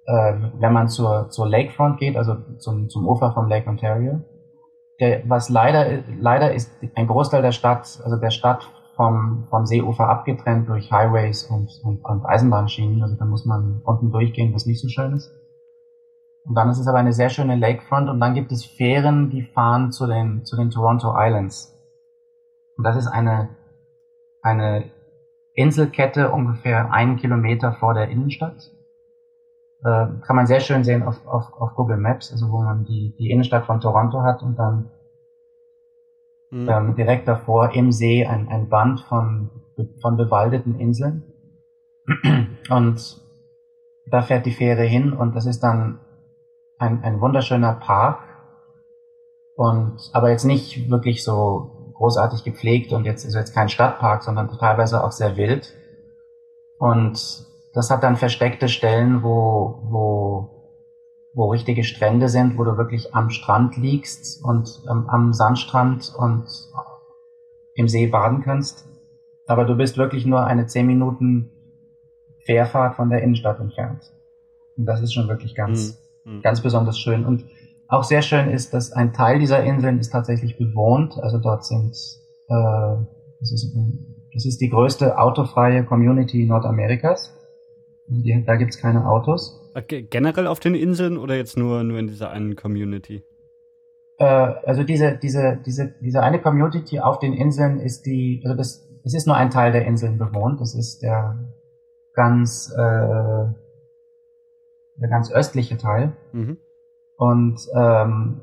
[0.06, 4.20] äh, wenn man zur, zur Lakefront geht, also zum, zum Ufer vom Lake Ontario.
[4.98, 8.68] Der, was leider, leider ist ein Großteil der Stadt, also der Stadt
[9.01, 13.02] vom, vom Seeufer abgetrennt durch Highways und, und, und Eisenbahnschienen.
[13.02, 15.32] Also da muss man unten durchgehen, was nicht so schön ist.
[16.44, 19.40] Und dann ist es aber eine sehr schöne Lakefront und dann gibt es Fähren, die
[19.40, 21.74] fahren zu den, zu den Toronto Islands.
[22.77, 23.48] Und das ist eine,
[24.43, 24.90] eine
[25.55, 28.70] Inselkette ungefähr einen Kilometer vor der Innenstadt.
[29.82, 33.14] Äh, kann man sehr schön sehen auf, auf, auf Google Maps, also wo man die,
[33.18, 34.90] die Innenstadt von Toronto hat und dann
[36.51, 36.68] mhm.
[36.68, 39.51] ähm, direkt davor im See ein, ein Band von,
[40.01, 41.24] von bewaldeten Inseln.
[42.70, 43.20] Und
[44.10, 46.01] da fährt die Fähre hin und das ist dann
[46.78, 48.20] ein, ein wunderschöner Park.
[49.55, 54.48] Und, aber jetzt nicht wirklich so großartig gepflegt und jetzt ist jetzt kein Stadtpark, sondern
[54.48, 55.74] teilweise auch sehr wild.
[56.78, 60.60] Und das hat dann versteckte Stellen, wo, wo,
[61.32, 66.47] wo richtige Strände sind, wo du wirklich am Strand liegst und ähm, am Sandstrand und
[67.74, 68.86] im See baden kannst.
[69.47, 71.51] Aber du bist wirklich nur eine zehn Minuten
[72.44, 74.02] Fährfahrt von der Innenstadt entfernt.
[74.77, 76.43] Und das ist schon wirklich ganz, mhm.
[76.43, 77.24] ganz besonders schön.
[77.24, 77.44] Und
[77.89, 81.19] auch sehr schön ist, dass ein Teil dieser Inseln ist tatsächlich bewohnt.
[81.20, 81.93] Also dort sind,
[82.48, 83.05] äh,
[83.40, 83.77] das, ist,
[84.32, 87.36] das ist die größte autofreie Community Nordamerikas.
[88.47, 89.70] Da gibt's keine Autos.
[89.74, 93.23] Okay, generell auf den Inseln oder jetzt nur, nur in dieser einen Community?
[94.19, 98.89] Äh, also diese, diese, diese, diese eine Community auf den Inseln ist die, also das,
[99.05, 100.61] es ist nur ein Teil der Inseln bewohnt.
[100.61, 101.39] Das ist der
[102.15, 103.45] ganz, äh,
[104.97, 106.16] der ganz östliche Teil.
[106.32, 106.59] Mhm.
[107.16, 108.43] Und ähm,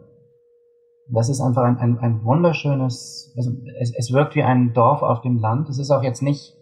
[1.09, 5.21] das ist einfach ein, ein, ein wunderschönes, also es, es wirkt wie ein Dorf auf
[5.21, 5.67] dem Land.
[5.67, 6.55] Es ist auch jetzt nicht,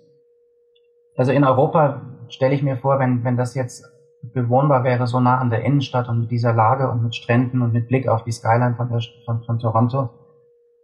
[1.15, 3.85] also in Europa stelle ich mir vor, wenn, wenn das jetzt
[4.33, 7.73] bewohnbar wäre, so nah an der Innenstadt und mit dieser Lage und mit Stränden und
[7.73, 10.09] mit Blick auf die Skyline von, der, von, von Toronto,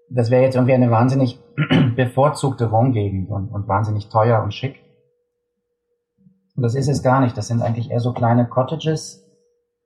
[0.10, 1.40] das wäre jetzt irgendwie eine wahnsinnig
[1.96, 4.76] bevorzugte Wohngegend und, und wahnsinnig teuer und schick.
[6.56, 7.38] Und das ist es gar nicht.
[7.38, 9.26] Das sind eigentlich eher so kleine Cottages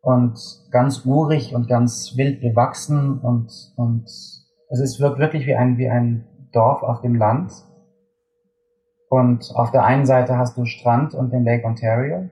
[0.02, 0.40] und
[0.72, 6.27] ganz urig und ganz wild bewachsen und, und es wirkt wirklich wie ein, wie ein
[6.52, 7.52] Dorf auf dem Land
[9.10, 12.30] und auf der einen Seite hast du Strand und den Lake Ontario.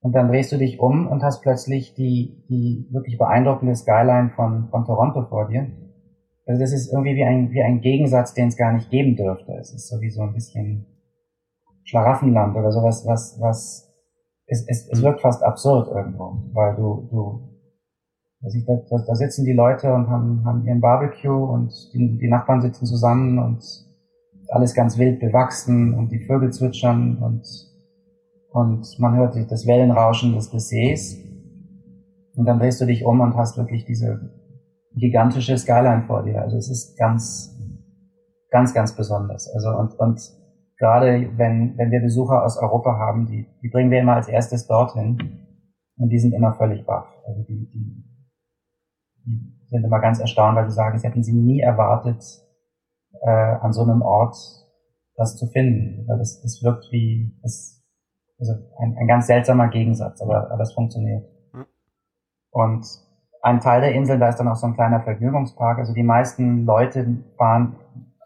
[0.00, 4.68] Und dann drehst du dich um und hast plötzlich die, die wirklich beeindruckende Skyline von,
[4.70, 5.66] von Toronto vor dir.
[6.46, 9.52] Also das ist irgendwie wie ein, wie ein Gegensatz, den es gar nicht geben dürfte.
[9.54, 10.86] Es ist sowieso ein bisschen
[11.84, 13.88] Schlaraffenland oder sowas, was, was,
[14.46, 17.48] es, es, es wirkt fast absurd irgendwo, weil du, du,
[18.66, 22.86] da, da sitzen die Leute und haben, haben ihren Barbecue und die, die Nachbarn sitzen
[22.86, 23.87] zusammen und
[24.50, 27.46] alles ganz wild bewachsen und die Vögel zwitschern und,
[28.50, 31.24] und man hört das Wellenrauschen des, des Sees.
[32.34, 34.30] Und dann drehst du dich um und hast wirklich diese
[34.94, 36.40] gigantische Skyline vor dir.
[36.40, 37.56] Also es ist ganz,
[38.50, 39.52] ganz, ganz besonders.
[39.54, 40.20] Also und, und
[40.78, 44.66] gerade wenn, wenn wir Besucher aus Europa haben, die, die bringen wir immer als erstes
[44.66, 45.18] dorthin
[45.96, 47.06] und die sind immer völlig baff.
[47.26, 48.04] Also die, die,
[49.26, 52.22] die sind immer ganz erstaunt, weil sie sagen, das hätten sie nie erwartet,
[53.22, 54.36] äh, an so einem Ort
[55.16, 56.06] das zu finden.
[56.08, 57.84] Weil das, das wirkt wie das,
[58.38, 61.24] also ein, ein ganz seltsamer Gegensatz, aber, aber es funktioniert.
[61.52, 61.66] Mhm.
[62.50, 62.86] Und
[63.42, 65.78] ein Teil der Insel, da ist dann auch so ein kleiner Vergnügungspark.
[65.78, 67.76] Also die meisten Leute fahren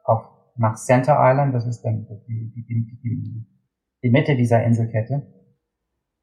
[0.04, 0.24] auf,
[0.56, 2.64] nach Center Island, das ist dann die, die,
[3.02, 3.46] die,
[4.02, 5.22] die Mitte dieser Inselkette.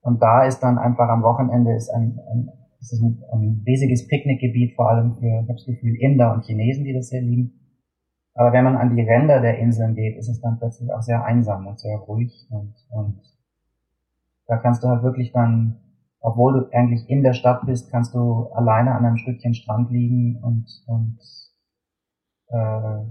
[0.02, 4.76] Und da ist dann einfach am Wochenende ist ein, ein, ist ein, ein riesiges Picknickgebiet,
[4.76, 7.59] vor allem für, ich habe das Gefühl, Inder und Chinesen, die das hier lieben.
[8.36, 11.24] Aber wenn man an die Ränder der Inseln geht, ist es dann plötzlich auch sehr
[11.26, 13.22] einsam und sehr ruhig und, und
[14.48, 15.80] da kannst du halt wirklich dann,
[16.20, 20.38] obwohl du eigentlich in der Stadt bist, kannst du alleine an einem Stückchen Strand liegen
[20.44, 21.20] und, und
[22.48, 23.06] äh,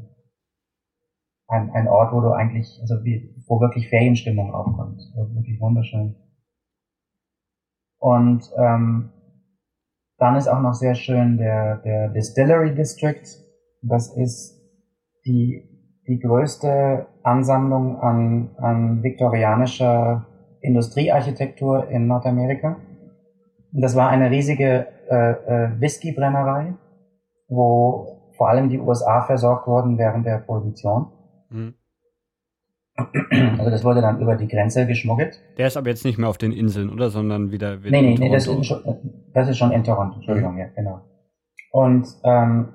[1.48, 5.00] ein, ein Ort, wo du eigentlich, also wie, wo wirklich Ferienstimmung aufkommt.
[5.16, 6.16] Also wirklich wunderschön.
[7.98, 9.12] Und ähm,
[10.18, 13.22] dann ist auch noch sehr schön der, der Distillery District.
[13.82, 14.57] Das ist
[15.28, 15.62] die,
[16.08, 20.26] die größte Ansammlung an, an viktorianischer
[20.60, 22.76] Industriearchitektur in Nordamerika.
[23.72, 26.74] Und das war eine riesige äh, äh, Whiskybrennerei,
[27.48, 31.12] wo vor allem die USA versorgt wurden während der Prohibition.
[31.50, 31.74] Mhm.
[33.58, 35.40] Also das wurde dann über die Grenze geschmuggelt.
[35.56, 37.10] Der ist aber jetzt nicht mehr auf den Inseln, oder?
[37.10, 38.82] Sondern wieder, wieder Nee, nee, nee, das ist, schon,
[39.34, 40.58] das ist schon in Toronto, Entschuldigung, mhm.
[40.58, 41.00] ja, genau.
[41.70, 42.70] Und ähm,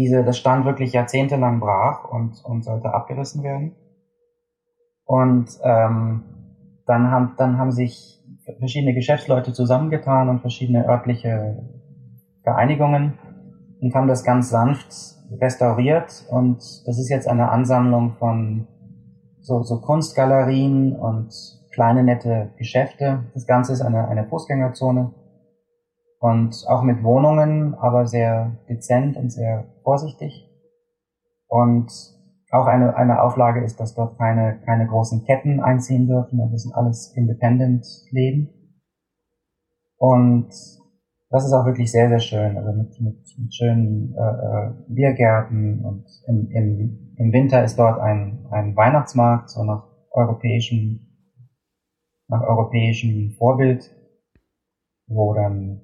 [0.00, 3.76] diese, das stand wirklich jahrzehntelang brach und, und sollte abgerissen werden.
[5.04, 6.22] Und ähm,
[6.86, 8.18] dann, haben, dann haben sich
[8.58, 11.62] verschiedene Geschäftsleute zusammengetan und verschiedene örtliche
[12.42, 13.18] Vereinigungen
[13.82, 14.88] und haben das ganz sanft
[15.38, 16.24] restauriert.
[16.30, 18.66] Und das ist jetzt eine Ansammlung von
[19.40, 21.28] so, so Kunstgalerien und
[21.74, 23.24] kleine nette Geschäfte.
[23.34, 25.12] Das Ganze ist eine, eine Fußgängerzone
[26.20, 30.46] und auch mit Wohnungen, aber sehr dezent und sehr vorsichtig.
[31.48, 31.90] Und
[32.50, 36.38] auch eine, eine Auflage ist, dass dort keine, keine großen Ketten einziehen dürfen.
[36.52, 38.50] Das sind alles independent Läden.
[39.96, 40.50] Und
[41.30, 42.58] das ist auch wirklich sehr, sehr schön.
[42.58, 47.98] Also mit, mit, mit schönen äh, äh, Biergärten und im, im, im Winter ist dort
[47.98, 51.00] ein, ein Weihnachtsmarkt, so nach europäischem,
[52.28, 53.90] nach europäischem Vorbild,
[55.06, 55.80] wo dann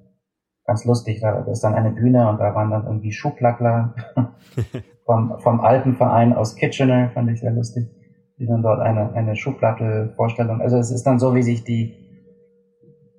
[0.67, 1.21] ganz lustig.
[1.21, 3.95] Da ist dann eine Bühne und da waren dann irgendwie Schuhplattler
[5.05, 7.89] vom, vom alten Verein aus Kitchener, fand ich sehr lustig,
[8.37, 10.61] die dann dort eine, eine Schuhplatte-Vorstellung.
[10.61, 11.95] Also es ist dann so, wie sich die,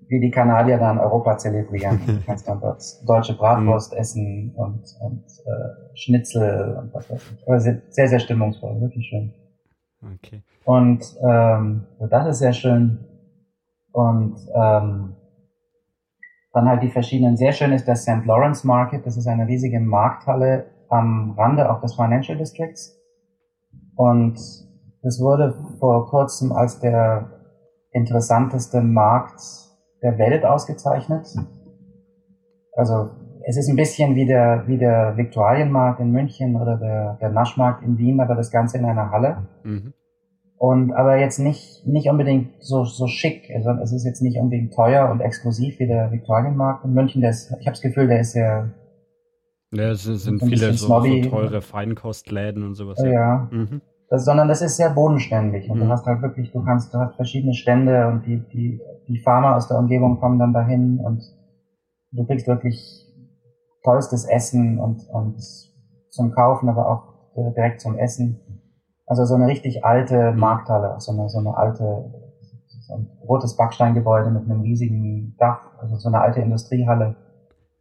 [0.09, 2.01] wie die Kanadier dann Europa zelebrieren.
[2.07, 3.99] Du kannst dann dort deutsche Bratwurst mhm.
[3.99, 7.49] essen und, und äh, Schnitzel und was weiß ich.
[7.49, 9.33] Aber sehr, sehr, sehr stimmungsvoll, wirklich schön.
[10.03, 10.43] Okay.
[10.65, 13.05] Und ähm, das ist sehr schön.
[13.91, 15.15] Und ähm,
[16.59, 18.24] dann halt die verschiedenen, sehr schön ist der St.
[18.26, 22.98] Lawrence Market, das ist eine riesige Markthalle am Rande auch des Financial Districts.
[23.94, 24.35] Und
[25.02, 27.30] es wurde vor kurzem als der
[27.93, 29.40] interessanteste Markt
[30.02, 31.28] der Welt ausgezeichnet.
[32.74, 33.10] Also
[33.47, 37.85] es ist ein bisschen wie der, wie der Viktualienmarkt in München oder der, der Naschmarkt
[37.85, 39.47] in Wien, aber das Ganze in einer Halle.
[39.62, 39.94] Mhm.
[40.59, 43.48] Und aber jetzt nicht, nicht unbedingt so, so schick.
[43.55, 47.20] Also es ist jetzt nicht unbedingt teuer und exklusiv wie der Viktualienmarkt in München.
[47.20, 48.70] Der ist, ich habe das Gefühl, der ist sehr.
[49.70, 52.98] Ja, es sind viele so, so, teure Feinkostläden und sowas.
[53.02, 53.10] Ja.
[53.10, 53.48] ja.
[53.52, 53.82] Mhm.
[54.10, 55.70] Das, sondern das ist sehr bodenständig.
[55.70, 55.82] Und mhm.
[55.85, 59.55] du hast halt wirklich, du kannst, du hast verschiedene Stände und die, die, die Farmer
[59.55, 61.22] aus der Umgebung kommen dann dahin und
[62.10, 63.06] du kriegst wirklich
[63.85, 65.36] tollstes Essen und, und
[66.10, 68.40] zum Kaufen, aber auch direkt zum Essen.
[69.09, 72.05] Also so eine richtig alte Markthalle, so eine, so eine alte,
[72.80, 77.16] so ein rotes Backsteingebäude mit einem riesigen Dach, also so eine alte Industriehalle.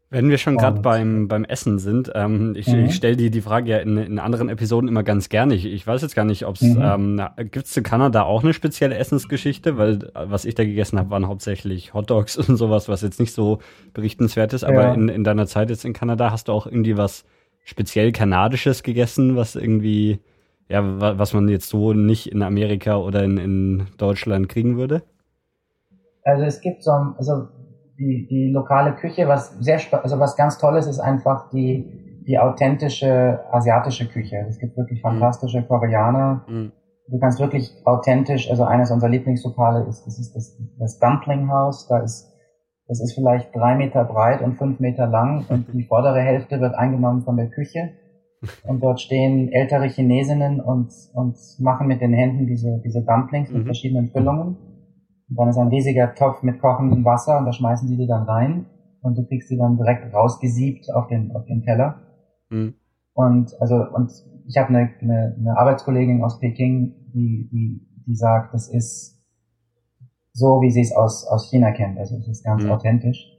[0.10, 2.86] Wenn wir schon gerade beim, beim Essen sind, ähm, ich, mhm.
[2.86, 5.54] ich stelle dir die Frage ja in, in anderen Episoden immer ganz gerne.
[5.54, 6.82] Ich, ich weiß jetzt gar nicht, ob es, mhm.
[6.82, 7.22] ähm,
[7.52, 9.78] gibt es zu Kanada auch eine spezielle Essensgeschichte?
[9.78, 13.60] Weil was ich da gegessen habe, waren hauptsächlich Hotdogs und sowas, was jetzt nicht so
[13.94, 14.64] berichtenswert ist.
[14.64, 14.94] Aber ja.
[14.94, 17.26] in, in deiner Zeit jetzt in Kanada hast du auch irgendwie was
[17.66, 20.22] speziell Kanadisches gegessen, was irgendwie
[20.70, 20.82] ja,
[21.18, 25.04] was man jetzt so nicht in Amerika oder in, in Deutschland kriegen würde?
[26.24, 27.48] Also es gibt so, also
[27.98, 33.40] die, die lokale Küche, was sehr, also was ganz Tolles ist einfach die, die authentische
[33.52, 34.46] asiatische Küche.
[34.50, 35.10] Es gibt wirklich mhm.
[35.10, 35.64] fantastische.
[35.64, 36.44] Koreaner.
[36.48, 36.72] Mhm.
[37.10, 41.88] Du kannst wirklich authentisch, also eines unserer Lieblingslokale ist, das ist das, das Dumpling House.
[41.88, 42.34] Da ist,
[42.88, 46.76] das ist vielleicht drei Meter breit und fünf Meter lang und die vordere Hälfte wird
[46.76, 47.92] eingenommen von der Küche.
[48.64, 53.64] Und dort stehen ältere Chinesinnen und, und machen mit den Händen diese, diese Dumplings mit
[53.64, 53.66] mhm.
[53.66, 54.58] verschiedenen Füllungen.
[55.30, 58.24] Und dann ist ein riesiger Topf mit kochendem Wasser und da schmeißen sie die dann
[58.24, 58.68] rein
[59.02, 62.02] und du kriegst sie dann direkt rausgesiebt auf den, auf den Teller.
[62.50, 62.76] Mhm.
[63.14, 64.12] Und, also, und
[64.48, 69.18] ich habe eine, eine, eine Arbeitskollegin aus Peking, die, die, die sagt, das ist
[70.32, 71.98] so, wie sie es aus, aus China kennt.
[71.98, 72.72] Also es ist ganz mhm.
[72.72, 73.34] authentisch.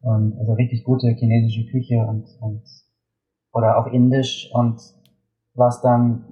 [0.00, 2.62] Und also richtig gute chinesische Küche und, und
[3.56, 4.80] oder auch Indisch und
[5.54, 6.24] was dann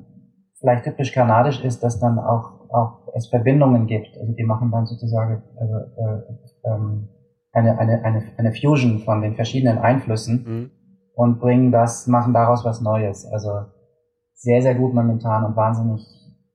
[0.61, 4.19] vielleicht typisch kanadisch ist, dass dann auch, auch es Verbindungen gibt.
[4.19, 7.09] Also die machen dann sozusagen also, äh, ähm,
[7.53, 10.71] eine, eine, eine, eine Fusion von den verschiedenen Einflüssen mhm.
[11.15, 13.25] und bringen das, machen daraus was Neues.
[13.33, 13.51] Also
[14.35, 16.07] sehr, sehr gut momentan und wahnsinnig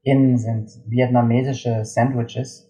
[0.04, 2.70] in sind vietnamesische Sandwiches.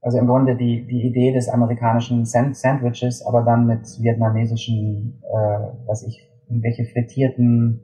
[0.00, 5.86] Also im Grunde die, die Idee des amerikanischen Sand Sandwiches, aber dann mit vietnamesischen, äh,
[5.86, 7.80] was ich, irgendwelche frittierten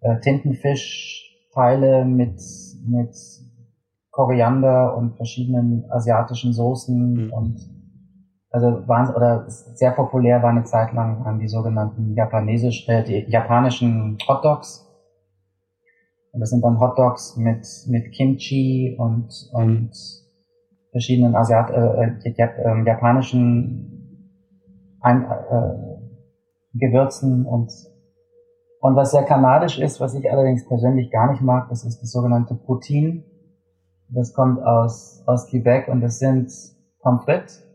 [0.00, 2.40] äh, Tintenfischteile mit,
[2.86, 3.14] mit
[4.10, 7.32] Koriander und verschiedenen asiatischen Soßen mhm.
[7.32, 7.80] und
[8.52, 13.30] also waren oder sehr populär war eine Zeit lang an die sogenannten japanesisch äh, die
[13.30, 14.88] japanischen Hotdogs
[16.32, 19.92] und das sind dann Hotdogs mit mit Kimchi und und
[20.90, 23.90] verschiedenen Asiat äh, äh, äh japanischen
[25.00, 25.89] ein, äh,
[26.72, 27.70] Gewürzen und
[28.80, 32.10] und was sehr kanadisch ist, was ich allerdings persönlich gar nicht mag, das ist das
[32.10, 33.22] sogenannte Poutine.
[34.08, 36.50] Das kommt aus, aus Quebec und das sind
[37.00, 37.66] Pommes frites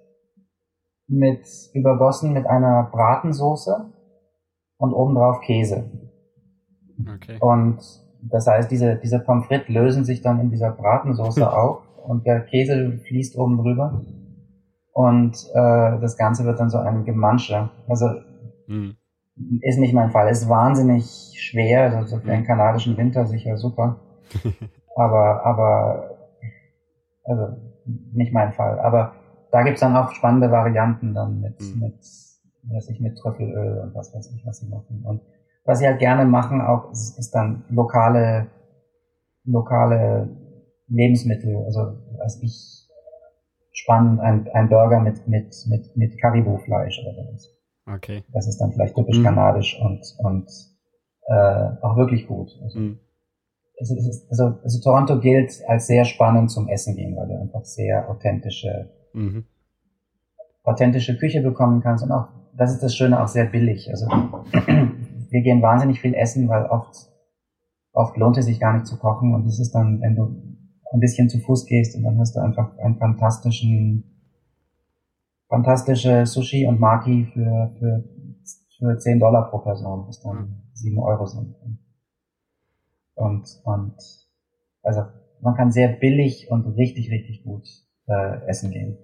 [1.07, 3.93] mit, übergossen mit einer Bratensoße
[4.77, 5.91] und obendrauf Käse.
[6.99, 7.37] Okay.
[7.39, 7.79] Und
[8.23, 12.41] das heißt, diese, diese Pommes frites lösen sich dann in dieser Bratensoße auf und der
[12.41, 14.01] Käse fließt oben drüber.
[14.91, 17.69] Und äh, das Ganze wird dann so ein Gemansche.
[17.87, 18.07] Also
[18.67, 18.95] mhm.
[19.61, 20.29] ist nicht mein Fall.
[20.29, 23.99] Ist wahnsinnig schwer, also für den kanadischen Winter sicher super.
[24.95, 26.17] aber, aber,
[27.23, 27.57] also
[28.13, 28.79] nicht mein Fall.
[28.79, 29.13] Aber
[29.51, 31.79] da gibt's dann auch spannende Varianten dann mit, mhm.
[31.79, 31.99] mit,
[32.63, 35.03] weiß ich, mit Trüffelöl und was weiß ich, was sie machen.
[35.05, 35.21] Und
[35.65, 38.47] was sie halt gerne machen auch, ist, ist dann lokale,
[39.45, 40.29] lokale
[40.87, 42.87] Lebensmittel, also was ich
[43.71, 47.54] spannend, ein, ein Burger mit, mit, mit, mit Caribou-Fleisch oder sowas.
[47.87, 48.23] Okay.
[48.33, 49.23] Das ist dann vielleicht typisch mhm.
[49.23, 50.49] kanadisch und, und
[51.27, 52.49] äh, auch wirklich gut.
[52.63, 52.99] Also, mhm.
[53.77, 57.63] es ist, also, also Toronto gilt als sehr spannend zum Essen gehen, weil du einfach
[57.63, 59.45] sehr authentische, mhm.
[60.63, 63.89] authentische Küche bekommen kannst und auch, das ist das Schöne, auch sehr billig.
[63.89, 64.07] Also
[65.29, 66.95] wir gehen wahnsinnig viel essen, weil oft,
[67.91, 70.55] oft lohnt es sich gar nicht zu kochen und es ist dann, wenn du
[70.91, 74.14] ein bisschen zu Fuß gehst und dann hast du einfach einen fantastischen,
[75.47, 78.03] fantastische Sushi und Maki für, für,
[78.77, 81.55] für 10 Dollar pro Person, was dann 7 Euro sind.
[83.15, 83.95] Und, und,
[84.83, 85.03] also,
[85.41, 87.67] man kann sehr billig und richtig, richtig gut
[88.07, 88.97] äh, essen gehen.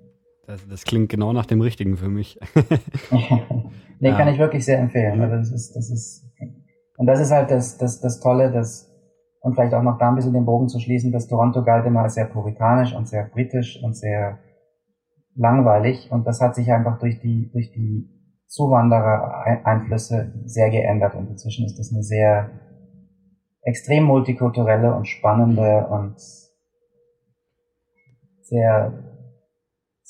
[0.47, 2.39] Das, das klingt genau nach dem Richtigen für mich.
[3.99, 4.17] nee, ja.
[4.17, 5.21] kann ich wirklich sehr empfehlen.
[5.21, 6.25] Also das ist, das ist,
[6.97, 8.91] und das ist halt das, das, das Tolle, dass,
[9.39, 12.01] und vielleicht auch noch da ein bisschen den Bogen zu schließen, dass Toronto galt immer
[12.01, 14.39] als sehr puritanisch und sehr britisch und sehr
[15.35, 16.11] langweilig.
[16.11, 18.09] Und das hat sich einfach durch die, durch die
[18.47, 21.15] Zuwanderer-Einflüsse sehr geändert.
[21.15, 22.49] Und inzwischen ist das eine sehr
[23.63, 26.15] extrem multikulturelle und spannende und
[28.41, 29.11] sehr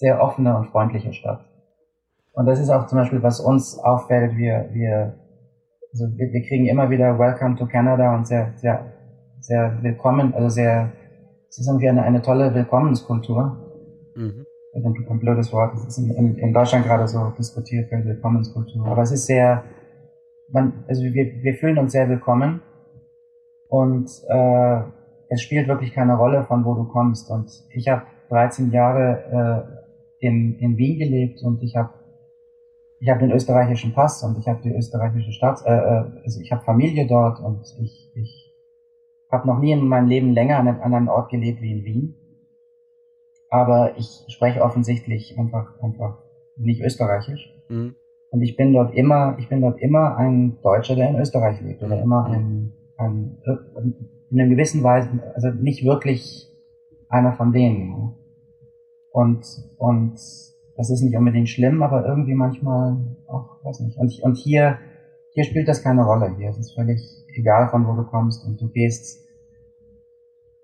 [0.02, 1.46] sehr offene und freundliche Stadt.
[2.34, 5.14] Und das ist auch zum Beispiel, was uns auffällt, wir, wir,
[5.94, 8.92] also wir, wir kriegen immer wieder Welcome to Canada und sehr, sehr,
[9.40, 10.92] sehr willkommen, also sehr,
[11.50, 14.14] es ist irgendwie eine, eine tolle Willkommenskultur.
[14.16, 14.46] Mhm.
[14.74, 18.88] Das ist ein blödes Wort, das ist in, in, in Deutschland gerade so diskutiert, Willkommenskultur.
[18.88, 19.66] Aber es ist sehr,
[20.50, 22.62] man, also wir, wir fühlen uns sehr willkommen
[23.68, 24.82] und äh,
[25.28, 27.30] es spielt wirklich keine Rolle, von wo du kommst.
[27.30, 29.68] Und ich habe 13 Jahre
[30.22, 31.90] äh, in, in Wien gelebt und ich habe
[33.02, 36.52] ich hab den österreichischen Pass und ich habe die österreichische Staats, äh, äh, also ich
[36.52, 38.54] habe Familie dort und ich, ich
[39.32, 42.21] habe noch nie in meinem Leben länger an einem anderen Ort gelebt wie in Wien.
[43.52, 46.18] Aber ich spreche offensichtlich einfach, einfach
[46.56, 47.54] nicht österreichisch.
[47.70, 47.96] Mhm.
[48.32, 51.84] Und ich bin dort immer, ich bin dort immer ein Deutscher, der in Österreich lebt
[51.84, 52.04] oder mhm.
[52.04, 53.38] immer ein, ein,
[54.32, 56.48] in einer gewissen Weise, also nicht wirklich
[57.10, 58.16] einer von denen.
[59.12, 59.46] Und,
[59.78, 60.14] und
[60.78, 62.98] das ist nicht unbedingt schlimm, aber irgendwie manchmal
[63.28, 63.98] auch, weiß nicht.
[63.98, 64.80] Und, und hier,
[65.34, 66.34] hier spielt das keine Rolle.
[66.38, 67.02] Hier ist es völlig
[67.36, 69.28] egal, von wo du kommst und du gehst,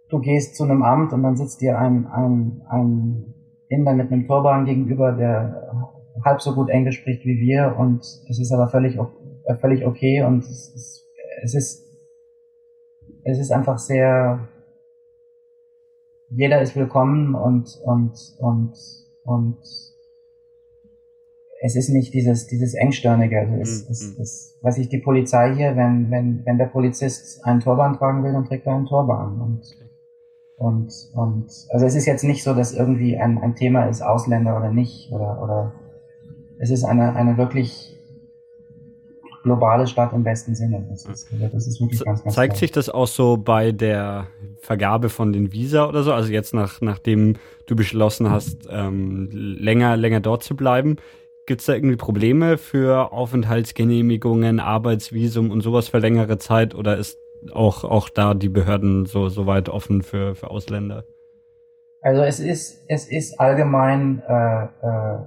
[0.10, 3.34] du gehst zu einem Amt und dann sitzt dir ein, ein, ein
[3.70, 5.88] Inder mit einem Turban gegenüber, der
[6.24, 10.24] halb so gut Englisch spricht wie wir und es ist aber völlig, äh, völlig okay
[10.24, 11.06] und es ist,
[11.44, 11.88] es ist,
[13.24, 14.48] es ist einfach sehr,
[16.30, 18.74] jeder ist willkommen und, und, und,
[19.24, 19.58] und
[21.60, 23.40] es ist nicht dieses, dieses Engstirnige.
[23.40, 23.92] Also es, mhm.
[23.92, 28.24] es, es, was ich die Polizei hier, wenn, wenn, wenn der Polizist einen Turban tragen
[28.24, 29.42] will, dann trägt er einen Turban.
[29.42, 29.87] Und,
[30.58, 34.58] und, und, also es ist jetzt nicht so, dass irgendwie ein, ein Thema ist, Ausländer
[34.58, 35.74] oder nicht, oder, oder,
[36.58, 37.96] es ist eine, eine wirklich
[39.44, 40.84] globale Stadt im besten Sinne.
[40.90, 42.60] Das ist, also das ist wirklich ganz, ganz Zeigt klar.
[42.60, 44.28] sich das auch so bei der
[44.60, 46.12] Vergabe von den Visa oder so?
[46.12, 47.36] Also jetzt nach, nachdem
[47.68, 50.98] du beschlossen hast, ähm, länger, länger dort zu bleiben,
[51.46, 57.20] gibt es da irgendwie Probleme für Aufenthaltsgenehmigungen, Arbeitsvisum und sowas für längere Zeit oder ist
[57.54, 61.04] auch, auch da die Behörden so, so weit offen für, für Ausländer?
[62.02, 65.20] Also es ist, es ist allgemein äh, äh,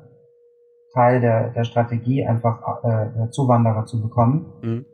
[0.92, 4.52] Teil der, der Strategie, einfach äh, Zuwanderer zu bekommen.
[4.62, 4.86] Mhm.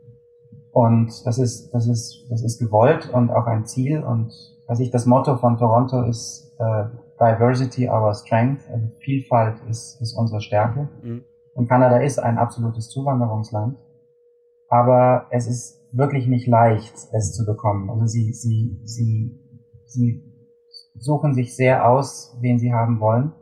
[0.71, 4.03] Und das ist, das ist, das ist gewollt und auch ein Ziel.
[4.03, 4.31] Und
[4.67, 6.85] was ich das Motto von Toronto ist, äh,
[7.19, 10.89] Diversity our strength, also Vielfalt ist, ist unsere Stärke.
[11.01, 11.23] Mhm.
[11.53, 13.79] Und Kanada ist ein absolutes Zuwanderungsland.
[14.69, 17.89] Aber es ist wirklich nicht leicht, es zu bekommen.
[17.89, 19.39] Also sie, sie, sie,
[19.85, 20.23] sie
[20.95, 23.33] suchen sich sehr aus, wen sie haben wollen.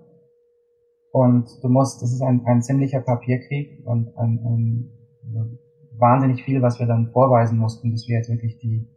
[1.11, 5.60] Und du musst, das ist ein, ein ziemlicher Papierkrieg und ein, ein,
[5.98, 8.90] wahnsinnig viel, was wir dann vorweisen mussten, bis wir jetzt wirklich die,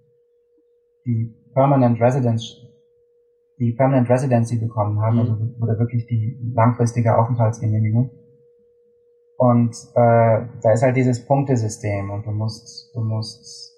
[1.06, 2.56] die Permanent Residence,
[3.58, 5.20] die Permanent Residency bekommen haben, mhm.
[5.20, 8.10] also oder wirklich die langfristige Aufenthaltsgenehmigung.
[9.38, 13.72] Und äh, da ist halt dieses Punktesystem und du musst, du musst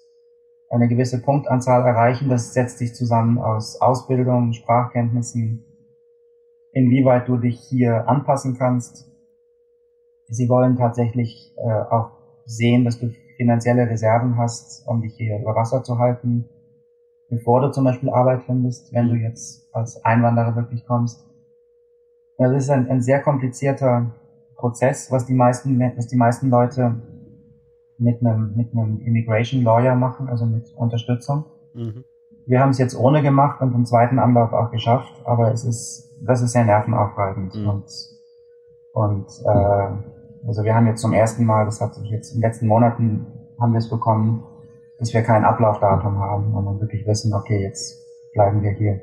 [0.71, 2.29] eine gewisse Punktanzahl erreichen.
[2.29, 5.63] Das setzt sich zusammen aus Ausbildung, Sprachkenntnissen,
[6.71, 9.07] inwieweit du dich hier anpassen kannst.
[10.29, 12.09] Sie wollen tatsächlich äh, auch
[12.45, 16.49] sehen, dass du finanzielle Reserven hast, um dich hier über Wasser zu halten,
[17.29, 21.23] bevor du zum Beispiel Arbeit findest, wenn du jetzt als Einwanderer wirklich kommst.
[22.37, 24.15] Das ist ein, ein sehr komplizierter
[24.61, 27.01] Prozess, was die meisten, was die meisten Leute
[27.97, 31.45] mit einem, mit einem Immigration Lawyer machen, also mit Unterstützung.
[31.73, 32.05] Mhm.
[32.45, 36.17] Wir haben es jetzt ohne gemacht und im zweiten Anlauf auch geschafft, aber es ist,
[36.23, 37.67] das ist sehr nervenaufreibend mhm.
[37.67, 37.85] und,
[38.93, 42.49] und, äh, also wir haben jetzt zum ersten Mal, das hat sich jetzt in den
[42.49, 43.27] letzten Monaten
[43.59, 44.43] haben wir es bekommen,
[44.97, 48.01] dass wir kein Ablaufdatum haben und dann wirklich wissen, okay, jetzt
[48.33, 49.01] bleiben wir hier.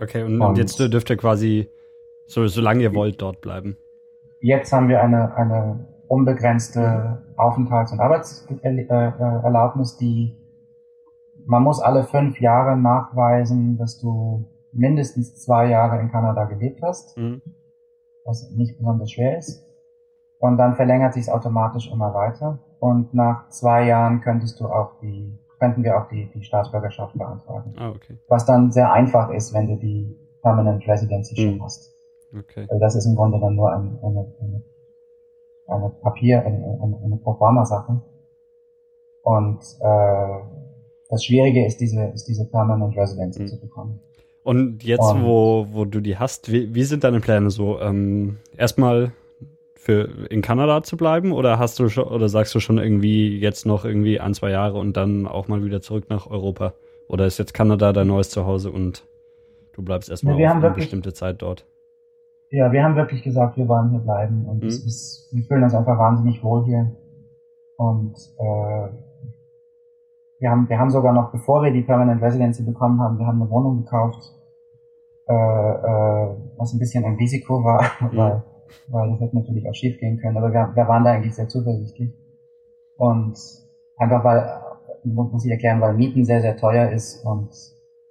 [0.00, 1.68] Okay, und, und jetzt dürft ihr quasi,
[2.26, 3.76] so, solange ihr wollt, dort bleiben.
[4.42, 10.36] Jetzt haben wir eine, eine unbegrenzte Aufenthalts- und Arbeitserlaubnis, die
[11.46, 17.16] man muss alle fünf Jahre nachweisen, dass du mindestens zwei Jahre in Kanada gelebt hast,
[17.16, 17.40] mhm.
[18.24, 19.64] was nicht besonders schwer ist.
[20.38, 22.58] Und dann verlängert sich es automatisch immer weiter.
[22.80, 27.74] Und nach zwei Jahren könntest du auch die, könnten wir auch die, die Staatsbürgerschaft beantragen.
[27.76, 28.18] Ah, okay.
[28.28, 31.62] Was dann sehr einfach ist, wenn du die Permanent Residency schon mhm.
[31.62, 31.92] hast.
[32.36, 32.66] Okay.
[32.80, 34.62] Das ist im Grunde dann nur ein, eine, eine,
[35.66, 38.00] eine Papier, eine, eine, eine Programmersache.
[39.22, 40.40] Und äh,
[41.08, 43.46] das Schwierige ist diese, ist diese Permanent Residency mhm.
[43.46, 44.00] zu bekommen.
[44.44, 47.80] Und jetzt, Und, wo, wo du die hast, wie, wie sind deine Pläne so?
[47.80, 49.12] Ähm, erstmal
[49.74, 53.66] für in Kanada zu bleiben oder hast du schon oder sagst du schon irgendwie jetzt
[53.66, 56.74] noch irgendwie ein, zwei Jahre und dann auch mal wieder zurück nach Europa?
[57.08, 59.04] Oder ist jetzt Kanada dein neues Zuhause und
[59.74, 61.66] du bleibst erstmal ja, auf eine bestimmte Zeit dort?
[62.52, 64.68] Ja, wir haben wirklich gesagt, wir wollen hier bleiben und mhm.
[64.68, 66.94] es ist, wir fühlen uns einfach wahnsinnig wohl hier.
[67.78, 68.88] Und äh,
[70.38, 73.40] wir haben, wir haben sogar noch, bevor wir die Permanent Residency bekommen haben, wir haben
[73.40, 74.22] eine Wohnung gekauft,
[75.28, 78.16] äh, äh, was ein bisschen ein Risiko war, mhm.
[78.16, 78.42] weil
[78.88, 81.48] weil das hätte natürlich auch schief gehen können, aber wir, wir waren da eigentlich sehr
[81.48, 82.14] zuversichtlich.
[82.96, 83.38] Und
[83.96, 84.60] einfach weil,
[85.04, 87.50] muss ich erklären, weil Mieten sehr, sehr teuer ist und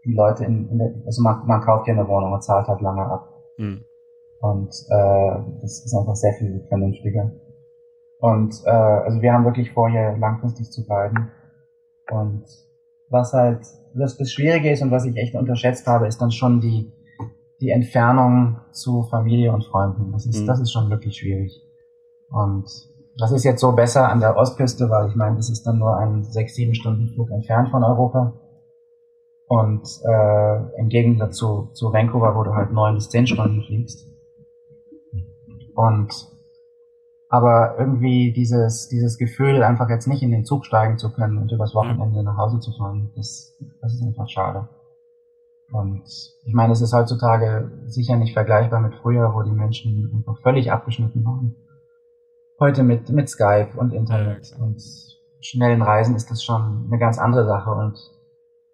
[0.03, 2.81] die Leute in, in der, also man, man kauft ja eine Wohnung und zahlt halt
[2.81, 3.29] lange ab.
[3.57, 3.85] Mhm.
[4.41, 7.31] Und äh, das ist einfach sehr viel vernünftiger.
[8.19, 11.29] Und äh, also wir haben wirklich vor, hier langfristig zu bleiben.
[12.11, 12.43] Und
[13.09, 13.65] was halt
[13.95, 16.91] das, das Schwierige ist und was ich echt unterschätzt habe, ist dann schon die
[17.61, 20.11] die Entfernung zu Familie und Freunden.
[20.11, 20.47] Das ist, mhm.
[20.47, 21.61] das ist schon wirklich schwierig.
[22.29, 22.65] Und
[23.17, 25.95] das ist jetzt so besser an der Ostküste, weil ich meine, das ist dann nur
[25.95, 28.33] ein sechs, sieben Stunden Flug entfernt von Europa.
[29.47, 34.07] Und äh, im Gegensatz zu, zu Vancouver, wo du halt neun bis zehn Stunden fliegst.
[35.75, 36.13] Und
[37.29, 41.51] aber irgendwie dieses, dieses Gefühl, einfach jetzt nicht in den Zug steigen zu können und
[41.51, 44.67] übers Wochenende nach Hause zu fahren, das, das ist einfach schade.
[45.71, 46.03] Und
[46.45, 50.73] ich meine, es ist heutzutage sicher nicht vergleichbar mit früher, wo die Menschen einfach völlig
[50.73, 51.55] abgeschnitten waren.
[52.59, 54.81] Heute mit, mit Skype und Internet und
[55.39, 57.71] schnellen Reisen ist das schon eine ganz andere Sache.
[57.71, 57.97] Und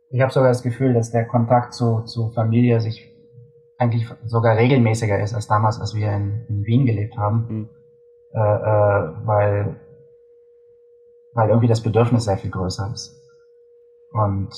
[0.09, 3.13] ich habe sogar das Gefühl, dass der Kontakt zu, zu Familie sich
[3.77, 7.45] eigentlich sogar regelmäßiger ist als damals, als wir in, in Wien gelebt haben.
[7.49, 7.69] Mhm.
[8.33, 9.79] Äh, äh, weil,
[11.33, 13.15] weil irgendwie das Bedürfnis sehr viel größer ist.
[14.11, 14.49] Und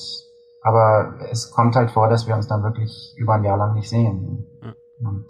[0.62, 3.90] aber es kommt halt vor, dass wir uns dann wirklich über ein Jahr lang nicht
[3.90, 4.48] sehen.
[5.00, 5.28] Und,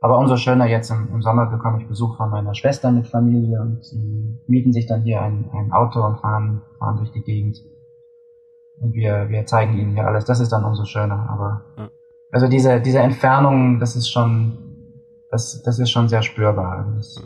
[0.00, 3.60] aber umso schöner jetzt im, im, Sommer bekomme ich Besuch von meiner Schwester mit Familie
[3.60, 7.58] und sie mieten sich dann hier ein, ein Auto und fahren, fahren durch die Gegend.
[8.80, 10.24] Und wir, wir zeigen ihnen hier alles.
[10.24, 11.28] Das ist dann umso schöner.
[11.30, 11.90] Aber ja.
[12.30, 14.58] Also diese, diese Entfernung, das ist schon,
[15.30, 16.92] das, das ist schon sehr spürbar.
[16.96, 17.22] Das,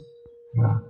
[0.55, 0.83] ja.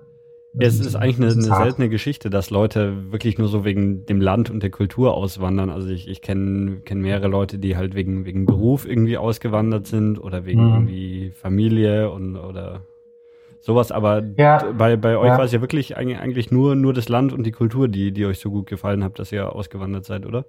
[0.54, 4.20] Ja, es ist eigentlich eine, eine seltene Geschichte, dass Leute wirklich nur so wegen dem
[4.20, 5.70] Land und der Kultur auswandern.
[5.70, 10.18] Also ich, ich kenne kenn mehrere Leute, die halt wegen, wegen Beruf irgendwie ausgewandert sind
[10.18, 10.72] oder wegen mhm.
[10.74, 12.82] irgendwie Familie und oder
[13.60, 13.92] sowas.
[13.92, 15.38] Aber ja, bei, bei euch ja.
[15.38, 18.38] war es ja wirklich eigentlich nur, nur das Land und die Kultur, die, die euch
[18.38, 20.44] so gut gefallen hat, dass ihr ausgewandert seid, oder?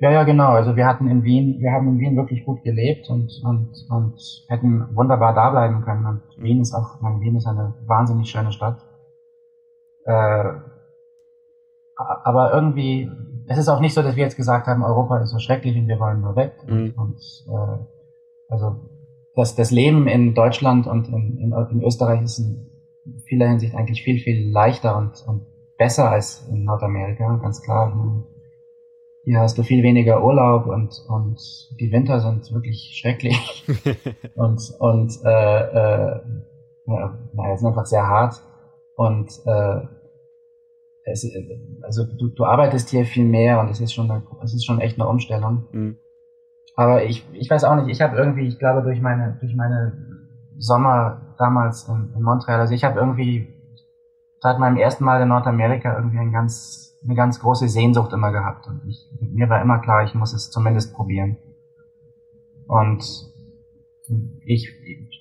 [0.00, 0.50] Ja, ja, genau.
[0.50, 4.44] Also wir hatten in Wien, wir haben in Wien wirklich gut gelebt und, und, und
[4.48, 6.06] hätten wunderbar da bleiben können.
[6.06, 8.78] Und Wien ist auch, meine, Wien ist eine wahnsinnig schöne Stadt.
[10.04, 10.52] Äh,
[11.96, 13.10] aber irgendwie,
[13.48, 15.88] es ist auch nicht so, dass wir jetzt gesagt haben, Europa ist so schrecklich und
[15.88, 16.52] wir wollen nur weg.
[16.66, 16.94] Mhm.
[16.96, 17.18] Und,
[17.48, 17.84] äh,
[18.48, 18.76] also
[19.34, 22.68] das, das Leben in Deutschland und in, in, in Österreich ist in
[23.26, 25.46] vieler Hinsicht eigentlich viel, viel leichter und, und
[25.76, 27.92] besser als in Nordamerika, ganz klar.
[29.28, 31.38] Hier hast du viel weniger Urlaub und, und
[31.78, 33.62] die Winter sind wirklich schrecklich
[34.36, 36.20] und, und äh, äh,
[36.86, 38.42] ja, naja, sind einfach sehr hart.
[38.96, 39.80] Und äh,
[41.04, 41.30] es,
[41.82, 44.80] also du, du arbeitest hier viel mehr und es ist schon, eine, es ist schon
[44.80, 45.68] echt eine Umstellung.
[45.72, 45.98] Mhm.
[46.74, 49.92] Aber ich, ich weiß auch nicht, ich habe irgendwie, ich glaube durch meine, durch meine
[50.56, 53.57] Sommer damals in, in Montreal, also ich habe irgendwie
[54.40, 58.66] seit meinem ersten Mal in Nordamerika irgendwie ein ganz, eine ganz große Sehnsucht immer gehabt
[58.66, 61.38] und ich, mir war immer klar, ich muss es zumindest probieren.
[62.66, 63.02] Und
[64.44, 64.70] ich,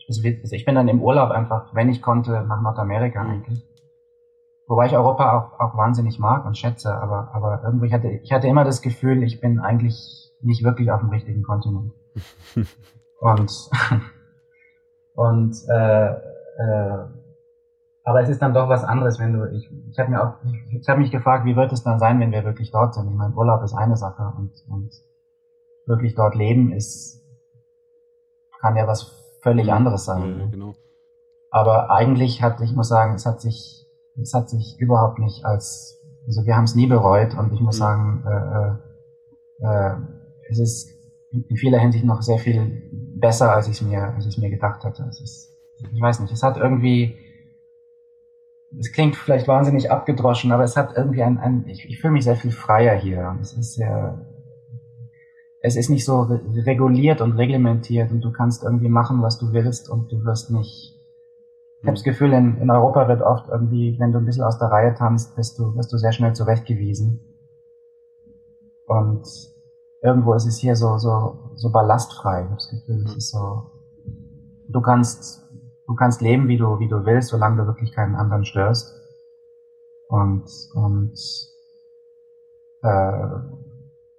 [0.07, 3.29] also ich bin dann im Urlaub einfach, wenn ich konnte, nach Nordamerika mhm.
[3.29, 3.63] eigentlich.
[4.67, 8.47] Wobei ich Europa auch, auch wahnsinnig mag und schätze, aber, aber irgendwie hatte ich hatte
[8.47, 11.93] immer das Gefühl, ich bin eigentlich nicht wirklich auf dem richtigen Kontinent.
[13.19, 13.69] und
[15.13, 17.05] und äh, äh,
[18.07, 20.35] aber es ist dann doch was anderes, wenn du ich, ich habe mir auch
[20.71, 23.09] ich habe mich gefragt, wie wird es dann sein, wenn wir wirklich dort sind?
[23.09, 24.91] Ich meine, Urlaub ist eine Sache und und
[25.85, 27.21] wirklich dort leben ist
[28.61, 29.11] kann ja was
[29.41, 30.39] völlig anderes sein.
[30.39, 30.73] Ja, genau.
[31.51, 33.85] Aber eigentlich hat ich muss sagen, es hat sich
[34.21, 37.75] es hat sich überhaupt nicht als, also wir haben es nie bereut und ich muss
[37.75, 37.79] mhm.
[37.79, 39.95] sagen, äh, äh, äh,
[40.49, 40.89] es ist
[41.31, 42.89] in vieler Hinsicht noch sehr viel
[43.19, 45.03] besser, als ich mir, als ich mir gedacht hatte.
[45.09, 45.53] Es ist,
[45.93, 47.17] ich weiß nicht, es hat irgendwie,
[48.77, 52.23] es klingt vielleicht wahnsinnig abgedroschen, aber es hat irgendwie ein, ein ich, ich fühle mich
[52.23, 53.37] sehr viel freier hier.
[53.41, 54.25] Es ist sehr,
[55.61, 56.21] es ist nicht so
[56.65, 60.97] reguliert und reglementiert und du kannst irgendwie machen, was du willst und du wirst nicht
[61.81, 64.57] ich habe das Gefühl, in, in Europa wird oft irgendwie, wenn du ein bisschen aus
[64.57, 67.21] der Reihe tanzt, bist du, wirst du sehr schnell zurechtgewiesen.
[68.87, 69.27] Und
[70.01, 72.41] irgendwo ist es hier so, so, so ballastfrei.
[72.41, 73.71] Ich habe das Gefühl, es ist so,
[74.67, 75.46] du kannst,
[75.87, 78.93] du kannst leben, wie du, wie du willst, solange du wirklich keinen anderen störst.
[80.09, 80.45] Und,
[80.75, 81.13] und,
[82.83, 83.27] äh,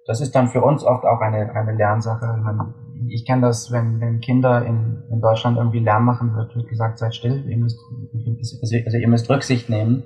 [0.05, 2.25] das ist dann für uns oft auch eine, eine Lernsache.
[2.43, 2.73] Man,
[3.09, 7.15] ich kenne das, wenn, wenn Kinder in, in Deutschland irgendwie Lärm machen, wird, gesagt, seid
[7.15, 7.79] still, ihr müsst,
[8.61, 10.03] also, ihr müsst Rücksicht nehmen.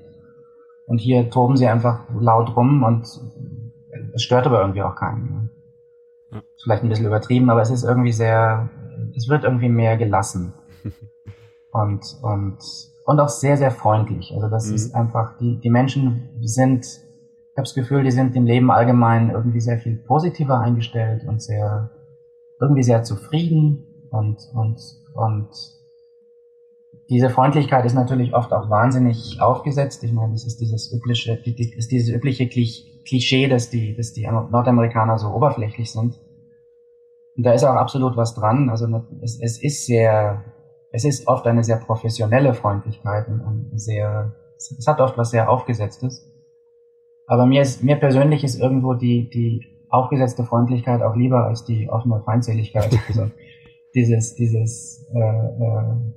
[0.86, 3.08] Und hier toben sie einfach laut rum und
[4.14, 5.50] es stört aber irgendwie auch keinen.
[6.62, 8.70] Vielleicht ein bisschen übertrieben, aber es ist irgendwie sehr,
[9.16, 10.54] es wird irgendwie mehr gelassen.
[11.74, 12.58] und, und,
[13.06, 14.32] und auch sehr, sehr freundlich.
[14.34, 14.76] Also das mhm.
[14.76, 19.32] ist einfach, die, die Menschen sind, ich habe das Gefühl, die sind im Leben allgemein
[19.32, 21.90] irgendwie sehr viel positiver eingestellt und sehr,
[22.62, 24.80] irgendwie sehr zufrieden und, und,
[25.16, 25.50] und
[27.10, 30.04] diese Freundlichkeit ist natürlich oft auch wahnsinnig aufgesetzt.
[30.04, 35.18] Ich meine, das ist dieses übliche, ist dieses übliche Klischee, dass die, dass die Nordamerikaner
[35.18, 36.20] so oberflächlich sind.
[37.36, 38.70] Und da ist auch absolut was dran.
[38.70, 38.88] Also
[39.22, 40.44] es, es ist sehr,
[40.94, 46.32] es ist oft eine sehr professionelle Freundlichkeit und sehr, es hat oft was sehr aufgesetztes.
[47.26, 51.90] Aber mir ist, mir persönlich ist irgendwo die, die aufgesetzte Freundlichkeit auch lieber als die
[51.90, 52.96] offene Feindseligkeit.
[53.08, 53.32] Also
[53.96, 56.14] dieses, dieses äh, äh,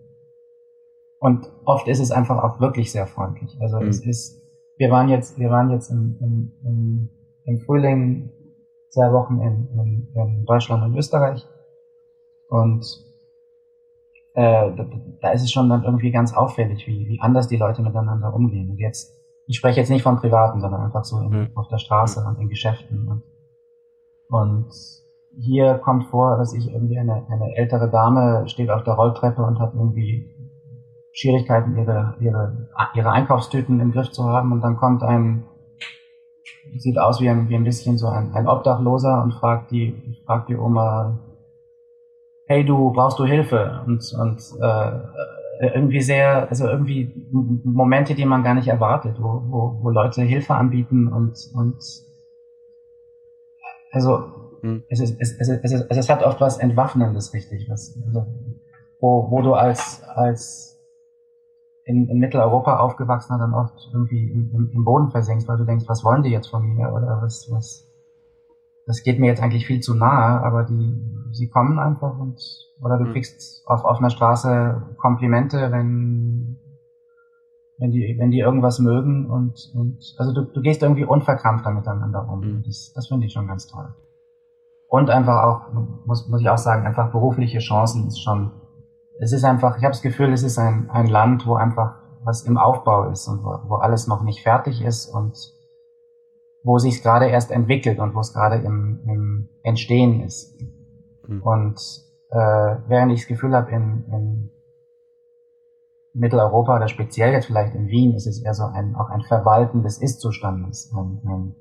[1.20, 3.57] und oft ist es einfach auch wirklich sehr freundlich.
[3.61, 3.89] Also mhm.
[3.89, 4.43] es ist,
[4.77, 7.11] wir waren jetzt, wir waren jetzt im, im, im,
[7.44, 8.31] im Frühling
[8.90, 11.47] zwei Wochen in, in, in Deutschland und Österreich
[12.48, 13.05] und
[14.36, 14.86] äh, da,
[15.20, 18.70] da ist es schon dann irgendwie ganz auffällig, wie, wie anders die Leute miteinander umgehen.
[18.70, 19.12] Und jetzt,
[19.46, 21.50] ich spreche jetzt nicht von Privaten, sondern einfach so in, mhm.
[21.56, 23.22] auf der Straße und in Geschäften und
[24.28, 24.70] und
[25.38, 29.60] hier kommt vor, dass ich irgendwie eine, eine ältere Dame steht auf der Rolltreppe und
[29.60, 30.34] hat irgendwie
[31.12, 34.52] Schwierigkeiten, ihre, ihre, ihre Einkaufstüten im Griff zu haben.
[34.52, 35.44] Und dann kommt ein,
[36.76, 40.48] sieht aus wie ein, wie ein bisschen so ein, ein Obdachloser und fragt die, fragt
[40.48, 41.18] die Oma,
[42.47, 43.82] hey du, brauchst du Hilfe?
[43.86, 49.78] Und, und äh, irgendwie sehr, also irgendwie Momente, die man gar nicht erwartet, wo, wo,
[49.82, 51.78] wo Leute Hilfe anbieten und, und
[53.90, 54.85] also hm.
[54.89, 58.27] es, ist, es, es, es, ist, es hat oft was Entwaffnendes, richtig, was, also,
[59.01, 60.77] wo, wo du als, als
[61.85, 66.05] in, in Mitteleuropa aufgewachsener dann oft irgendwie im, im, Boden versenkst, weil du denkst, was
[66.05, 67.85] wollen die jetzt von mir oder was, was,
[68.86, 71.02] das geht mir jetzt eigentlich viel zu nahe, aber die,
[71.32, 72.40] sie kommen einfach und,
[72.80, 73.12] oder du hm.
[73.12, 76.58] kriegst auf offener Straße Komplimente, wenn,
[77.78, 82.28] wenn die, wenn die irgendwas mögen und, und also du, du gehst irgendwie unverkrampfter miteinander
[82.28, 82.40] um.
[82.40, 82.62] Mhm.
[82.64, 83.94] Das, das finde ich schon ganz toll.
[84.88, 85.72] Und einfach auch,
[86.06, 88.52] muss, muss ich auch sagen, einfach berufliche Chancen ist schon,
[89.18, 92.42] es ist einfach, ich habe das Gefühl, es ist ein, ein Land, wo einfach was
[92.42, 95.36] im Aufbau ist und wo, wo alles noch nicht fertig ist und
[96.66, 100.60] wo sich gerade erst entwickelt und wo es gerade im, im Entstehen ist.
[101.28, 101.40] Mhm.
[101.40, 101.80] Und
[102.30, 104.51] äh, während ich das Gefühl habe, in, in
[106.12, 109.84] Mitteleuropa oder speziell jetzt vielleicht in Wien ist es eher so ein, auch ein Verwalten
[109.84, 110.93] des Ist-Zustandes.
[110.93, 111.55] Ein, ein,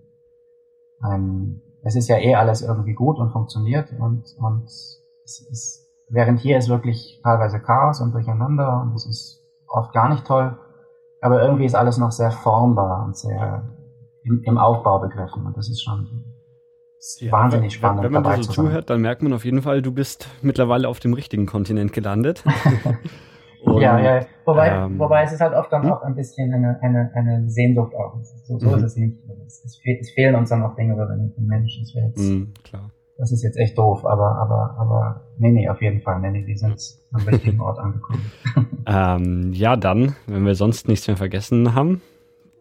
[1.02, 6.40] ein, es ist ja eh alles irgendwie gut und funktioniert und, und es ist, während
[6.40, 10.58] hier ist wirklich teilweise Chaos und Durcheinander und es ist oft gar nicht toll,
[11.22, 13.76] aber irgendwie ist alles noch sehr formbar und sehr
[14.26, 15.46] im, im Aufbau begriffen.
[15.46, 16.24] Und das ist schon
[17.20, 18.04] ja, wahnsinnig spannend.
[18.04, 21.14] Wenn, man so zuhört, dann merkt man auf jeden Fall, du bist mittlerweile auf dem
[21.14, 22.44] richtigen Kontinent gelandet.
[23.66, 24.26] Und, ja, ja.
[24.46, 25.92] Wobei, ähm, wobei es ist halt oft dann hm?
[25.92, 28.16] auch ein bisschen eine, eine, eine Sehnsucht auch.
[28.44, 28.76] So, so mhm.
[28.76, 29.18] ist es nicht.
[29.48, 31.84] Es, es, es, fehlen uns dann auch Dinge, wenn wir den Menschen.
[31.84, 32.92] Das, jetzt, mhm, klar.
[33.18, 36.20] das ist jetzt echt doof, aber, aber, aber, nee, nee, auf jeden Fall.
[36.20, 36.80] Nee, nee, wir sind
[37.12, 38.32] am richtigen Ort angekommen.
[38.86, 42.02] ähm, ja, dann, wenn wir sonst nichts mehr vergessen haben,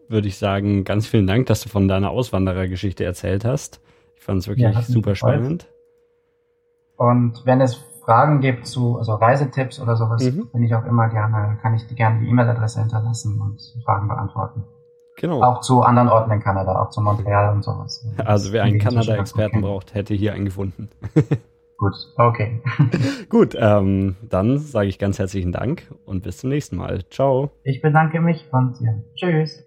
[0.07, 3.81] würde ich sagen, ganz vielen Dank, dass du von deiner Auswanderergeschichte erzählt hast.
[4.15, 5.67] Ich fand es wirklich ja, super spannend.
[6.97, 7.75] Und wenn es
[8.05, 10.47] Fragen gibt zu also Reisetipps oder sowas, mhm.
[10.51, 14.63] bin ich auch immer gerne, kann ich gerne die E-Mail-Adresse hinterlassen und Fragen beantworten.
[15.17, 15.41] Genau.
[15.41, 18.05] Auch zu anderen Orten in Kanada, auch zu Montreal und sowas.
[18.17, 20.89] Also wer einen Kanada-Experten braucht, hätte hier einen gefunden.
[21.77, 22.61] Gut, okay.
[23.29, 27.03] Gut, ähm, dann sage ich ganz herzlichen Dank und bis zum nächsten Mal.
[27.09, 27.51] Ciao.
[27.63, 29.63] Ich bedanke mich und ja, tschüss.